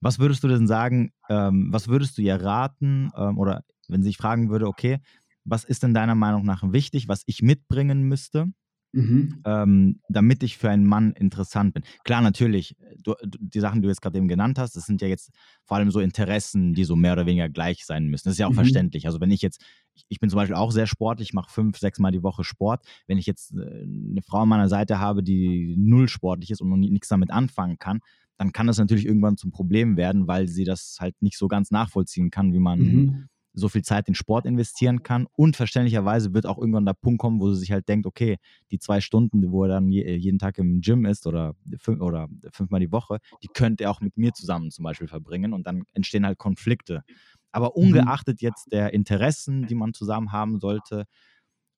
Was 0.00 0.18
würdest 0.18 0.44
du 0.44 0.48
denn 0.48 0.66
sagen, 0.66 1.12
ähm, 1.28 1.68
was 1.72 1.88
würdest 1.88 2.18
du 2.18 2.22
ihr 2.22 2.36
raten, 2.36 3.10
ähm, 3.16 3.38
oder 3.38 3.64
wenn 3.88 4.02
sie 4.02 4.08
sich 4.08 4.16
fragen 4.16 4.50
würde, 4.50 4.66
okay, 4.66 4.98
was 5.46 5.64
ist 5.64 5.82
denn 5.82 5.94
deiner 5.94 6.14
Meinung 6.14 6.44
nach 6.44 6.72
wichtig, 6.72 7.08
was 7.08 7.22
ich 7.26 7.40
mitbringen 7.40 8.02
müsste, 8.02 8.46
mhm. 8.92 9.40
ähm, 9.46 10.00
damit 10.08 10.42
ich 10.42 10.58
für 10.58 10.68
einen 10.68 10.84
Mann 10.84 11.12
interessant 11.12 11.72
bin? 11.72 11.84
Klar, 12.04 12.20
natürlich, 12.20 12.76
du, 12.98 13.14
die 13.22 13.60
Sachen, 13.60 13.80
die 13.80 13.86
du 13.86 13.88
jetzt 13.88 14.02
gerade 14.02 14.18
eben 14.18 14.28
genannt 14.28 14.58
hast, 14.58 14.76
das 14.76 14.84
sind 14.84 15.00
ja 15.00 15.08
jetzt 15.08 15.30
vor 15.64 15.76
allem 15.76 15.90
so 15.90 16.00
Interessen, 16.00 16.74
die 16.74 16.84
so 16.84 16.96
mehr 16.96 17.12
oder 17.12 17.26
weniger 17.26 17.48
gleich 17.48 17.86
sein 17.86 18.08
müssen. 18.08 18.28
Das 18.28 18.34
ist 18.34 18.38
ja 18.38 18.46
auch 18.46 18.50
mhm. 18.50 18.56
verständlich. 18.56 19.06
Also 19.06 19.20
wenn 19.20 19.30
ich 19.30 19.40
jetzt, 19.40 19.64
ich 20.08 20.18
bin 20.18 20.28
zum 20.28 20.38
Beispiel 20.38 20.56
auch 20.56 20.72
sehr 20.72 20.86
sportlich, 20.86 21.28
ich 21.28 21.34
mache 21.34 21.50
fünf, 21.50 21.78
sechs 21.78 21.98
Mal 21.98 22.10
die 22.10 22.24
Woche 22.24 22.44
Sport. 22.44 22.84
Wenn 23.06 23.18
ich 23.18 23.26
jetzt 23.26 23.54
äh, 23.54 23.60
eine 23.60 24.22
Frau 24.22 24.40
an 24.40 24.48
meiner 24.48 24.68
Seite 24.68 24.98
habe, 24.98 25.22
die 25.22 25.76
null 25.78 26.08
sportlich 26.08 26.50
ist 26.50 26.60
und 26.60 26.68
noch 26.68 26.76
nichts 26.76 27.08
damit 27.08 27.30
anfangen 27.30 27.78
kann, 27.78 28.00
dann 28.36 28.52
kann 28.52 28.66
das 28.66 28.76
natürlich 28.76 29.06
irgendwann 29.06 29.38
zum 29.38 29.50
Problem 29.50 29.96
werden, 29.96 30.26
weil 30.26 30.48
sie 30.48 30.64
das 30.64 30.98
halt 31.00 31.14
nicht 31.22 31.38
so 31.38 31.48
ganz 31.48 31.70
nachvollziehen 31.70 32.30
kann, 32.30 32.52
wie 32.52 32.58
man 32.58 32.78
mhm 32.80 33.28
so 33.56 33.68
viel 33.68 33.82
Zeit 33.82 34.06
in 34.06 34.14
Sport 34.14 34.46
investieren 34.46 35.02
kann. 35.02 35.26
Und 35.32 35.56
verständlicherweise 35.56 36.34
wird 36.34 36.46
auch 36.46 36.58
irgendwann 36.58 36.84
der 36.84 36.92
Punkt 36.92 37.18
kommen, 37.18 37.40
wo 37.40 37.52
sie 37.52 37.60
sich 37.60 37.72
halt 37.72 37.88
denkt, 37.88 38.06
okay, 38.06 38.36
die 38.70 38.78
zwei 38.78 39.00
Stunden, 39.00 39.50
wo 39.50 39.64
er 39.64 39.68
dann 39.68 39.90
jeden 39.90 40.38
Tag 40.38 40.58
im 40.58 40.80
Gym 40.82 41.06
ist 41.06 41.26
oder, 41.26 41.54
fünf, 41.80 42.00
oder 42.02 42.28
fünfmal 42.52 42.80
die 42.80 42.92
Woche, 42.92 43.18
die 43.42 43.48
könnte 43.48 43.84
er 43.84 43.90
auch 43.90 44.00
mit 44.00 44.16
mir 44.16 44.34
zusammen 44.34 44.70
zum 44.70 44.84
Beispiel 44.84 45.08
verbringen 45.08 45.54
und 45.54 45.66
dann 45.66 45.84
entstehen 45.94 46.26
halt 46.26 46.38
Konflikte. 46.38 47.02
Aber 47.50 47.72
mhm. 47.74 47.84
ungeachtet 47.84 48.42
jetzt 48.42 48.70
der 48.72 48.92
Interessen, 48.92 49.66
die 49.66 49.74
man 49.74 49.94
zusammen 49.94 50.32
haben 50.32 50.60
sollte, 50.60 51.06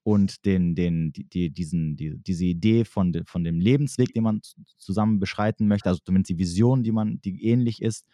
und 0.08 0.46
den, 0.46 0.74
den, 0.74 1.12
die, 1.12 1.50
diesen, 1.50 1.94
die, 1.94 2.16
diese 2.16 2.46
Idee 2.46 2.86
von, 2.86 3.12
de, 3.12 3.24
von 3.26 3.44
dem 3.44 3.60
Lebensweg, 3.60 4.14
den 4.14 4.22
man 4.22 4.40
zusammen 4.78 5.20
beschreiten 5.20 5.68
möchte, 5.68 5.90
also 5.90 6.00
zumindest 6.02 6.30
die 6.30 6.38
Vision, 6.38 6.82
die 6.82 6.92
man, 6.92 7.20
die 7.20 7.44
ähnlich 7.44 7.82
ist. 7.82 8.06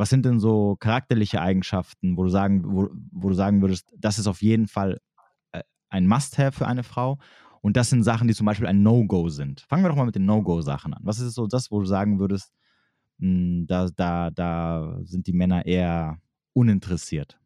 Was 0.00 0.08
sind 0.08 0.24
denn 0.24 0.40
so 0.40 0.76
charakterliche 0.76 1.42
Eigenschaften, 1.42 2.16
wo 2.16 2.22
du 2.22 2.30
sagen, 2.30 2.62
wo, 2.64 2.88
wo 3.12 3.28
du 3.28 3.34
sagen 3.34 3.60
würdest, 3.60 3.92
das 3.98 4.18
ist 4.18 4.28
auf 4.28 4.40
jeden 4.40 4.66
Fall 4.66 4.98
äh, 5.52 5.60
ein 5.90 6.06
Must-have 6.06 6.52
für 6.56 6.66
eine 6.66 6.84
Frau? 6.84 7.18
Und 7.60 7.76
das 7.76 7.90
sind 7.90 8.02
Sachen, 8.02 8.26
die 8.26 8.32
zum 8.32 8.46
Beispiel 8.46 8.66
ein 8.66 8.82
No-Go 8.82 9.28
sind. 9.28 9.60
Fangen 9.68 9.84
wir 9.84 9.90
doch 9.90 9.96
mal 9.96 10.06
mit 10.06 10.14
den 10.14 10.24
No-Go-Sachen 10.24 10.94
an. 10.94 11.02
Was 11.04 11.20
ist 11.20 11.34
so 11.34 11.46
das, 11.46 11.70
wo 11.70 11.80
du 11.80 11.84
sagen 11.84 12.18
würdest, 12.18 12.50
mh, 13.18 13.28
hm, 13.28 13.66
da, 13.66 13.88
da, 13.94 14.30
da 14.30 15.00
sind 15.04 15.26
die 15.26 15.34
Männer 15.34 15.66
eher 15.66 16.18
uninteressiert? 16.54 17.38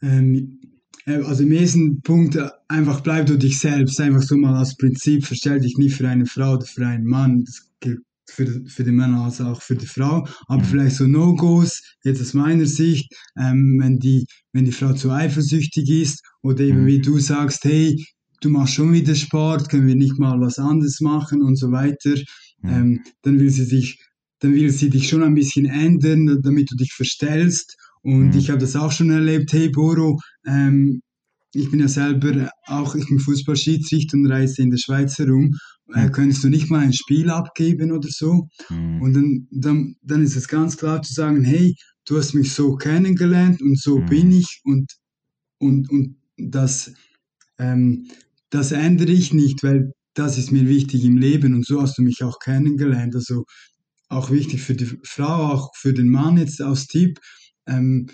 Ähm, 0.00 0.60
äh, 1.04 1.22
also 1.22 1.42
im 1.42 1.52
ersten 1.52 2.00
Punkt 2.00 2.36
äh, 2.36 2.48
einfach 2.68 3.02
bleib 3.02 3.26
du 3.26 3.36
dich 3.36 3.58
selbst, 3.58 4.00
einfach 4.00 4.22
so 4.22 4.38
mal 4.38 4.56
als 4.56 4.74
Prinzip, 4.74 5.26
verstell 5.26 5.60
dich 5.60 5.76
nicht 5.76 5.96
für 5.96 6.08
eine 6.08 6.24
Frau 6.24 6.54
oder 6.54 6.64
für 6.64 6.86
einen 6.86 7.04
Mann, 7.04 7.44
das 7.44 7.70
gilt 7.80 8.00
für, 8.30 8.62
für 8.66 8.84
den 8.84 8.96
Mann 8.96 9.14
als 9.14 9.40
auch 9.40 9.62
für 9.62 9.76
die 9.76 9.86
Frau, 9.86 10.26
aber 10.46 10.62
mhm. 10.62 10.66
vielleicht 10.66 10.96
so 10.96 11.06
No-Gos, 11.06 11.82
jetzt 12.04 12.20
aus 12.20 12.34
meiner 12.34 12.66
Sicht, 12.66 13.12
ähm, 13.38 13.78
wenn, 13.80 13.98
die, 13.98 14.26
wenn 14.52 14.64
die 14.64 14.72
Frau 14.72 14.92
zu 14.92 15.10
eifersüchtig 15.10 15.88
ist 15.88 16.22
oder 16.42 16.60
eben 16.60 16.82
mhm. 16.82 16.86
wie 16.86 17.00
du 17.00 17.18
sagst, 17.18 17.64
hey, 17.64 18.04
du 18.40 18.50
machst 18.50 18.74
schon 18.74 18.92
wieder 18.92 19.14
Sport, 19.14 19.68
können 19.68 19.86
wir 19.86 19.96
nicht 19.96 20.18
mal 20.18 20.40
was 20.40 20.58
anderes 20.58 21.00
machen 21.00 21.42
und 21.42 21.56
so 21.56 21.70
weiter, 21.72 22.14
ähm, 22.64 23.02
dann 23.22 23.38
will 23.38 23.50
sie 23.50 23.64
sich 23.64 23.98
dann 24.40 24.54
will 24.54 24.70
sie 24.70 24.88
dich 24.88 25.08
schon 25.08 25.24
ein 25.24 25.34
bisschen 25.34 25.66
ändern, 25.66 26.40
damit 26.42 26.70
du 26.70 26.76
dich 26.76 26.92
verstellst 26.92 27.76
und 28.02 28.30
mhm. 28.30 28.38
ich 28.38 28.50
habe 28.50 28.60
das 28.60 28.76
auch 28.76 28.92
schon 28.92 29.10
erlebt, 29.10 29.52
hey 29.52 29.68
Boro, 29.68 30.20
ähm, 30.46 31.00
ich 31.54 31.70
bin 31.70 31.80
ja 31.80 31.88
selber 31.88 32.50
auch, 32.66 32.94
ich 32.94 33.06
bin 33.08 33.18
Fußballschiedsrichter 33.18 34.16
und 34.16 34.26
reise 34.26 34.62
in 34.62 34.70
der 34.70 34.78
Schweiz 34.78 35.18
herum. 35.18 35.54
Äh, 35.94 36.10
könntest 36.10 36.44
du 36.44 36.48
nicht 36.48 36.70
mal 36.70 36.80
ein 36.80 36.92
Spiel 36.92 37.30
abgeben 37.30 37.92
oder 37.92 38.08
so? 38.10 38.48
Mhm. 38.68 39.02
Und 39.02 39.14
dann, 39.14 39.48
dann, 39.50 39.96
dann 40.02 40.22
ist 40.22 40.36
es 40.36 40.48
ganz 40.48 40.76
klar 40.76 41.02
zu 41.02 41.12
sagen, 41.12 41.44
hey, 41.44 41.74
du 42.04 42.18
hast 42.18 42.34
mich 42.34 42.52
so 42.52 42.76
kennengelernt 42.76 43.62
und 43.62 43.78
so 43.78 43.98
mhm. 43.98 44.06
bin 44.06 44.32
ich 44.32 44.60
und, 44.64 44.92
und, 45.58 45.90
und 45.90 46.16
das, 46.36 46.92
ähm, 47.58 48.08
das 48.50 48.72
ändere 48.72 49.12
ich 49.12 49.32
nicht, 49.32 49.62
weil 49.62 49.92
das 50.14 50.36
ist 50.36 50.52
mir 50.52 50.66
wichtig 50.68 51.04
im 51.04 51.16
Leben 51.16 51.54
und 51.54 51.64
so 51.66 51.80
hast 51.80 51.98
du 51.98 52.02
mich 52.02 52.22
auch 52.22 52.38
kennengelernt. 52.38 53.14
Also 53.14 53.44
auch 54.08 54.30
wichtig 54.30 54.62
für 54.62 54.74
die 54.74 54.98
Frau, 55.04 55.52
auch 55.52 55.70
für 55.76 55.92
den 55.92 56.08
Mann 56.08 56.38
jetzt 56.38 56.60
als 56.60 56.86
Tipp, 56.86 57.20
ähm, 57.66 58.08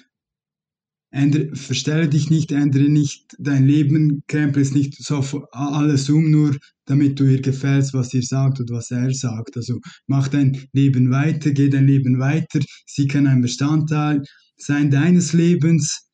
ändere, 1.10 1.54
verstelle 1.54 2.08
dich 2.08 2.30
nicht, 2.30 2.52
ändere 2.52 2.88
nicht 2.88 3.34
dein 3.38 3.64
Leben, 3.64 4.22
krempel 4.26 4.62
es 4.62 4.72
nicht 4.72 4.96
so 4.96 5.46
alles 5.52 6.10
um, 6.10 6.30
nur 6.30 6.56
damit 6.86 7.18
du 7.18 7.24
ihr 7.24 7.40
gefällst, 7.40 7.94
was 7.94 8.12
ihr 8.14 8.22
sagt 8.22 8.60
und 8.60 8.70
was 8.70 8.90
er 8.90 9.12
sagt. 9.12 9.56
Also 9.56 9.78
mach 10.06 10.28
dein 10.28 10.66
Leben 10.72 11.10
weiter, 11.10 11.50
geh 11.50 11.68
dein 11.68 11.86
Leben 11.86 12.18
weiter. 12.18 12.60
Sie 12.86 13.06
kann 13.06 13.26
ein 13.26 13.40
Bestandteil 13.40 14.22
sein 14.56 14.90
deines 14.90 15.32
Lebens, 15.32 16.08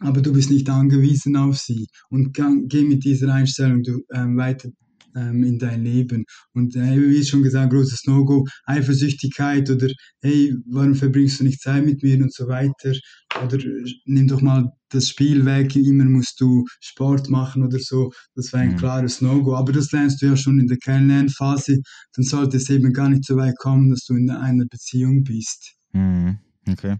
aber 0.00 0.20
du 0.20 0.32
bist 0.32 0.50
nicht 0.50 0.68
angewiesen 0.68 1.36
auf 1.36 1.58
sie. 1.58 1.86
Und 2.10 2.34
geh 2.34 2.84
mit 2.84 3.04
dieser 3.04 3.32
Einstellung 3.32 3.82
ähm, 4.12 4.36
weiter 4.36 4.70
ähm, 5.14 5.44
in 5.44 5.58
dein 5.58 5.84
Leben. 5.84 6.24
Und 6.52 6.76
äh, 6.76 6.96
wie 6.96 7.24
schon 7.24 7.42
gesagt, 7.42 7.72
großes 7.72 8.04
No-Go, 8.06 8.44
Eifersüchtigkeit 8.64 9.70
oder 9.70 9.88
hey, 10.22 10.54
warum 10.66 10.94
verbringst 10.94 11.40
du 11.40 11.44
nicht 11.44 11.60
Zeit 11.60 11.84
mit 11.84 12.02
mir 12.02 12.22
und 12.22 12.32
so 12.32 12.48
weiter. 12.48 12.92
Oder 13.42 13.58
nimm 14.04 14.28
doch 14.28 14.40
mal 14.40 14.70
das 14.90 15.08
Spiel 15.08 15.44
weg, 15.44 15.74
immer 15.74 16.04
musst 16.04 16.40
du 16.40 16.64
Sport 16.80 17.28
machen 17.28 17.64
oder 17.64 17.78
so. 17.78 18.12
Das 18.34 18.52
war 18.52 18.60
ein 18.60 18.72
mhm. 18.72 18.76
klares 18.76 19.20
No-Go. 19.20 19.56
Aber 19.56 19.72
das 19.72 19.90
lernst 19.92 20.22
du 20.22 20.26
ja 20.26 20.36
schon 20.36 20.58
in 20.60 20.66
der 20.66 20.78
Kennenlernphase. 20.78 21.78
Dann 22.14 22.24
sollte 22.24 22.56
es 22.58 22.70
eben 22.70 22.92
gar 22.92 23.08
nicht 23.08 23.24
so 23.24 23.36
weit 23.36 23.56
kommen, 23.58 23.90
dass 23.90 24.04
du 24.04 24.14
in 24.14 24.30
einer 24.30 24.66
Beziehung 24.66 25.24
bist. 25.24 25.74
Mhm. 25.92 26.38
Okay. 26.68 26.96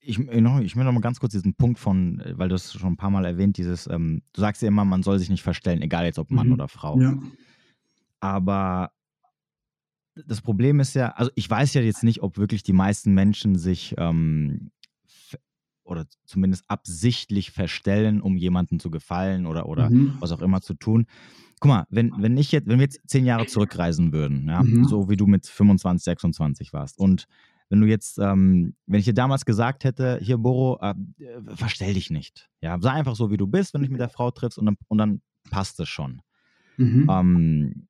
Ich, 0.00 0.18
ich, 0.18 0.40
noch, 0.40 0.60
ich 0.60 0.76
will 0.76 0.84
noch 0.84 0.92
mal 0.92 1.00
ganz 1.00 1.20
kurz 1.20 1.32
diesen 1.32 1.54
Punkt 1.54 1.78
von, 1.78 2.20
äh, 2.20 2.38
weil 2.38 2.48
du 2.48 2.54
es 2.54 2.72
schon 2.72 2.92
ein 2.92 2.96
paar 2.96 3.10
Mal 3.10 3.24
erwähnt, 3.24 3.56
dieses, 3.56 3.86
ähm, 3.86 4.22
du 4.32 4.40
sagst 4.40 4.62
ja 4.62 4.68
immer, 4.68 4.84
man 4.84 5.02
soll 5.02 5.18
sich 5.18 5.30
nicht 5.30 5.42
verstellen, 5.42 5.82
egal 5.82 6.04
jetzt 6.04 6.18
ob 6.18 6.30
Mann 6.30 6.48
mhm. 6.48 6.54
oder 6.54 6.68
Frau. 6.68 7.00
Ja. 7.00 7.18
Aber 8.20 8.92
das 10.26 10.40
Problem 10.40 10.80
ist 10.80 10.94
ja, 10.94 11.10
also 11.10 11.30
ich 11.34 11.48
weiß 11.48 11.74
ja 11.74 11.82
jetzt 11.82 12.02
nicht, 12.02 12.22
ob 12.22 12.38
wirklich 12.38 12.62
die 12.62 12.72
meisten 12.72 13.14
Menschen 13.14 13.56
sich 13.56 13.94
ähm, 13.98 14.70
oder 15.88 16.06
zumindest 16.24 16.64
absichtlich 16.68 17.50
verstellen, 17.50 18.20
um 18.20 18.36
jemandem 18.36 18.78
zu 18.78 18.90
gefallen 18.90 19.46
oder, 19.46 19.68
oder 19.68 19.90
mhm. 19.90 20.16
was 20.20 20.32
auch 20.32 20.42
immer 20.42 20.60
zu 20.60 20.74
tun. 20.74 21.06
Guck 21.60 21.68
mal, 21.68 21.86
wenn, 21.90 22.12
wenn 22.18 22.36
ich 22.36 22.52
jetzt, 22.52 22.68
wenn 22.68 22.78
wir 22.78 22.84
jetzt 22.84 23.00
zehn 23.06 23.24
Jahre 23.24 23.46
zurückreisen 23.46 24.12
würden, 24.12 24.46
ja, 24.46 24.62
mhm. 24.62 24.84
so 24.84 25.08
wie 25.08 25.16
du 25.16 25.26
mit 25.26 25.46
25, 25.46 26.04
26 26.04 26.72
warst 26.72 26.98
und 26.98 27.26
wenn 27.68 27.80
du 27.80 27.86
jetzt, 27.86 28.18
ähm, 28.18 28.74
wenn 28.86 29.00
ich 29.00 29.04
dir 29.04 29.14
damals 29.14 29.44
gesagt 29.44 29.84
hätte, 29.84 30.18
hier 30.22 30.38
Boro, 30.38 30.78
äh, 30.80 30.94
verstell 31.54 31.94
dich 31.94 32.10
nicht. 32.10 32.48
Ja, 32.60 32.78
sei 32.80 32.90
einfach 32.90 33.14
so, 33.14 33.30
wie 33.30 33.36
du 33.36 33.46
bist, 33.46 33.74
wenn 33.74 33.82
du 33.82 33.86
dich 33.86 33.92
mit 33.92 34.00
der 34.00 34.08
Frau 34.08 34.30
triffst 34.30 34.58
und 34.58 34.66
dann, 34.66 34.76
und 34.88 34.98
dann 34.98 35.20
passt 35.50 35.78
es 35.80 35.88
schon. 35.88 36.22
Mhm. 36.76 37.08
Ähm, 37.10 37.88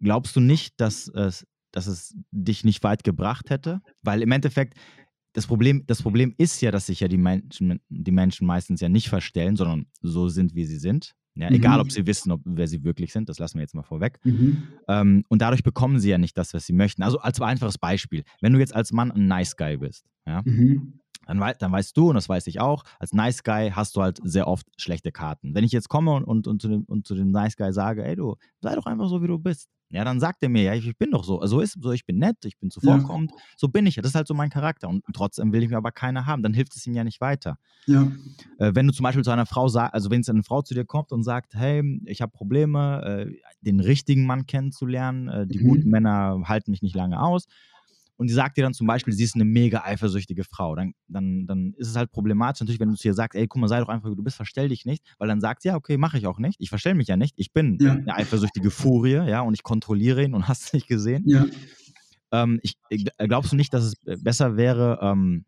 glaubst 0.00 0.36
du 0.36 0.40
nicht, 0.40 0.80
dass 0.80 1.08
es, 1.08 1.46
dass 1.70 1.86
es 1.86 2.14
dich 2.30 2.64
nicht 2.64 2.82
weit 2.82 3.04
gebracht 3.04 3.48
hätte? 3.48 3.80
Weil 4.02 4.22
im 4.22 4.30
Endeffekt, 4.32 4.78
das 5.32 5.46
Problem, 5.46 5.86
das 5.86 6.02
Problem 6.02 6.34
ist 6.36 6.60
ja, 6.60 6.70
dass 6.70 6.86
sich 6.86 7.00
ja 7.00 7.08
die 7.08 7.16
Menschen, 7.16 7.80
die 7.88 8.12
Menschen 8.12 8.46
meistens 8.46 8.82
ja 8.82 8.90
nicht 8.90 9.08
verstellen, 9.08 9.56
sondern 9.56 9.86
so 10.02 10.28
sind, 10.28 10.54
wie 10.54 10.66
sie 10.66 10.78
sind. 10.78 11.14
Ja, 11.34 11.48
mhm. 11.48 11.56
Egal, 11.56 11.80
ob 11.80 11.90
sie 11.90 12.06
wissen, 12.06 12.30
ob, 12.30 12.40
wer 12.44 12.66
sie 12.68 12.84
wirklich 12.84 13.12
sind, 13.12 13.28
das 13.28 13.38
lassen 13.38 13.58
wir 13.58 13.62
jetzt 13.62 13.74
mal 13.74 13.82
vorweg. 13.82 14.18
Mhm. 14.24 14.64
Ähm, 14.88 15.24
und 15.28 15.40
dadurch 15.40 15.62
bekommen 15.62 15.98
sie 15.98 16.10
ja 16.10 16.18
nicht 16.18 16.36
das, 16.36 16.52
was 16.52 16.66
sie 16.66 16.74
möchten. 16.74 17.02
Also 17.02 17.18
als 17.18 17.40
einfaches 17.40 17.78
Beispiel, 17.78 18.24
wenn 18.40 18.52
du 18.52 18.58
jetzt 18.58 18.74
als 18.74 18.92
Mann 18.92 19.10
ein 19.10 19.26
Nice 19.26 19.56
Guy 19.56 19.78
bist, 19.78 20.04
ja, 20.26 20.42
mhm. 20.44 21.00
dann, 21.26 21.40
wei 21.40 21.54
dann, 21.54 21.72
weißt 21.72 21.96
du, 21.96 22.10
und 22.10 22.16
das 22.16 22.28
weiß 22.28 22.46
ich 22.48 22.60
auch, 22.60 22.84
als 22.98 23.12
Nice 23.12 23.42
Guy 23.42 23.70
hast 23.70 23.96
du 23.96 24.02
halt 24.02 24.20
sehr 24.22 24.46
oft 24.46 24.66
schlechte 24.76 25.10
Karten. 25.10 25.54
Wenn 25.54 25.64
ich 25.64 25.72
jetzt 25.72 25.88
komme 25.88 26.12
und, 26.12 26.24
und, 26.24 26.46
und, 26.46 26.60
zu, 26.60 26.68
dem, 26.68 26.84
und 26.84 27.06
zu 27.06 27.14
dem 27.14 27.30
Nice 27.30 27.56
Guy 27.56 27.72
sage, 27.72 28.04
ey 28.04 28.14
du, 28.14 28.36
sei 28.60 28.74
doch 28.74 28.86
einfach 28.86 29.08
so, 29.08 29.22
wie 29.22 29.28
du 29.28 29.38
bist, 29.38 29.70
ja, 29.92 30.04
dann 30.04 30.20
sagt 30.20 30.42
er 30.42 30.48
mir, 30.48 30.62
ja, 30.62 30.74
ich 30.74 30.96
bin 30.96 31.10
doch 31.10 31.22
so. 31.22 31.40
Also 31.40 31.60
ist 31.60 31.76
so, 31.80 31.92
ich 31.92 32.06
bin 32.06 32.18
nett, 32.18 32.36
ich 32.44 32.58
bin 32.58 32.70
zuvorkommend. 32.70 33.30
Ja. 33.30 33.36
So 33.56 33.68
bin 33.68 33.84
ich 33.84 33.96
ja. 33.96 34.02
Das 34.02 34.12
ist 34.12 34.14
halt 34.14 34.26
so 34.26 34.32
mein 34.32 34.48
Charakter. 34.48 34.88
Und 34.88 35.04
trotzdem 35.12 35.52
will 35.52 35.62
ich 35.62 35.68
mir 35.68 35.76
aber 35.76 35.92
keiner 35.92 36.24
haben. 36.24 36.42
Dann 36.42 36.54
hilft 36.54 36.74
es 36.74 36.86
ihm 36.86 36.94
ja 36.94 37.04
nicht 37.04 37.20
weiter. 37.20 37.58
Ja. 37.86 38.10
Äh, 38.58 38.72
wenn 38.74 38.86
du 38.86 38.94
zum 38.94 39.04
Beispiel 39.04 39.22
zu 39.22 39.30
einer 39.30 39.44
Frau 39.44 39.68
sagst, 39.68 39.92
also 39.92 40.10
wenn 40.10 40.22
es 40.22 40.30
eine 40.30 40.42
Frau 40.42 40.62
zu 40.62 40.72
dir 40.72 40.86
kommt 40.86 41.12
und 41.12 41.24
sagt, 41.24 41.54
hey, 41.54 42.00
ich 42.06 42.22
habe 42.22 42.32
Probleme, 42.32 43.26
äh, 43.28 43.32
den 43.60 43.80
richtigen 43.80 44.24
Mann 44.24 44.46
kennenzulernen, 44.46 45.28
äh, 45.28 45.46
die 45.46 45.58
mhm. 45.58 45.68
guten 45.68 45.90
Männer 45.90 46.40
halten 46.44 46.70
mich 46.70 46.80
nicht 46.80 46.96
lange 46.96 47.20
aus, 47.20 47.46
und 48.22 48.28
die 48.28 48.34
sagt 48.34 48.56
dir 48.56 48.62
dann 48.62 48.72
zum 48.72 48.86
Beispiel, 48.86 49.12
sie 49.12 49.24
ist 49.24 49.34
eine 49.34 49.44
mega 49.44 49.82
eifersüchtige 49.82 50.44
Frau, 50.44 50.76
dann, 50.76 50.92
dann, 51.08 51.44
dann 51.48 51.74
ist 51.76 51.88
es 51.88 51.96
halt 51.96 52.12
problematisch 52.12 52.60
natürlich, 52.60 52.78
wenn 52.78 52.88
du 52.88 52.94
zu 52.94 53.08
ihr 53.08 53.14
sagst, 53.14 53.36
ey, 53.36 53.48
guck 53.48 53.60
mal, 53.60 53.66
sei 53.66 53.80
doch 53.80 53.88
einfach, 53.88 54.12
wie 54.12 54.14
du 54.14 54.22
bist, 54.22 54.36
verstell 54.36 54.68
dich 54.68 54.84
nicht, 54.84 55.04
weil 55.18 55.26
dann 55.26 55.40
sagt 55.40 55.62
sie, 55.62 55.68
ja, 55.70 55.74
okay, 55.74 55.96
mache 55.96 56.18
ich 56.18 56.28
auch 56.28 56.38
nicht, 56.38 56.54
ich 56.60 56.68
verstell 56.68 56.94
mich 56.94 57.08
ja 57.08 57.16
nicht, 57.16 57.34
ich 57.36 57.52
bin 57.52 57.78
ja. 57.80 57.94
eine 57.94 58.14
eifersüchtige 58.14 58.70
Furie, 58.70 59.28
ja, 59.28 59.40
und 59.40 59.54
ich 59.54 59.64
kontrolliere 59.64 60.22
ihn 60.22 60.34
und 60.34 60.46
hast 60.48 60.66
es 60.66 60.72
nicht 60.72 60.86
gesehen. 60.86 61.24
Ja. 61.26 61.46
Ähm, 62.30 62.60
ich, 62.62 62.76
äh, 62.90 63.26
glaubst 63.26 63.50
du 63.50 63.56
nicht, 63.56 63.74
dass 63.74 63.82
es 63.82 64.22
besser 64.22 64.56
wäre, 64.56 65.00
ähm, 65.02 65.44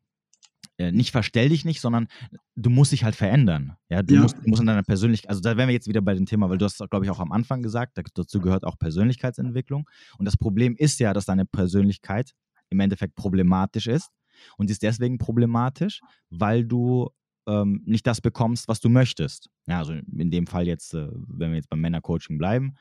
äh, 0.76 0.90
nicht 0.90 1.12
verstell 1.12 1.50
dich 1.50 1.64
nicht, 1.64 1.80
sondern 1.80 2.08
du 2.56 2.68
musst 2.68 2.90
dich 2.90 3.04
halt 3.04 3.14
verändern. 3.14 3.76
Ja, 3.88 4.02
du, 4.02 4.14
ja. 4.14 4.22
Musst, 4.22 4.36
du 4.36 4.48
musst 4.48 4.60
in 4.60 4.66
deiner 4.66 4.82
Persönlichkeit, 4.82 5.30
also 5.30 5.40
da 5.40 5.56
wären 5.56 5.68
wir 5.68 5.74
jetzt 5.74 5.86
wieder 5.86 6.02
bei 6.02 6.14
dem 6.14 6.26
Thema, 6.26 6.50
weil 6.50 6.58
du 6.58 6.64
hast, 6.64 6.78
glaube 6.90 7.04
ich, 7.04 7.10
auch 7.12 7.20
am 7.20 7.30
Anfang 7.30 7.62
gesagt, 7.62 8.00
dazu 8.14 8.40
gehört 8.40 8.64
auch 8.64 8.76
Persönlichkeitsentwicklung. 8.78 9.88
Und 10.18 10.24
das 10.24 10.36
Problem 10.36 10.74
ist 10.76 10.98
ja, 10.98 11.12
dass 11.12 11.26
deine 11.26 11.46
Persönlichkeit 11.46 12.32
im 12.70 12.80
Endeffekt 12.80 13.14
problematisch 13.14 13.86
ist. 13.86 14.10
Und 14.58 14.70
ist 14.70 14.82
deswegen 14.82 15.18
problematisch, 15.18 16.00
weil 16.28 16.64
du 16.64 17.08
ähm, 17.46 17.82
nicht 17.84 18.06
das 18.06 18.20
bekommst, 18.20 18.68
was 18.68 18.80
du 18.80 18.88
möchtest. 18.88 19.48
Ja, 19.66 19.78
also 19.78 19.92
in 19.92 20.30
dem 20.30 20.46
Fall 20.46 20.66
jetzt, 20.66 20.94
äh, 20.94 21.08
wenn 21.12 21.50
wir 21.50 21.56
jetzt 21.56 21.70
beim 21.70 21.80
Männercoaching 21.80 22.36
bleiben, 22.36 22.74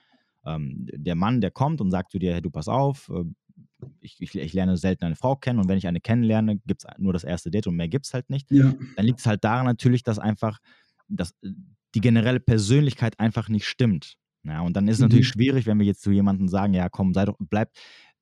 ähm, 0.45 0.88
der 0.91 1.15
Mann, 1.15 1.41
der 1.41 1.51
kommt 1.51 1.79
und 1.79 1.91
sagt 1.91 2.11
zu 2.11 2.19
dir, 2.19 2.34
hey, 2.34 2.41
du 2.41 2.49
pass 2.49 2.67
auf, 2.67 3.09
äh, 3.09 3.23
ich, 3.99 4.19
ich, 4.19 4.36
ich, 4.36 4.53
lerne 4.53 4.77
selten 4.77 5.05
eine 5.05 5.15
Frau 5.15 5.36
kennen 5.36 5.59
und 5.59 5.67
wenn 5.67 5.77
ich 5.77 5.88
eine 5.88 6.01
kennenlerne, 6.01 6.57
gibt 6.65 6.84
es 6.84 6.89
nur 6.97 7.13
das 7.13 7.23
erste 7.23 7.51
Date 7.51 7.67
und 7.67 7.75
mehr 7.75 7.89
gibt 7.89 8.05
es 8.05 8.13
halt 8.13 8.29
nicht. 8.29 8.49
Ja. 8.49 8.73
Dann 8.95 9.05
liegt 9.05 9.19
es 9.19 9.25
halt 9.25 9.43
daran 9.43 9.65
natürlich, 9.65 10.03
dass 10.03 10.19
einfach 10.19 10.59
dass 11.07 11.34
die 11.95 12.01
generelle 12.01 12.39
Persönlichkeit 12.39 13.19
einfach 13.19 13.49
nicht 13.49 13.65
stimmt. 13.65 14.15
Ja, 14.43 14.61
und 14.61 14.75
dann 14.75 14.88
ist 14.88 14.95
es 14.95 14.99
mhm. 14.99 15.05
natürlich 15.05 15.27
schwierig, 15.27 15.65
wenn 15.65 15.79
wir 15.79 15.86
jetzt 15.86 16.01
zu 16.01 16.11
jemandem 16.11 16.47
sagen, 16.47 16.73
ja 16.73 16.89
komm, 16.89 17.13
sei 17.13 17.25
doch, 17.25 17.38
bleib, 17.39 17.71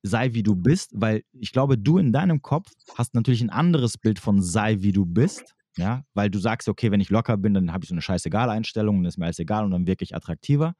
sei 0.02 0.34
wie 0.34 0.42
du 0.42 0.56
bist, 0.56 0.90
weil 0.94 1.22
ich 1.32 1.52
glaube, 1.52 1.78
du 1.78 1.98
in 1.98 2.12
deinem 2.12 2.42
Kopf 2.42 2.70
hast 2.96 3.14
natürlich 3.14 3.40
ein 3.40 3.50
anderes 3.50 3.98
Bild 3.98 4.18
von 4.18 4.42
sei 4.42 4.78
wie 4.80 4.92
du 4.92 5.06
bist. 5.06 5.54
Ja, 5.78 6.04
weil 6.12 6.28
du 6.28 6.38
sagst, 6.38 6.68
okay, 6.68 6.90
wenn 6.90 7.00
ich 7.00 7.08
locker 7.08 7.38
bin, 7.38 7.54
dann 7.54 7.72
habe 7.72 7.84
ich 7.84 7.88
so 7.88 7.94
eine 7.94 8.02
scheißegal 8.02 8.50
Einstellung 8.50 8.98
und 8.98 9.06
ist 9.06 9.16
mir 9.16 9.24
alles 9.24 9.38
egal 9.38 9.64
und 9.64 9.70
dann 9.70 9.86
wirklich 9.86 10.14
attraktiver. 10.14 10.74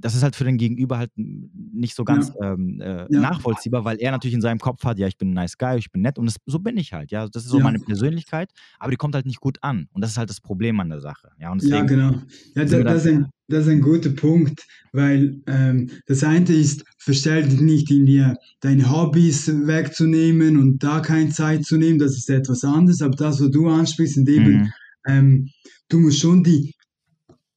Das 0.00 0.14
ist 0.14 0.22
halt 0.22 0.36
für 0.36 0.44
den 0.44 0.56
Gegenüber 0.56 0.98
halt 0.98 1.10
nicht 1.16 1.94
so 1.94 2.04
ganz 2.04 2.32
ja. 2.40 2.52
ähm, 2.52 2.80
äh, 2.80 3.06
ja. 3.10 3.20
nachvollziehbar, 3.20 3.84
weil 3.84 3.98
er 4.00 4.10
natürlich 4.10 4.34
in 4.34 4.40
seinem 4.40 4.58
Kopf 4.58 4.84
hat, 4.84 4.98
ja, 4.98 5.06
ich 5.06 5.18
bin 5.18 5.30
ein 5.30 5.34
nice 5.34 5.58
guy, 5.58 5.78
ich 5.78 5.90
bin 5.90 6.02
nett 6.02 6.18
und 6.18 6.26
das, 6.26 6.36
so 6.46 6.58
bin 6.58 6.76
ich 6.76 6.92
halt, 6.92 7.10
ja, 7.10 7.28
das 7.28 7.44
ist 7.44 7.50
so 7.50 7.58
ja. 7.58 7.64
meine 7.64 7.78
Persönlichkeit, 7.78 8.50
aber 8.78 8.90
die 8.90 8.96
kommt 8.96 9.14
halt 9.14 9.26
nicht 9.26 9.40
gut 9.40 9.58
an 9.62 9.88
und 9.92 10.02
das 10.02 10.12
ist 10.12 10.16
halt 10.16 10.30
das 10.30 10.40
Problem 10.40 10.80
an 10.80 10.88
der 10.88 11.00
Sache, 11.00 11.30
ja. 11.38 11.52
Deswegen, 11.54 11.74
ja, 11.74 11.82
genau. 11.82 12.10
Ja, 12.54 12.64
da, 12.64 12.82
das, 12.82 13.04
ist 13.04 13.12
ein, 13.12 13.26
das 13.48 13.66
ist 13.66 13.72
ein 13.72 13.80
guter 13.80 14.10
Punkt, 14.10 14.66
weil 14.92 15.40
ähm, 15.46 15.90
das 16.06 16.24
eine 16.24 16.48
ist, 16.48 16.84
verstell 16.98 17.48
dich 17.48 17.60
nicht 17.60 17.90
in 17.90 18.06
dir, 18.06 18.36
deine 18.60 18.90
Hobbys 18.90 19.48
wegzunehmen 19.48 20.56
und 20.56 20.82
da 20.82 21.00
keine 21.00 21.30
Zeit 21.30 21.64
zu 21.64 21.76
nehmen, 21.76 21.98
das 21.98 22.16
ist 22.16 22.30
etwas 22.30 22.64
anderes, 22.64 23.02
aber 23.02 23.16
das, 23.16 23.40
was 23.40 23.50
du 23.50 23.68
ansprichst, 23.68 24.16
in 24.16 24.24
dem 24.24 24.44
mhm. 24.44 24.72
ähm, 25.06 25.48
du 25.88 26.00
musst 26.00 26.20
schon 26.20 26.42
die 26.42 26.74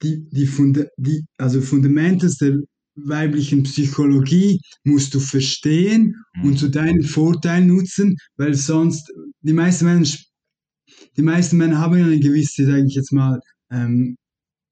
die, 0.03 0.27
die, 0.29 0.47
Funda 0.47 0.85
die 0.97 1.23
also 1.37 1.61
Fundamentals 1.61 2.37
der 2.37 2.59
weiblichen 2.95 3.63
Psychologie 3.63 4.61
musst 4.83 5.13
du 5.13 5.19
verstehen 5.19 6.15
mhm. 6.35 6.43
und 6.45 6.59
zu 6.59 6.69
deinen 6.69 7.03
Vorteil 7.03 7.65
nutzen, 7.65 8.15
weil 8.37 8.53
sonst 8.53 9.11
die 9.41 9.53
meisten 9.53 9.85
Männer, 9.85 10.07
die 11.17 11.21
meisten 11.21 11.57
Männer 11.57 11.79
haben 11.79 11.95
eine 11.95 12.19
gewisse, 12.19 12.65
sage 12.65 12.85
ich 12.87 12.95
jetzt 12.95 13.11
mal, 13.11 13.39
ähm, 13.71 14.15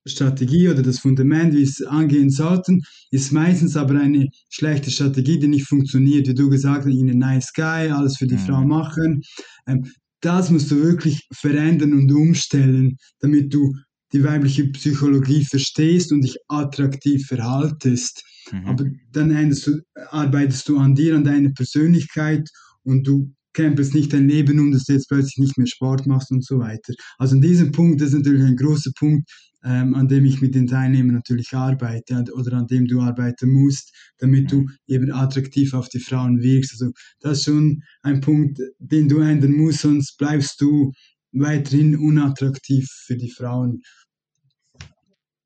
Strategie 0.05 0.67
oder 0.67 0.81
das 0.81 0.99
Fundament, 0.99 1.53
wie 1.53 1.63
es 1.63 1.81
angehen 1.81 2.29
sollten, 2.29 2.81
ist 3.11 3.31
meistens 3.31 3.77
aber 3.77 3.99
eine 3.99 4.27
schlechte 4.49 4.91
Strategie, 4.91 5.39
die 5.39 5.47
nicht 5.47 5.65
funktioniert. 5.65 6.27
Wie 6.27 6.33
du 6.33 6.49
gesagt 6.49 6.85
hast, 6.85 6.93
ihnen 6.93 7.19
nice 7.19 7.53
guy, 7.53 7.89
alles 7.89 8.17
für 8.17 8.27
die 8.27 8.35
mhm. 8.35 8.39
Frau 8.39 8.61
machen. 8.65 9.21
Ähm, 9.65 9.85
das 10.19 10.49
musst 10.49 10.71
du 10.71 10.81
wirklich 10.81 11.27
verändern 11.33 11.93
und 11.93 12.11
umstellen, 12.11 12.97
damit 13.19 13.53
du 13.53 13.73
die 14.13 14.23
weibliche 14.23 14.67
Psychologie 14.67 15.43
verstehst 15.43 16.11
und 16.11 16.21
dich 16.21 16.37
attraktiv 16.47 17.25
verhaltest. 17.25 18.23
Mhm. 18.51 18.65
Aber 18.65 18.85
dann 19.11 19.49
du, 19.49 19.81
arbeitest 20.11 20.69
du 20.69 20.77
an 20.77 20.95
dir, 20.95 21.15
an 21.15 21.23
deiner 21.23 21.51
Persönlichkeit 21.51 22.47
und 22.83 23.07
du 23.07 23.33
campest 23.53 23.93
nicht 23.93 24.13
dein 24.13 24.27
Leben 24.27 24.59
um, 24.59 24.71
dass 24.71 24.85
du 24.85 24.93
jetzt 24.93 25.09
plötzlich 25.09 25.37
nicht 25.37 25.57
mehr 25.57 25.67
Sport 25.67 26.07
machst 26.07 26.31
und 26.31 26.43
so 26.43 26.59
weiter. 26.59 26.93
Also 27.17 27.35
an 27.35 27.41
diesem 27.41 27.71
Punkt, 27.71 28.01
das 28.01 28.09
ist 28.09 28.15
natürlich 28.15 28.43
ein 28.43 28.55
großer 28.55 28.91
Punkt, 28.97 29.29
ähm, 29.63 29.95
an 29.95 30.07
dem 30.07 30.25
ich 30.25 30.41
mit 30.41 30.55
den 30.55 30.67
Teilnehmern 30.67 31.15
natürlich 31.15 31.53
arbeite 31.53 32.25
oder 32.33 32.53
an 32.53 32.67
dem 32.67 32.85
du 32.85 32.99
arbeiten 33.01 33.51
musst, 33.51 33.93
damit 34.17 34.51
du 34.51 34.61
mhm. 34.61 34.69
eben 34.87 35.11
attraktiv 35.11 35.73
auf 35.73 35.87
die 35.89 35.99
Frauen 35.99 36.41
wirkst. 36.41 36.73
Also 36.73 36.91
das 37.21 37.39
ist 37.39 37.45
schon 37.45 37.81
ein 38.01 38.21
Punkt, 38.21 38.59
den 38.79 39.07
du 39.07 39.19
ändern 39.19 39.53
musst, 39.53 39.81
sonst 39.81 40.17
bleibst 40.17 40.59
du 40.59 40.91
weiterhin 41.31 41.97
unattraktiv 41.97 42.87
für 43.05 43.15
die 43.15 43.31
Frauen. 43.31 43.81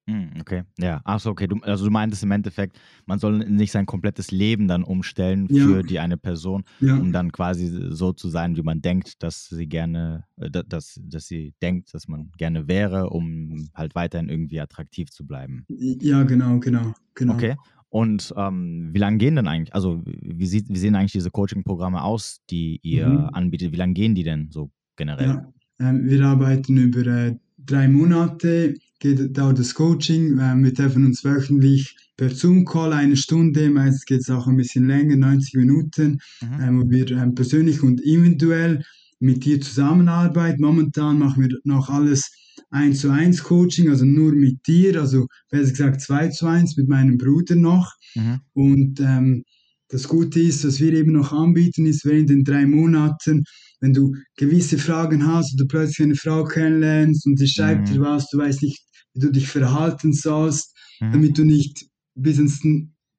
Hm, 0.09 0.29
okay, 0.39 0.63
ja. 0.79 1.01
Achso, 1.03 1.29
okay. 1.31 1.47
Du, 1.47 1.57
also 1.63 1.83
du 1.83 1.91
meintest 1.91 2.23
im 2.23 2.31
Endeffekt, 2.31 2.79
man 3.05 3.19
soll 3.19 3.39
nicht 3.39 3.73
sein 3.73 3.85
komplettes 3.85 4.31
Leben 4.31 4.67
dann 4.69 4.83
umstellen 4.83 5.47
ja. 5.49 5.65
für 5.65 5.83
die 5.83 5.99
eine 5.99 6.15
Person, 6.15 6.63
ja. 6.79 6.95
um 6.95 7.11
dann 7.11 7.33
quasi 7.33 7.67
so 7.89 8.13
zu 8.13 8.29
sein, 8.29 8.55
wie 8.55 8.61
man 8.61 8.81
denkt, 8.81 9.21
dass 9.21 9.49
sie 9.49 9.67
gerne, 9.67 10.23
äh, 10.37 10.49
dass, 10.49 11.01
dass 11.03 11.27
sie 11.27 11.53
denkt, 11.61 11.93
dass 11.93 12.07
man 12.07 12.31
gerne 12.37 12.69
wäre, 12.69 13.09
um 13.09 13.69
halt 13.75 13.95
weiterhin 13.95 14.29
irgendwie 14.29 14.61
attraktiv 14.61 15.11
zu 15.11 15.27
bleiben. 15.27 15.65
Ja, 15.67 16.23
genau, 16.23 16.59
genau, 16.59 16.93
genau. 17.13 17.33
Okay. 17.33 17.55
Und 17.89 18.33
ähm, 18.37 18.89
wie 18.93 18.99
lange 18.99 19.17
gehen 19.17 19.35
denn 19.35 19.47
eigentlich, 19.47 19.73
also 19.73 20.01
wie, 20.05 20.45
sieht, 20.45 20.69
wie 20.69 20.77
sehen 20.77 20.95
eigentlich 20.95 21.13
diese 21.13 21.31
Coaching-Programme 21.31 22.01
aus, 22.01 22.39
die 22.49 22.79
ihr 22.81 23.07
mhm. 23.07 23.29
anbietet? 23.33 23.73
Wie 23.73 23.77
lange 23.77 23.93
gehen 23.93 24.15
die 24.15 24.23
denn 24.23 24.51
so 24.51 24.71
generell? 24.95 25.27
Ja, 25.27 25.53
ähm, 25.89 26.05
wir 26.05 26.23
arbeiten 26.25 26.77
über 26.77 27.05
äh, 27.07 27.35
drei 27.57 27.87
Monate 27.87 28.75
geht, 28.99 29.37
dauert 29.37 29.59
das 29.59 29.73
Coaching. 29.73 30.37
Wir 30.37 30.73
treffen 30.73 31.05
uns 31.05 31.23
wöchentlich 31.23 31.95
per 32.17 32.31
Zoom-Call 32.31 32.93
eine 32.93 33.15
Stunde, 33.15 33.69
meistens 33.69 34.05
geht 34.05 34.21
es 34.21 34.29
auch 34.29 34.47
ein 34.47 34.57
bisschen 34.57 34.87
länger, 34.87 35.15
90 35.15 35.53
Minuten, 35.53 36.19
mhm. 36.41 36.61
ähm, 36.61 36.81
wo 36.81 36.89
wir 36.89 37.11
ähm, 37.11 37.35
persönlich 37.35 37.83
und 37.83 38.01
individuell 38.01 38.83
mit 39.19 39.45
dir 39.45 39.61
zusammenarbeiten. 39.61 40.61
Momentan 40.61 41.19
machen 41.19 41.43
wir 41.43 41.57
noch 41.63 41.89
alles 41.89 42.31
1 42.71 42.99
zu 42.99 43.11
1 43.11 43.43
Coaching, 43.43 43.89
also 43.89 44.03
nur 44.03 44.33
mit 44.33 44.65
dir, 44.67 44.99
also 44.99 45.27
besser 45.51 45.71
gesagt 45.71 46.01
2 46.01 46.29
zu 46.29 46.47
1 46.47 46.77
mit 46.77 46.87
meinem 46.89 47.17
Bruder 47.17 47.55
noch. 47.55 47.93
Mhm. 48.15 48.39
Und 48.53 48.99
ähm, 48.99 49.43
das 49.89 50.07
Gute 50.07 50.41
ist, 50.41 50.65
was 50.65 50.79
wir 50.79 50.93
eben 50.93 51.13
noch 51.13 51.31
anbieten, 51.31 51.85
ist 51.85 52.03
während 52.03 52.29
den 52.29 52.43
drei 52.43 52.65
Monaten 52.65 53.43
wenn 53.79 53.93
du 53.93 54.15
gewisse 54.37 54.77
Fragen 54.77 55.25
hast 55.27 55.53
oder 55.55 55.67
plötzlich 55.67 56.05
eine 56.05 56.15
Frau 56.15 56.43
kennenlernst 56.43 57.25
und 57.25 57.37
sie 57.37 57.47
schreibt 57.47 57.89
mhm. 57.89 57.93
dir 57.93 58.01
was, 58.01 58.29
du 58.29 58.37
weißt 58.37 58.63
nicht, 58.63 58.81
wie 59.17 59.25
du 59.25 59.31
dich 59.31 59.47
verhalten 59.47 60.13
sollst, 60.13 60.75
mhm. 60.99 61.11
damit 61.11 61.37
du 61.37 61.43
nicht 61.43 61.85
bis 62.15 62.37
ins 62.37 62.61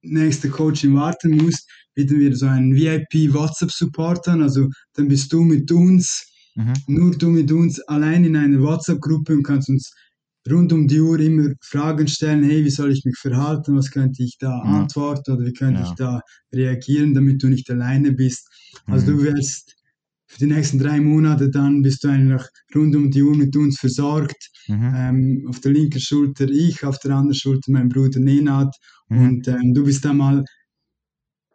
nächste 0.02 0.48
Coaching 0.48 0.94
warten 0.94 1.36
musst, 1.36 1.68
bieten 1.94 2.18
wir 2.18 2.34
so 2.36 2.46
einen 2.46 2.74
VIP 2.74 3.34
WhatsApp 3.34 3.70
Support 3.70 4.28
an, 4.28 4.42
also 4.42 4.68
dann 4.94 5.08
bist 5.08 5.32
du 5.32 5.42
mit 5.42 5.70
uns, 5.72 6.24
mhm. 6.54 6.72
nur 6.86 7.16
du 7.16 7.28
mit 7.28 7.50
uns 7.50 7.80
allein 7.80 8.24
in 8.24 8.36
einer 8.36 8.60
WhatsApp 8.60 9.00
Gruppe 9.00 9.34
und 9.34 9.42
kannst 9.42 9.68
uns 9.68 9.92
rund 10.48 10.72
um 10.72 10.86
die 10.88 11.00
Uhr 11.00 11.18
immer 11.18 11.50
Fragen 11.60 12.08
stellen, 12.08 12.42
hey, 12.42 12.64
wie 12.64 12.70
soll 12.70 12.92
ich 12.92 13.04
mich 13.04 13.18
verhalten, 13.18 13.76
was 13.76 13.90
könnte 13.90 14.22
ich 14.22 14.36
da 14.38 14.50
ja. 14.50 14.62
antworten 14.62 15.32
oder 15.32 15.44
wie 15.44 15.52
könnte 15.52 15.80
ja. 15.80 15.88
ich 15.88 15.94
da 15.94 16.20
reagieren, 16.54 17.14
damit 17.14 17.42
du 17.42 17.48
nicht 17.48 17.70
alleine 17.70 18.12
bist. 18.12 18.48
Also 18.86 19.12
mhm. 19.12 19.16
du 19.18 19.24
wirst 19.24 19.74
für 20.28 20.38
die 20.38 20.46
nächsten 20.46 20.78
drei 20.78 21.00
Monate 21.00 21.50
dann 21.50 21.82
bist 21.82 22.04
du 22.04 22.08
eigentlich 22.08 22.42
rund 22.74 22.94
um 22.94 23.10
die 23.10 23.22
Uhr 23.22 23.34
mit 23.34 23.56
uns 23.56 23.78
versorgt. 23.78 24.50
Mhm. 24.68 24.92
Ähm, 24.94 25.46
auf 25.48 25.60
der 25.60 25.72
linken 25.72 26.00
Schulter 26.00 26.48
ich, 26.48 26.84
auf 26.84 26.98
der 26.98 27.12
anderen 27.12 27.34
Schulter 27.34 27.72
mein 27.72 27.88
Bruder 27.88 28.20
Nenad. 28.20 28.74
Mhm. 29.08 29.18
Und 29.18 29.48
ähm, 29.48 29.72
du 29.74 29.84
bist 29.84 30.04
dann 30.04 30.18
mal 30.18 30.44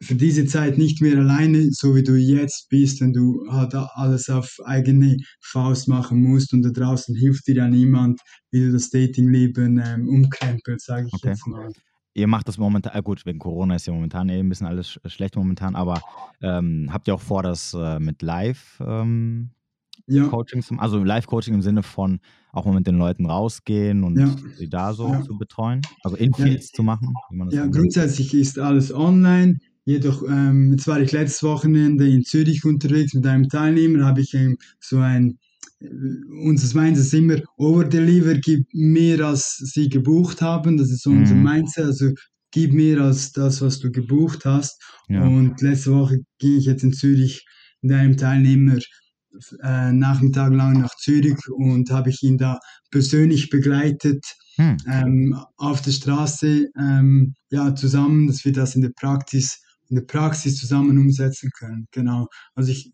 für 0.01 0.15
diese 0.15 0.45
Zeit 0.45 0.77
nicht 0.77 1.01
mehr 1.01 1.17
alleine, 1.17 1.69
so 1.71 1.95
wie 1.95 2.03
du 2.03 2.15
jetzt 2.15 2.67
bist, 2.69 2.99
wenn 2.99 3.13
du 3.13 3.45
halt 3.49 3.73
alles 3.73 4.27
auf 4.29 4.57
eigene 4.65 5.17
Faust 5.39 5.87
machen 5.87 6.21
musst 6.21 6.51
und 6.51 6.63
da 6.63 6.71
draußen 6.71 7.15
hilft 7.15 7.47
dir 7.47 7.55
ja 7.55 7.67
niemand, 7.69 8.19
wie 8.51 8.65
du 8.65 8.71
das 8.71 8.89
Datingleben 8.89 9.81
ähm, 9.83 10.09
umkrempelst, 10.09 10.87
sage 10.87 11.07
ich 11.07 11.13
okay. 11.13 11.29
jetzt 11.29 11.47
mal 11.47 11.71
ihr 12.13 12.27
macht 12.27 12.47
das 12.47 12.57
momentan, 12.57 12.93
äh 12.93 13.01
gut, 13.01 13.25
wegen 13.25 13.39
Corona 13.39 13.75
ist 13.75 13.87
ja 13.87 13.93
momentan 13.93 14.29
eh 14.29 14.39
ein 14.39 14.49
bisschen 14.49 14.67
alles 14.67 14.99
schlecht 15.05 15.35
momentan, 15.35 15.75
aber 15.75 16.01
ähm, 16.41 16.89
habt 16.91 17.07
ihr 17.07 17.15
auch 17.15 17.21
vor, 17.21 17.43
das 17.43 17.73
äh, 17.73 17.99
mit 17.99 18.21
Live 18.21 18.81
ähm, 18.85 19.51
ja. 20.07 20.27
Coaching, 20.27 20.63
also 20.79 21.03
Live-Coaching 21.03 21.53
im 21.53 21.61
Sinne 21.61 21.83
von 21.83 22.19
auch 22.51 22.65
mal 22.65 22.73
mit 22.73 22.87
den 22.87 22.97
Leuten 22.97 23.25
rausgehen 23.25 24.03
und 24.03 24.19
ja. 24.19 24.35
sie 24.57 24.69
da 24.69 24.93
so 24.93 25.07
ja. 25.07 25.21
zu 25.23 25.37
betreuen, 25.37 25.81
also 26.03 26.17
Infields 26.17 26.71
zu 26.71 26.83
machen? 26.83 27.13
ja, 27.49 27.65
grundsätzlich 27.67 28.33
ist 28.33 28.59
alles 28.59 28.93
online. 28.93 29.57
Jedoch, 29.85 30.23
ähm, 30.23 30.71
jetzt 30.71 30.87
war 30.87 31.01
ich 31.01 31.11
letztes 31.11 31.43
Wochenende 31.43 32.07
in 32.07 32.23
Zürich 32.23 32.63
unterwegs 32.63 33.13
mit 33.13 33.27
einem 33.27 33.49
Teilnehmer, 33.49 34.05
habe 34.05 34.21
ich 34.21 34.33
ähm, 34.33 34.57
so 34.79 34.99
ein 34.99 35.39
unser 36.43 36.79
Mindset 36.79 37.05
ist 37.05 37.13
immer, 37.13 37.37
Overdeliver 37.57 38.35
gibt 38.35 38.73
mehr, 38.73 39.19
als 39.21 39.57
sie 39.57 39.89
gebucht 39.89 40.41
haben. 40.41 40.77
Das 40.77 40.91
ist 40.91 41.05
unser 41.05 41.35
mhm. 41.35 41.43
Mindset. 41.43 41.85
Also 41.85 42.11
gib 42.51 42.73
mehr 42.73 43.01
als 43.01 43.31
das, 43.31 43.61
was 43.61 43.79
du 43.79 43.91
gebucht 43.91 44.45
hast. 44.45 44.81
Ja. 45.09 45.23
Und 45.23 45.61
letzte 45.61 45.91
Woche 45.91 46.19
ging 46.39 46.57
ich 46.57 46.65
jetzt 46.65 46.83
in 46.83 46.93
Zürich 46.93 47.45
mit 47.81 47.91
einem 47.91 48.17
Teilnehmer 48.17 48.77
äh, 49.61 49.91
Nachmittag 49.91 50.53
lang 50.53 50.79
nach 50.79 50.95
Zürich 50.95 51.37
und 51.49 51.89
habe 51.89 52.11
ich 52.11 52.21
ihn 52.23 52.37
da 52.37 52.59
persönlich 52.91 53.49
begleitet 53.49 54.23
hm. 54.55 54.77
ähm, 54.87 55.37
auf 55.57 55.81
der 55.81 55.91
Straße 55.91 56.67
ähm, 56.79 57.33
ja 57.49 57.73
zusammen, 57.73 58.27
dass 58.27 58.45
wir 58.45 58.53
das 58.53 58.75
in 58.75 58.81
der 58.81 58.91
Praxis 58.95 59.59
in 59.89 59.95
der 59.97 60.03
Praxis 60.03 60.57
zusammen 60.57 60.97
umsetzen 60.97 61.49
können. 61.57 61.87
Genau. 61.91 62.27
Also 62.55 62.71
ich 62.71 62.91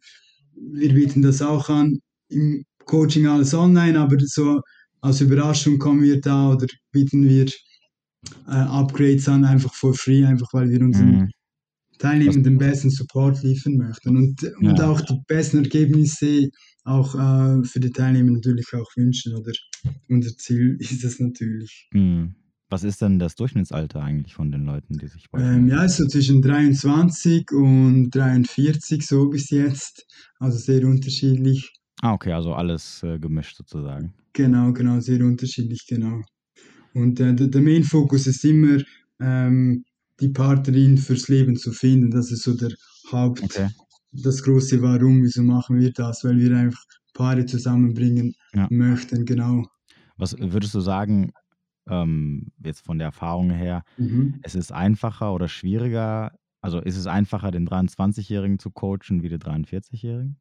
wir 0.56 0.94
bieten 0.94 1.22
das 1.22 1.42
auch 1.42 1.70
an 1.70 2.00
im 2.30 2.66
Coaching 2.90 3.28
alles 3.28 3.54
online, 3.54 4.00
aber 4.00 4.18
so 4.20 4.62
als 5.02 5.22
Überraschung 5.22 5.78
kommen 5.78 6.02
wir 6.02 6.20
da 6.20 6.52
oder 6.52 6.66
bieten 6.92 7.24
wir 7.24 7.46
äh, 8.48 8.52
Upgrades 8.52 9.30
an, 9.30 9.46
einfach 9.46 9.74
for 9.76 9.94
free, 9.94 10.26
einfach 10.26 10.48
weil 10.54 10.70
wir 10.70 10.82
unseren 10.82 11.12
mhm. 11.12 11.30
Teilnehmern 12.00 12.44
den 12.44 12.58
besten 12.58 12.90
Support 12.90 13.44
liefern 13.44 13.78
möchten 13.78 14.18
und, 14.18 14.42
ja. 14.42 14.70
und 14.72 14.82
auch 14.82 15.02
die 15.02 15.20
besten 15.28 15.58
Ergebnisse 15.58 16.50
auch 16.84 17.14
äh, 17.14 17.64
für 17.64 17.80
die 17.80 17.92
Teilnehmer 17.92 18.32
natürlich 18.32 18.74
auch 18.74 18.90
wünschen 18.96 19.36
oder 19.36 19.52
unser 20.08 20.36
Ziel 20.38 20.76
ist 20.80 21.04
es 21.04 21.20
natürlich. 21.20 21.88
Mhm. 21.94 22.36
Was 22.72 22.84
ist 22.84 23.02
denn 23.02 23.18
das 23.20 23.36
Durchschnittsalter 23.36 24.02
eigentlich 24.02 24.34
von 24.36 24.52
den 24.52 24.64
Leuten, 24.64 24.98
die 24.98 25.08
sich 25.08 25.26
bei 25.32 25.42
ähm, 25.42 25.68
Ja, 25.68 25.88
so 25.88 26.06
zwischen 26.06 26.42
23 26.42 27.52
und 27.52 28.12
43 28.12 29.06
so 29.06 29.30
bis 29.30 29.50
jetzt, 29.50 30.06
also 30.40 30.58
sehr 30.58 30.88
unterschiedlich. 30.88 31.79
Ah, 32.02 32.14
okay, 32.14 32.32
also 32.32 32.54
alles 32.54 33.04
äh, 33.04 33.20
gemischt 33.20 33.58
sozusagen. 33.58 34.14
Genau, 34.34 34.72
genau, 34.72 35.00
sehr 35.00 35.24
unterschiedlich, 35.24 35.86
genau. 35.88 36.22
Und 36.93 37.20
äh, 37.20 37.34
der, 37.34 37.47
der 37.47 37.62
Main-Fokus 37.62 38.28
ist 38.28 38.43
immer, 38.45 38.82
ähm, 39.20 39.84
die 40.20 40.30
Partnerin 40.30 40.97
fürs 40.97 41.28
Leben 41.28 41.56
zu 41.56 41.72
finden. 41.72 42.12
Das 42.12 42.32
ist 42.32 42.43
so 42.43 42.56
der 42.56 42.72
Haupt, 43.12 43.43
okay. 43.43 43.70
das 44.12 44.43
große 44.43 44.82
Warum, 44.82 45.24
wieso 45.24 45.43
machen 45.43 45.80
wir 45.80 45.91
das, 45.91 46.24
weil 46.24 46.38
wir 46.38 46.56
einfach 46.56 46.84
Paare 47.14 47.45
zusammenbringen 47.45 48.34
ja. 48.54 48.68
möchten, 48.70 49.26
genau. 49.26 49.66
Was 50.18 50.38
würdest 50.38 50.76
du 50.76 50.80
sagen, 50.80 51.32
ähm, 51.89 52.52
jetzt 52.64 52.86
von 52.86 52.97
der 52.97 53.08
Erfahrung 53.08 53.50
her, 53.50 53.84
mhm. 53.97 54.39
es 54.43 54.56
ist 54.56 54.72
einfacher 54.72 55.34
oder 55.34 55.47
schwieriger, 55.47 56.32
also 56.62 56.80
ist 56.80 56.97
es 56.97 57.08
einfacher, 57.08 57.52
den 57.52 57.68
23-Jährigen 57.68 58.60
zu 58.60 58.70
coachen 58.72 59.24
wie 59.24 59.30
den 59.30 59.39
43-Jährigen? 59.39 60.38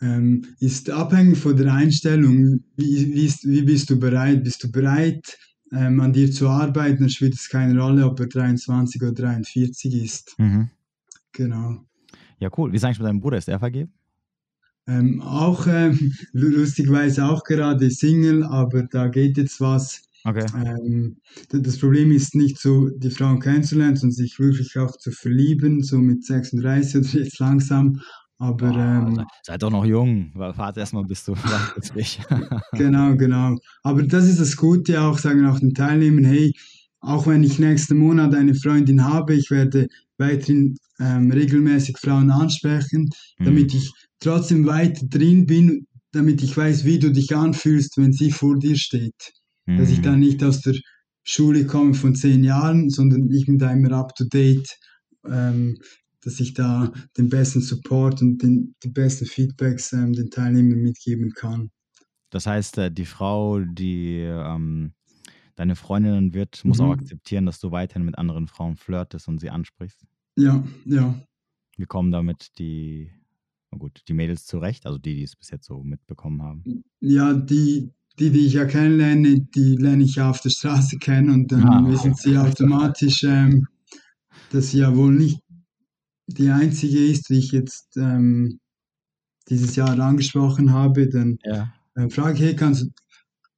Ähm, 0.00 0.44
ist 0.58 0.90
abhängig 0.90 1.38
von 1.38 1.56
der 1.56 1.72
Einstellung. 1.72 2.60
Wie, 2.76 3.14
wie, 3.14 3.26
ist, 3.26 3.44
wie 3.44 3.62
bist 3.62 3.90
du 3.90 3.98
bereit? 3.98 4.42
Bist 4.42 4.64
du 4.64 4.70
bereit, 4.70 5.38
ähm, 5.72 6.00
an 6.00 6.12
dir 6.12 6.30
zu 6.30 6.48
arbeiten? 6.48 7.00
Dann 7.00 7.10
spielt 7.10 7.34
es 7.34 7.48
keine 7.48 7.80
Rolle, 7.80 8.04
ob 8.06 8.18
er 8.20 8.26
23 8.26 9.00
oder 9.02 9.12
43 9.12 10.02
ist. 10.02 10.34
Mhm. 10.38 10.70
Genau. 11.32 11.84
Ja, 12.38 12.50
cool. 12.56 12.72
Wie 12.72 12.76
ist 12.76 12.84
eigentlich 12.84 12.98
mit 12.98 13.08
deinem 13.08 13.20
Bruder? 13.20 13.38
Ist 13.38 13.48
er 13.48 13.58
vergeben? 13.58 13.92
Ähm, 14.88 15.20
auch 15.22 15.66
ähm, 15.68 16.12
lustigerweise 16.32 17.24
auch 17.24 17.44
gerade 17.44 17.90
Single, 17.90 18.42
aber 18.44 18.82
da 18.84 19.08
geht 19.08 19.36
jetzt 19.38 19.60
was. 19.60 20.02
Okay. 20.24 20.46
Ähm, 20.54 21.16
das 21.50 21.78
Problem 21.78 22.12
ist 22.12 22.34
nicht 22.34 22.58
so, 22.58 22.88
die 22.90 23.10
Frauen 23.10 23.40
kennenzulernen, 23.40 23.96
sondern 23.96 24.14
sich 24.14 24.38
wirklich 24.38 24.76
auch 24.78 24.96
zu 24.96 25.10
verlieben, 25.10 25.82
so 25.82 25.98
mit 25.98 26.24
36 26.24 26.96
oder 26.96 27.24
jetzt 27.24 27.38
langsam. 27.38 28.00
Aber 28.42 28.70
oh, 28.70 28.76
ähm, 28.76 29.24
seid 29.44 29.62
doch 29.62 29.70
noch 29.70 29.84
jung, 29.84 30.32
fahrt 30.34 30.76
erstmal 30.76 31.04
bis 31.04 31.24
du 31.24 31.34
genau, 32.72 33.14
genau. 33.14 33.56
Aber 33.84 34.02
das 34.02 34.24
ist 34.24 34.40
das 34.40 34.56
Gute 34.56 35.00
auch, 35.00 35.16
sagen 35.16 35.46
auch 35.46 35.60
den 35.60 35.74
Teilnehmern, 35.74 36.24
hey, 36.24 36.52
auch 36.98 37.28
wenn 37.28 37.44
ich 37.44 37.60
nächsten 37.60 37.98
Monat 37.98 38.34
eine 38.34 38.56
Freundin 38.56 39.04
habe, 39.04 39.34
ich 39.36 39.52
werde 39.52 39.86
weiterhin 40.18 40.74
ähm, 40.98 41.30
regelmäßig 41.30 41.98
Frauen 41.98 42.32
ansprechen, 42.32 43.10
mhm. 43.38 43.44
damit 43.44 43.74
ich 43.74 43.92
trotzdem 44.18 44.66
weiter 44.66 45.06
drin 45.06 45.46
bin, 45.46 45.86
damit 46.10 46.42
ich 46.42 46.56
weiß, 46.56 46.84
wie 46.84 46.98
du 46.98 47.12
dich 47.12 47.36
anfühlst, 47.36 47.96
wenn 47.96 48.12
sie 48.12 48.32
vor 48.32 48.58
dir 48.58 48.76
steht. 48.76 49.34
Mhm. 49.66 49.78
Dass 49.78 49.88
ich 49.88 49.98
mhm. 49.98 50.02
dann 50.02 50.18
nicht 50.18 50.42
aus 50.42 50.62
der 50.62 50.74
Schule 51.22 51.64
komme 51.64 51.94
von 51.94 52.16
zehn 52.16 52.42
Jahren, 52.42 52.90
sondern 52.90 53.30
ich 53.30 53.46
bin 53.46 53.58
da 53.58 53.70
immer 53.70 53.92
up 53.92 54.16
to 54.16 54.24
date, 54.24 54.68
ähm, 55.30 55.76
dass 56.22 56.40
ich 56.40 56.54
da 56.54 56.92
den 57.18 57.28
besten 57.28 57.60
Support 57.60 58.22
und 58.22 58.42
den, 58.42 58.74
die 58.82 58.88
besten 58.88 59.26
Feedbacks 59.26 59.92
ähm, 59.92 60.12
den 60.12 60.30
Teilnehmern 60.30 60.78
mitgeben 60.78 61.32
kann. 61.32 61.70
Das 62.30 62.46
heißt, 62.46 62.78
äh, 62.78 62.90
die 62.90 63.04
Frau, 63.04 63.60
die 63.60 64.20
ähm, 64.20 64.94
deine 65.56 65.76
Freundin 65.76 66.32
wird, 66.32 66.64
muss 66.64 66.78
mhm. 66.78 66.84
auch 66.84 66.92
akzeptieren, 66.92 67.46
dass 67.46 67.60
du 67.60 67.70
weiterhin 67.70 68.06
mit 68.06 68.16
anderen 68.18 68.46
Frauen 68.46 68.76
flirtest 68.76 69.28
und 69.28 69.38
sie 69.38 69.50
ansprichst. 69.50 70.06
Ja, 70.36 70.64
ja. 70.86 71.14
Wie 71.76 71.84
kommen 71.84 72.10
damit 72.10 72.58
die, 72.58 73.10
na 73.70 73.78
gut, 73.78 74.02
die 74.08 74.14
Mädels 74.14 74.46
zurecht, 74.46 74.86
also 74.86 74.98
die, 74.98 75.14
die 75.14 75.24
es 75.24 75.36
bis 75.36 75.50
jetzt 75.50 75.66
so 75.66 75.82
mitbekommen 75.82 76.42
haben? 76.42 76.84
Ja, 77.00 77.34
die, 77.34 77.92
die, 78.18 78.30
die 78.30 78.46
ich 78.46 78.54
ja 78.54 78.64
kennenlerne, 78.64 79.40
die 79.40 79.76
lerne 79.76 80.04
ich 80.04 80.14
ja 80.16 80.30
auf 80.30 80.40
der 80.40 80.50
Straße 80.50 80.98
kennen 80.98 81.30
und 81.30 81.52
dann 81.52 81.64
ah, 81.64 81.86
wissen 81.86 82.14
sie 82.14 82.38
automatisch, 82.38 83.24
ähm, 83.24 83.66
dass 84.50 84.70
sie 84.70 84.78
ja 84.78 84.94
wohl 84.96 85.12
nicht 85.12 85.40
die 86.34 86.50
einzige 86.50 87.06
ist, 87.06 87.28
die 87.28 87.38
ich 87.38 87.52
jetzt 87.52 87.96
ähm, 87.96 88.58
dieses 89.48 89.76
Jahr 89.76 89.98
angesprochen 89.98 90.72
habe. 90.72 91.08
Dann 91.08 91.38
ja. 91.44 91.72
äh, 91.94 92.08
frage 92.08 92.34
ich, 92.34 92.40
hey, 92.40 92.56
kannst, 92.56 92.86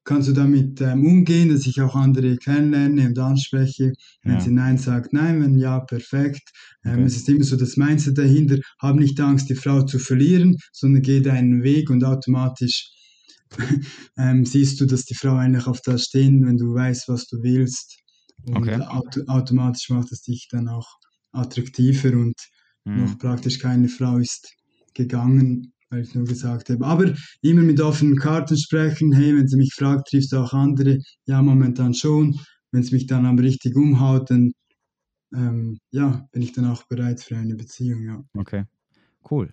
kannst 0.05 0.29
du 0.29 0.33
damit 0.33 0.81
ähm, 0.81 1.07
umgehen, 1.07 1.51
dass 1.51 1.67
ich 1.67 1.81
auch 1.81 1.95
andere 1.95 2.37
kennenlerne 2.37 3.09
und 3.09 3.19
anspreche? 3.19 3.93
Wenn 4.23 4.35
ja. 4.35 4.41
sie 4.41 4.51
Nein 4.51 4.79
sagt, 4.79 5.13
nein, 5.13 5.43
wenn 5.43 5.57
ja, 5.57 5.81
perfekt. 5.81 6.51
Ähm, 6.85 6.95
okay. 6.95 7.05
Es 7.05 7.17
ist 7.17 7.29
immer 7.29 7.45
so 7.45 7.57
das 7.57 7.77
Mindset 7.77 8.19
dahinter, 8.19 8.59
hab 8.81 8.97
nicht 8.97 9.21
Angst, 9.21 9.49
die 9.51 9.55
Frau 9.55 9.83
zu 9.83 9.99
verlieren, 9.99 10.57
sondern 10.73 11.03
geh 11.03 11.21
deinen 11.21 11.63
Weg 11.63 11.91
und 11.91 12.05
automatisch 12.05 12.91
ähm, 14.19 14.45
siehst 14.45 14.81
du, 14.81 14.87
dass 14.87 15.05
die 15.05 15.15
Frau 15.15 15.37
eigentlich 15.37 15.67
auf 15.67 15.81
das 15.83 16.05
stehen, 16.05 16.45
wenn 16.47 16.57
du 16.57 16.75
weißt, 16.75 17.09
was 17.09 17.27
du 17.27 17.43
willst. 17.43 17.99
Und 18.47 18.57
okay. 18.57 18.81
auto 18.83 19.23
automatisch 19.27 19.89
macht 19.89 20.13
es 20.13 20.23
dich 20.23 20.49
dann 20.51 20.69
auch 20.69 20.99
attraktiver 21.33 22.13
und 22.13 22.35
mhm. 22.85 23.05
noch 23.05 23.19
praktisch 23.19 23.59
keine 23.59 23.89
Frau 23.89 24.19
ist 24.19 24.55
gegangen, 24.95 25.73
weil 25.91 26.03
ich 26.03 26.15
nur 26.15 26.25
gesagt 26.25 26.71
habe. 26.71 26.85
Aber 26.85 27.13
immer 27.43 27.63
mit 27.63 27.81
offenen 27.81 28.17
Karten 28.17 28.57
sprechen. 28.57 29.13
Hey, 29.13 29.37
wenn 29.37 29.49
sie 29.49 29.57
mich 29.57 29.75
fragt, 29.75 30.09
triffst 30.09 30.33
du 30.33 30.39
auch 30.39 30.53
andere? 30.53 30.99
Ja, 31.27 31.43
momentan 31.43 31.95
schon. 31.95 32.39
Wenn 32.71 32.83
es 32.83 32.93
mich 32.93 33.07
dann 33.07 33.27
aber 33.27 33.43
richtig 33.43 33.77
umhaut, 33.77 34.31
dann 34.31 34.53
ähm, 35.35 35.79
ja, 35.91 36.27
bin 36.33 36.43
ich 36.43 36.53
dann 36.53 36.67
auch 36.67 36.85
bereit 36.85 37.21
für 37.21 37.37
eine 37.37 37.55
Beziehung. 37.55 38.03
Ja. 38.03 38.25
Okay, 38.37 38.65
cool. 39.31 39.53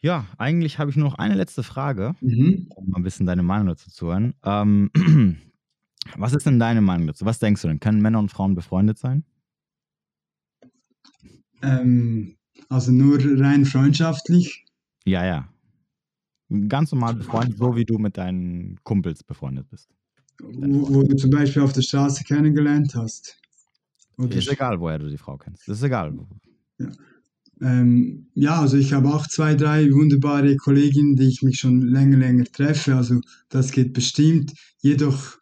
Ja, 0.00 0.26
eigentlich 0.38 0.78
habe 0.78 0.90
ich 0.90 0.96
nur 0.96 1.08
noch 1.08 1.18
eine 1.18 1.34
letzte 1.34 1.62
Frage, 1.62 2.14
mhm. 2.20 2.68
um 2.74 2.88
mal 2.88 2.98
ein 2.98 3.02
bisschen 3.02 3.26
deine 3.26 3.42
Meinung 3.42 3.68
dazu 3.68 3.90
zu 3.90 4.06
hören. 4.06 4.34
Ähm, 4.44 4.90
was 6.16 6.34
ist 6.34 6.46
denn 6.46 6.58
deine 6.58 6.80
Meinung 6.80 7.08
dazu? 7.08 7.24
Was 7.24 7.40
denkst 7.40 7.62
du 7.62 7.68
denn? 7.68 7.80
Können 7.80 8.00
Männer 8.00 8.20
und 8.20 8.30
Frauen 8.30 8.54
befreundet 8.54 8.98
sein? 8.98 9.24
Ähm, 11.62 12.36
also 12.68 12.92
nur 12.92 13.18
rein 13.40 13.64
freundschaftlich? 13.64 14.64
Ja, 15.04 15.24
ja. 15.24 15.48
Ganz 16.68 16.92
normal 16.92 17.14
befreundet, 17.14 17.58
so 17.58 17.76
wie 17.76 17.84
du 17.84 17.98
mit 17.98 18.16
deinen 18.16 18.78
Kumpels 18.84 19.22
befreundet 19.22 19.68
bist. 19.70 19.88
Wo, 20.40 20.94
wo 20.94 21.02
du 21.02 21.16
zum 21.16 21.30
Beispiel 21.30 21.62
auf 21.62 21.72
der 21.72 21.82
Straße 21.82 22.24
kennengelernt 22.24 22.94
hast. 22.94 23.38
Oder 24.16 24.36
ist 24.36 24.50
egal, 24.50 24.80
woher 24.80 24.98
du 24.98 25.08
die 25.08 25.18
Frau 25.18 25.36
kennst. 25.36 25.68
Das 25.68 25.78
ist 25.78 25.84
egal. 25.84 26.14
Ja. 26.78 26.88
Ähm, 27.60 28.28
ja, 28.34 28.60
also 28.60 28.76
ich 28.76 28.92
habe 28.92 29.12
auch 29.12 29.26
zwei, 29.26 29.54
drei 29.54 29.90
wunderbare 29.90 30.56
Kolleginnen, 30.56 31.16
die 31.16 31.28
ich 31.28 31.42
mich 31.42 31.58
schon 31.58 31.82
länger, 31.82 32.18
länger 32.18 32.44
treffe. 32.44 32.94
Also 32.94 33.20
das 33.48 33.72
geht 33.72 33.92
bestimmt. 33.92 34.52
Jedoch 34.80 35.38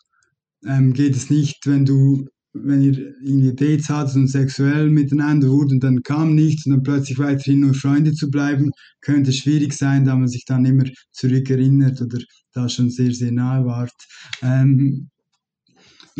ähm, 0.64 0.92
geht 0.92 1.14
es 1.14 1.30
nicht, 1.30 1.66
wenn 1.66 1.84
du 1.84 2.26
wenn 2.64 2.82
ihr 2.82 3.14
irgendwie 3.22 3.54
Dates 3.54 3.88
hattet 3.88 4.16
und 4.16 4.28
sexuell 4.28 4.90
miteinander 4.90 5.48
wurde 5.48 5.74
und 5.74 5.84
dann 5.84 6.02
kam 6.02 6.34
nichts 6.34 6.66
und 6.66 6.72
dann 6.72 6.82
plötzlich 6.82 7.18
weiterhin 7.18 7.60
nur 7.60 7.74
Freunde 7.74 8.12
zu 8.12 8.30
bleiben, 8.30 8.70
könnte 9.00 9.32
schwierig 9.32 9.72
sein, 9.72 10.04
da 10.04 10.16
man 10.16 10.28
sich 10.28 10.44
dann 10.44 10.64
immer 10.64 10.84
zurückerinnert 11.12 12.00
oder 12.00 12.18
da 12.52 12.68
schon 12.68 12.90
sehr, 12.90 13.12
sehr 13.12 13.32
nahe 13.32 13.64
wart. 13.64 13.94
Ähm, 14.42 15.10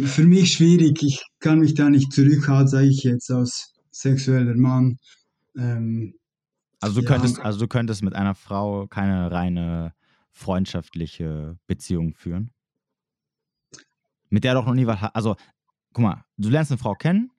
für 0.05 0.25
mich 0.25 0.53
schwierig, 0.53 1.03
ich 1.03 1.23
kann 1.41 1.61
mich 1.61 1.75
da 1.75 1.89
nicht 1.89 2.13
zurückhalten, 2.13 2.69
sage 2.69 2.89
ich 2.89 3.03
jetzt, 3.03 3.31
als 3.31 3.73
sexueller 3.91 4.57
Mann. 4.57 4.99
Ähm, 5.57 6.15
also, 6.81 7.01
du 7.01 7.07
ja. 7.07 7.13
könntest, 7.13 7.41
also 7.41 7.59
du 7.59 7.69
könntest 7.69 8.03
mit 8.03 8.15
einer 8.15 8.35
Frau 8.35 8.87
keine 8.87 9.31
reine 9.31 9.95
freundschaftliche 10.37 11.59
Beziehung 11.67 12.15
führen? 12.15 12.51
Mit 14.29 14.45
der 14.45 14.55
doch 14.55 14.67
noch 14.67 14.75
nie 14.75 14.87
was, 14.87 14.99
also 15.15 15.37
guck 15.97 16.03
mal, 16.03 16.25
du 16.37 16.51
lernst 16.51 16.71
eine 16.71 16.77
Frau 16.79 16.95
kennen 16.95 17.31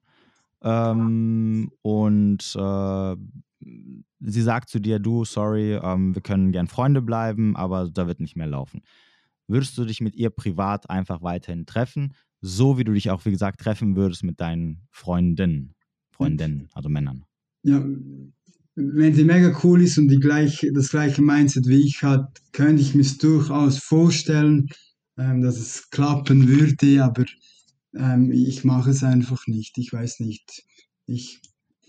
ähm, 0.62 1.70
und 1.82 2.56
äh, 2.56 3.16
sie 4.18 4.42
sagt 4.42 4.68
zu 4.68 4.80
dir, 4.80 4.98
du, 4.98 5.24
sorry, 5.24 5.74
ähm, 5.74 6.12
wir 6.12 6.22
können 6.22 6.50
gern 6.50 6.66
Freunde 6.66 7.00
bleiben, 7.00 7.54
aber 7.54 7.88
da 7.88 8.08
wird 8.08 8.18
nicht 8.18 8.34
mehr 8.34 8.48
laufen. 8.48 8.82
Würdest 9.46 9.78
du 9.78 9.84
dich 9.84 10.00
mit 10.00 10.16
ihr 10.16 10.30
privat 10.30 10.90
einfach 10.90 11.22
weiterhin 11.22 11.66
treffen, 11.66 12.14
so 12.40 12.78
wie 12.78 12.82
du 12.82 12.92
dich 12.94 13.12
auch, 13.12 13.24
wie 13.26 13.30
gesagt, 13.30 13.60
treffen 13.60 13.94
würdest 13.94 14.24
mit 14.24 14.40
deinen 14.40 14.88
Freundinnen, 14.90 15.76
Freundinnen, 16.10 16.68
also 16.72 16.88
Männern? 16.88 17.26
Ja, 17.62 17.80
wenn 18.74 19.14
sie 19.14 19.24
mega 19.24 19.56
cool 19.62 19.82
ist 19.82 19.98
und 19.98 20.08
die 20.08 20.18
gleich, 20.18 20.66
das 20.74 20.88
gleiche 20.88 21.22
Mindset 21.22 21.68
wie 21.68 21.86
ich 21.86 22.02
hat, 22.02 22.40
könnte 22.50 22.82
ich 22.82 22.96
mir 22.96 23.06
durchaus 23.20 23.78
vorstellen, 23.78 24.66
ähm, 25.16 25.42
dass 25.42 25.58
es 25.58 25.90
klappen 25.90 26.48
würde, 26.48 27.04
aber 27.04 27.24
ähm, 27.94 28.30
ich 28.32 28.64
mache 28.64 28.90
es 28.90 29.02
einfach 29.02 29.46
nicht. 29.46 29.78
Ich 29.78 29.92
weiß 29.92 30.20
nicht. 30.20 30.64
Ich, 31.06 31.40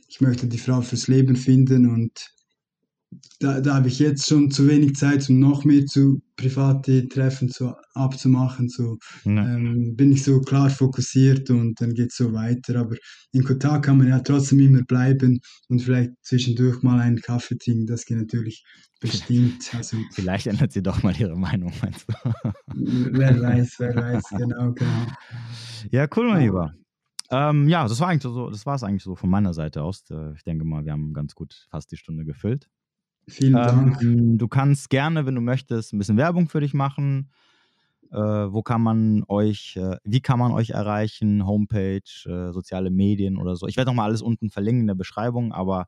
ich 0.07 0.21
möchte 0.21 0.47
die 0.47 0.57
Frau 0.57 0.81
fürs 0.81 1.07
Leben 1.07 1.35
finden 1.35 1.89
und 1.89 2.33
da, 3.39 3.61
da 3.61 3.75
habe 3.75 3.87
ich 3.87 3.99
jetzt 3.99 4.27
schon 4.27 4.51
zu 4.51 4.67
wenig 4.67 4.95
Zeit, 4.95 5.29
um 5.29 5.39
noch 5.39 5.63
mehr 5.65 5.85
zu 5.85 6.21
private 6.35 7.07
Treffen 7.07 7.49
zu, 7.49 7.73
abzumachen. 7.93 8.69
So 8.69 8.97
ähm, 9.25 9.95
bin 9.95 10.11
ich 10.11 10.23
so 10.23 10.41
klar 10.41 10.69
fokussiert 10.69 11.49
und 11.49 11.79
dann 11.81 11.93
geht 11.93 12.11
es 12.11 12.17
so 12.17 12.33
weiter. 12.33 12.79
Aber 12.79 12.95
in 13.31 13.43
Kontakt 13.43 13.85
kann 13.85 13.97
man 13.97 14.07
ja 14.07 14.19
trotzdem 14.19 14.59
immer 14.59 14.83
bleiben 14.83 15.39
und 15.69 15.81
vielleicht 15.81 16.11
zwischendurch 16.21 16.83
mal 16.83 16.99
einen 16.99 17.21
Kaffee 17.21 17.57
trinken. 17.57 17.87
Das 17.87 18.05
geht 18.05 18.17
natürlich 18.17 18.63
bestimmt. 18.99 19.69
Also, 19.73 19.97
vielleicht 20.13 20.47
ändert 20.47 20.71
sie 20.71 20.83
doch 20.83 21.03
mal 21.03 21.15
ihre 21.15 21.37
Meinung, 21.37 21.71
meinst 21.81 22.05
du? 22.07 22.13
wer 22.75 23.41
weiß, 23.41 23.75
wer 23.79 23.95
weiß, 23.95 24.23
genau, 24.37 24.73
genau. 24.73 25.05
Ja, 25.91 26.07
cool, 26.15 26.27
mein 26.27 26.41
Lieber. 26.41 26.73
Ähm, 27.31 27.69
ja, 27.69 27.87
das 27.87 27.99
war 27.99 28.09
eigentlich 28.09 28.23
so, 28.23 28.49
das 28.49 28.65
war 28.65 28.75
es 28.75 28.83
eigentlich 28.83 29.03
so 29.03 29.15
von 29.15 29.29
meiner 29.29 29.53
Seite 29.53 29.83
aus. 29.83 30.03
Äh, 30.09 30.33
ich 30.33 30.43
denke 30.43 30.65
mal, 30.65 30.83
wir 30.85 30.91
haben 30.91 31.13
ganz 31.13 31.35
gut 31.35 31.67
fast 31.69 31.91
die 31.91 31.97
Stunde 31.97 32.25
gefüllt. 32.25 32.67
Vielen 33.29 33.53
Dank. 33.53 34.01
Ähm, 34.01 34.37
du 34.37 34.47
kannst 34.47 34.89
gerne, 34.89 35.25
wenn 35.25 35.35
du 35.35 35.41
möchtest, 35.41 35.93
ein 35.93 35.97
bisschen 35.99 36.17
Werbung 36.17 36.49
für 36.49 36.61
dich 36.61 36.73
machen. 36.73 37.29
Äh, 38.11 38.17
wo 38.17 38.63
kann 38.63 38.81
man 38.81 39.23
euch, 39.27 39.77
äh, 39.77 39.97
wie 40.03 40.21
kann 40.21 40.39
man 40.39 40.51
euch 40.51 40.71
erreichen? 40.71 41.45
Homepage, 41.45 42.01
äh, 42.25 42.51
soziale 42.51 42.89
Medien 42.89 43.37
oder 43.37 43.55
so. 43.55 43.67
Ich 43.67 43.77
werde 43.77 43.91
nochmal 43.91 44.07
alles 44.07 44.21
unten 44.21 44.49
verlinken 44.49 44.81
in 44.81 44.87
der 44.87 44.95
Beschreibung, 44.95 45.51
aber 45.51 45.85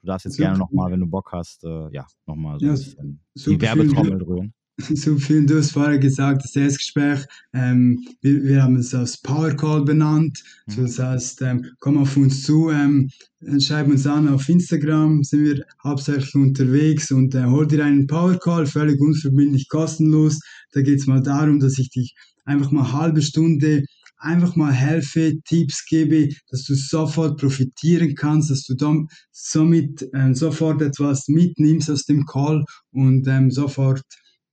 du 0.00 0.06
darfst 0.06 0.26
jetzt 0.26 0.36
super. 0.36 0.48
gerne 0.48 0.58
nochmal, 0.58 0.92
wenn 0.92 1.00
du 1.00 1.06
Bock 1.06 1.32
hast, 1.32 1.64
äh, 1.64 1.88
ja, 1.92 2.06
nochmal 2.26 2.58
so 2.58 2.66
ja, 2.66 2.72
ein 2.72 2.78
bisschen 2.78 3.20
die 3.34 3.60
Werbetrommel 3.60 4.22
rühren. 4.22 4.54
So 4.78 5.16
viel, 5.18 5.46
du 5.46 5.58
hast 5.58 5.72
vorher 5.72 5.98
gesagt, 5.98 6.44
das 6.44 6.56
Erstgespräch, 6.56 7.24
ähm, 7.52 8.04
wir, 8.20 8.42
wir 8.42 8.62
haben 8.62 8.76
es 8.76 8.94
als 8.94 9.18
Power 9.18 9.54
Call 9.54 9.84
benannt. 9.84 10.42
Mhm. 10.66 10.82
Das 10.82 10.98
heißt, 10.98 11.42
ähm, 11.42 11.66
komm 11.78 11.98
auf 11.98 12.16
uns 12.16 12.42
zu, 12.42 12.70
ähm, 12.70 13.10
schreib 13.58 13.88
uns 13.88 14.06
an 14.06 14.28
auf 14.28 14.48
Instagram, 14.48 15.22
sind 15.22 15.44
wir 15.44 15.64
hauptsächlich 15.82 16.34
unterwegs 16.34 17.10
und 17.10 17.34
äh, 17.34 17.44
hol 17.44 17.66
dir 17.66 17.84
einen 17.84 18.06
Power 18.06 18.38
Call, 18.38 18.66
völlig 18.66 19.00
unverbindlich, 19.00 19.68
kostenlos. 19.68 20.40
Da 20.72 20.82
geht 20.82 21.00
es 21.00 21.06
mal 21.06 21.22
darum, 21.22 21.60
dass 21.60 21.78
ich 21.78 21.90
dich 21.90 22.14
einfach 22.44 22.70
mal 22.70 22.84
eine 22.84 22.92
halbe 22.92 23.22
Stunde 23.22 23.84
einfach 24.22 24.54
mal 24.56 24.72
helfe, 24.72 25.40
Tipps 25.44 25.84
gebe, 25.84 26.28
dass 26.48 26.64
du 26.64 26.74
sofort 26.74 27.38
profitieren 27.40 28.14
kannst, 28.14 28.50
dass 28.50 28.62
du 28.62 28.74
dann 28.74 29.08
somit 29.32 30.08
ähm, 30.14 30.34
sofort 30.34 30.80
etwas 30.80 31.26
mitnimmst 31.28 31.90
aus 31.90 32.04
dem 32.04 32.24
Call 32.24 32.64
und 32.92 33.26
ähm, 33.26 33.50
sofort 33.50 34.02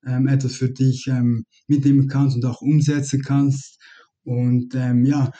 ähm, 0.05 0.27
etwas 0.27 0.55
für 0.55 0.69
dich 0.69 1.07
ähm, 1.07 1.45
mitnehmen 1.67 2.07
kannst 2.07 2.35
und 2.35 2.45
auch 2.45 2.61
umsetzen 2.61 3.21
kannst. 3.21 3.79
Und 4.23 4.75
ähm, 4.75 5.05
ja, 5.05 5.31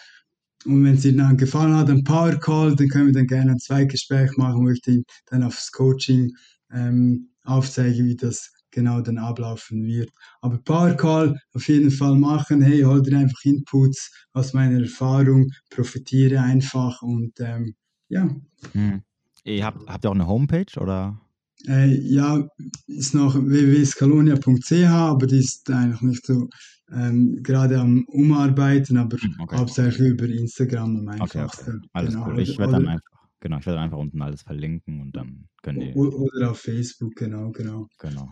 und 0.66 0.84
wenn 0.84 0.95
es 0.95 1.01
dir 1.01 1.16
dann 1.16 1.38
gefallen 1.38 1.76
hat, 1.76 1.89
ein 1.89 2.03
Power 2.03 2.36
Call, 2.38 2.76
dann 2.76 2.89
können 2.89 3.07
wir 3.07 3.14
dann 3.14 3.28
gerne 3.28 3.51
ein 3.51 3.60
Zweitgespräch 3.60 4.36
machen, 4.38 4.66
wo 4.66 4.70
ich 4.70 4.82
dir 4.82 5.01
dann 5.28 5.43
aufs 5.43 5.72
Coaching 5.72 6.32
ähm, 6.72 7.30
aufzeige, 7.43 8.03
wie 8.03 8.16
das 8.16 8.51
genau 8.72 9.01
dann 9.01 9.18
ablaufen 9.18 9.84
wird. 9.84 10.10
Aber 10.41 10.57
Power 10.60 10.93
Call 10.95 11.39
auf 11.53 11.68
jeden 11.68 11.91
Fall 11.91 12.16
machen. 12.16 12.62
Hey, 12.62 12.82
hol 12.82 13.01
dir 13.01 13.18
einfach 13.18 13.43
Inputs 13.43 14.12
aus 14.34 14.53
meiner 14.53 14.82
Erfahrung, 14.82 15.49
profitiere 15.70 16.41
einfach 16.41 17.01
und 17.01 17.39
ähm, 17.39 17.76
ja. 18.10 18.30
Hm. 18.74 19.01
Ihr 19.45 19.66
habt, 19.66 19.88
habt 19.88 20.05
ihr 20.05 20.10
auch 20.10 20.16
eine 20.16 20.28
Homepage 20.28 20.80
oder? 20.80 21.20
Äh, 21.68 21.88
ja, 21.88 22.47
ist 22.88 23.14
noch 23.14 23.36
www.scalonia.ch, 23.36 24.72
aber 24.88 25.28
die 25.28 25.39
ist 25.39 25.70
eigentlich 25.70 26.01
nicht 26.01 26.26
so 26.26 26.47
ähm, 26.91 27.43
gerade 27.43 27.80
am 27.80 28.05
Umarbeiten, 28.05 28.97
aber 28.97 29.18
hm, 29.18 29.36
okay. 29.39 29.57
hauptsächlich 29.57 30.12
über 30.12 30.26
Instagram 30.26 30.97
am 30.97 31.07
einfachsten. 31.10 31.39
Okay, 31.41 31.78
okay. 31.78 31.88
Alles 31.93 32.14
genau. 32.14 32.28
cool. 32.28 32.39
Ich 32.39 32.57
werde 32.57 32.74
dann 32.74 32.88
einfach, 32.88 33.12
genau, 33.39 33.57
ich 33.57 33.66
werde 33.66 33.80
einfach 33.80 33.97
unten 33.97 34.22
alles 34.22 34.41
verlinken 34.41 35.01
und 35.01 35.16
dann 35.16 35.47
können 35.62 35.80
die. 35.80 35.93
Oder 35.93 36.51
auf 36.51 36.60
Facebook, 36.60 37.16
genau, 37.16 37.51
genau. 37.51 37.88
Genau. 37.99 38.30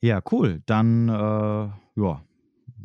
Ja, 0.00 0.22
cool. 0.30 0.62
Dann, 0.66 1.08
äh, 1.08 1.12
ja, 1.12 2.24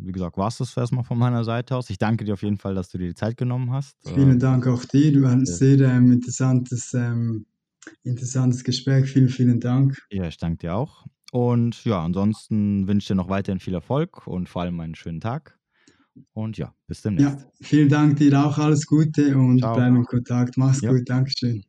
wie 0.02 0.12
gesagt, 0.12 0.38
war 0.38 0.48
es 0.48 0.58
das 0.58 0.76
erstmal 0.76 1.04
von 1.04 1.18
meiner 1.18 1.44
Seite 1.44 1.76
aus. 1.76 1.90
Ich 1.90 1.98
danke 1.98 2.26
dir 2.26 2.34
auf 2.34 2.44
jeden 2.44 2.58
Fall, 2.58 2.76
dass 2.76 2.90
du 2.90 2.98
dir 2.98 3.10
die 3.10 3.16
Zeit 3.16 3.38
genommen 3.38 3.72
hast. 3.72 3.96
Vielen 4.04 4.38
äh, 4.38 4.40
Dank 4.40 4.68
auch 4.68 4.86
dir. 4.86 5.12
Du 5.12 5.26
hast 5.26 5.34
ein 5.34 5.46
sehr 5.46 5.80
ähm, 5.82 6.12
interessantes 6.12 6.94
ähm, 6.94 7.46
interessantes 8.04 8.64
Gespräch. 8.64 9.10
Vielen, 9.10 9.30
vielen 9.30 9.60
Dank. 9.60 9.98
Ja, 10.12 10.28
ich 10.28 10.38
danke 10.38 10.58
dir 10.58 10.76
auch. 10.76 11.06
Und 11.32 11.84
ja, 11.86 12.04
ansonsten 12.04 12.88
wünsche 12.88 13.04
ich 13.04 13.08
dir 13.08 13.16
noch 13.16 13.30
weiterhin 13.30 13.60
viel 13.60 13.74
Erfolg 13.74 14.26
und 14.26 14.50
vor 14.50 14.64
allem 14.64 14.80
einen 14.80 14.96
schönen 14.96 15.22
Tag. 15.22 15.60
Und 16.34 16.58
ja, 16.58 16.74
bis 16.88 17.02
demnächst. 17.02 17.40
Ja, 17.40 17.52
vielen 17.62 17.90
Dank 17.90 18.18
dir 18.18 18.44
auch. 18.44 18.58
Alles 18.58 18.86
Gute 18.86 19.38
und 19.38 19.60
Ciao. 19.60 19.76
bleiben 19.76 19.98
in 19.98 20.04
Kontakt. 20.04 20.58
Mach's 20.58 20.82
ja. 20.82 20.92
gut. 20.92 21.08
Dankeschön. 21.08 21.64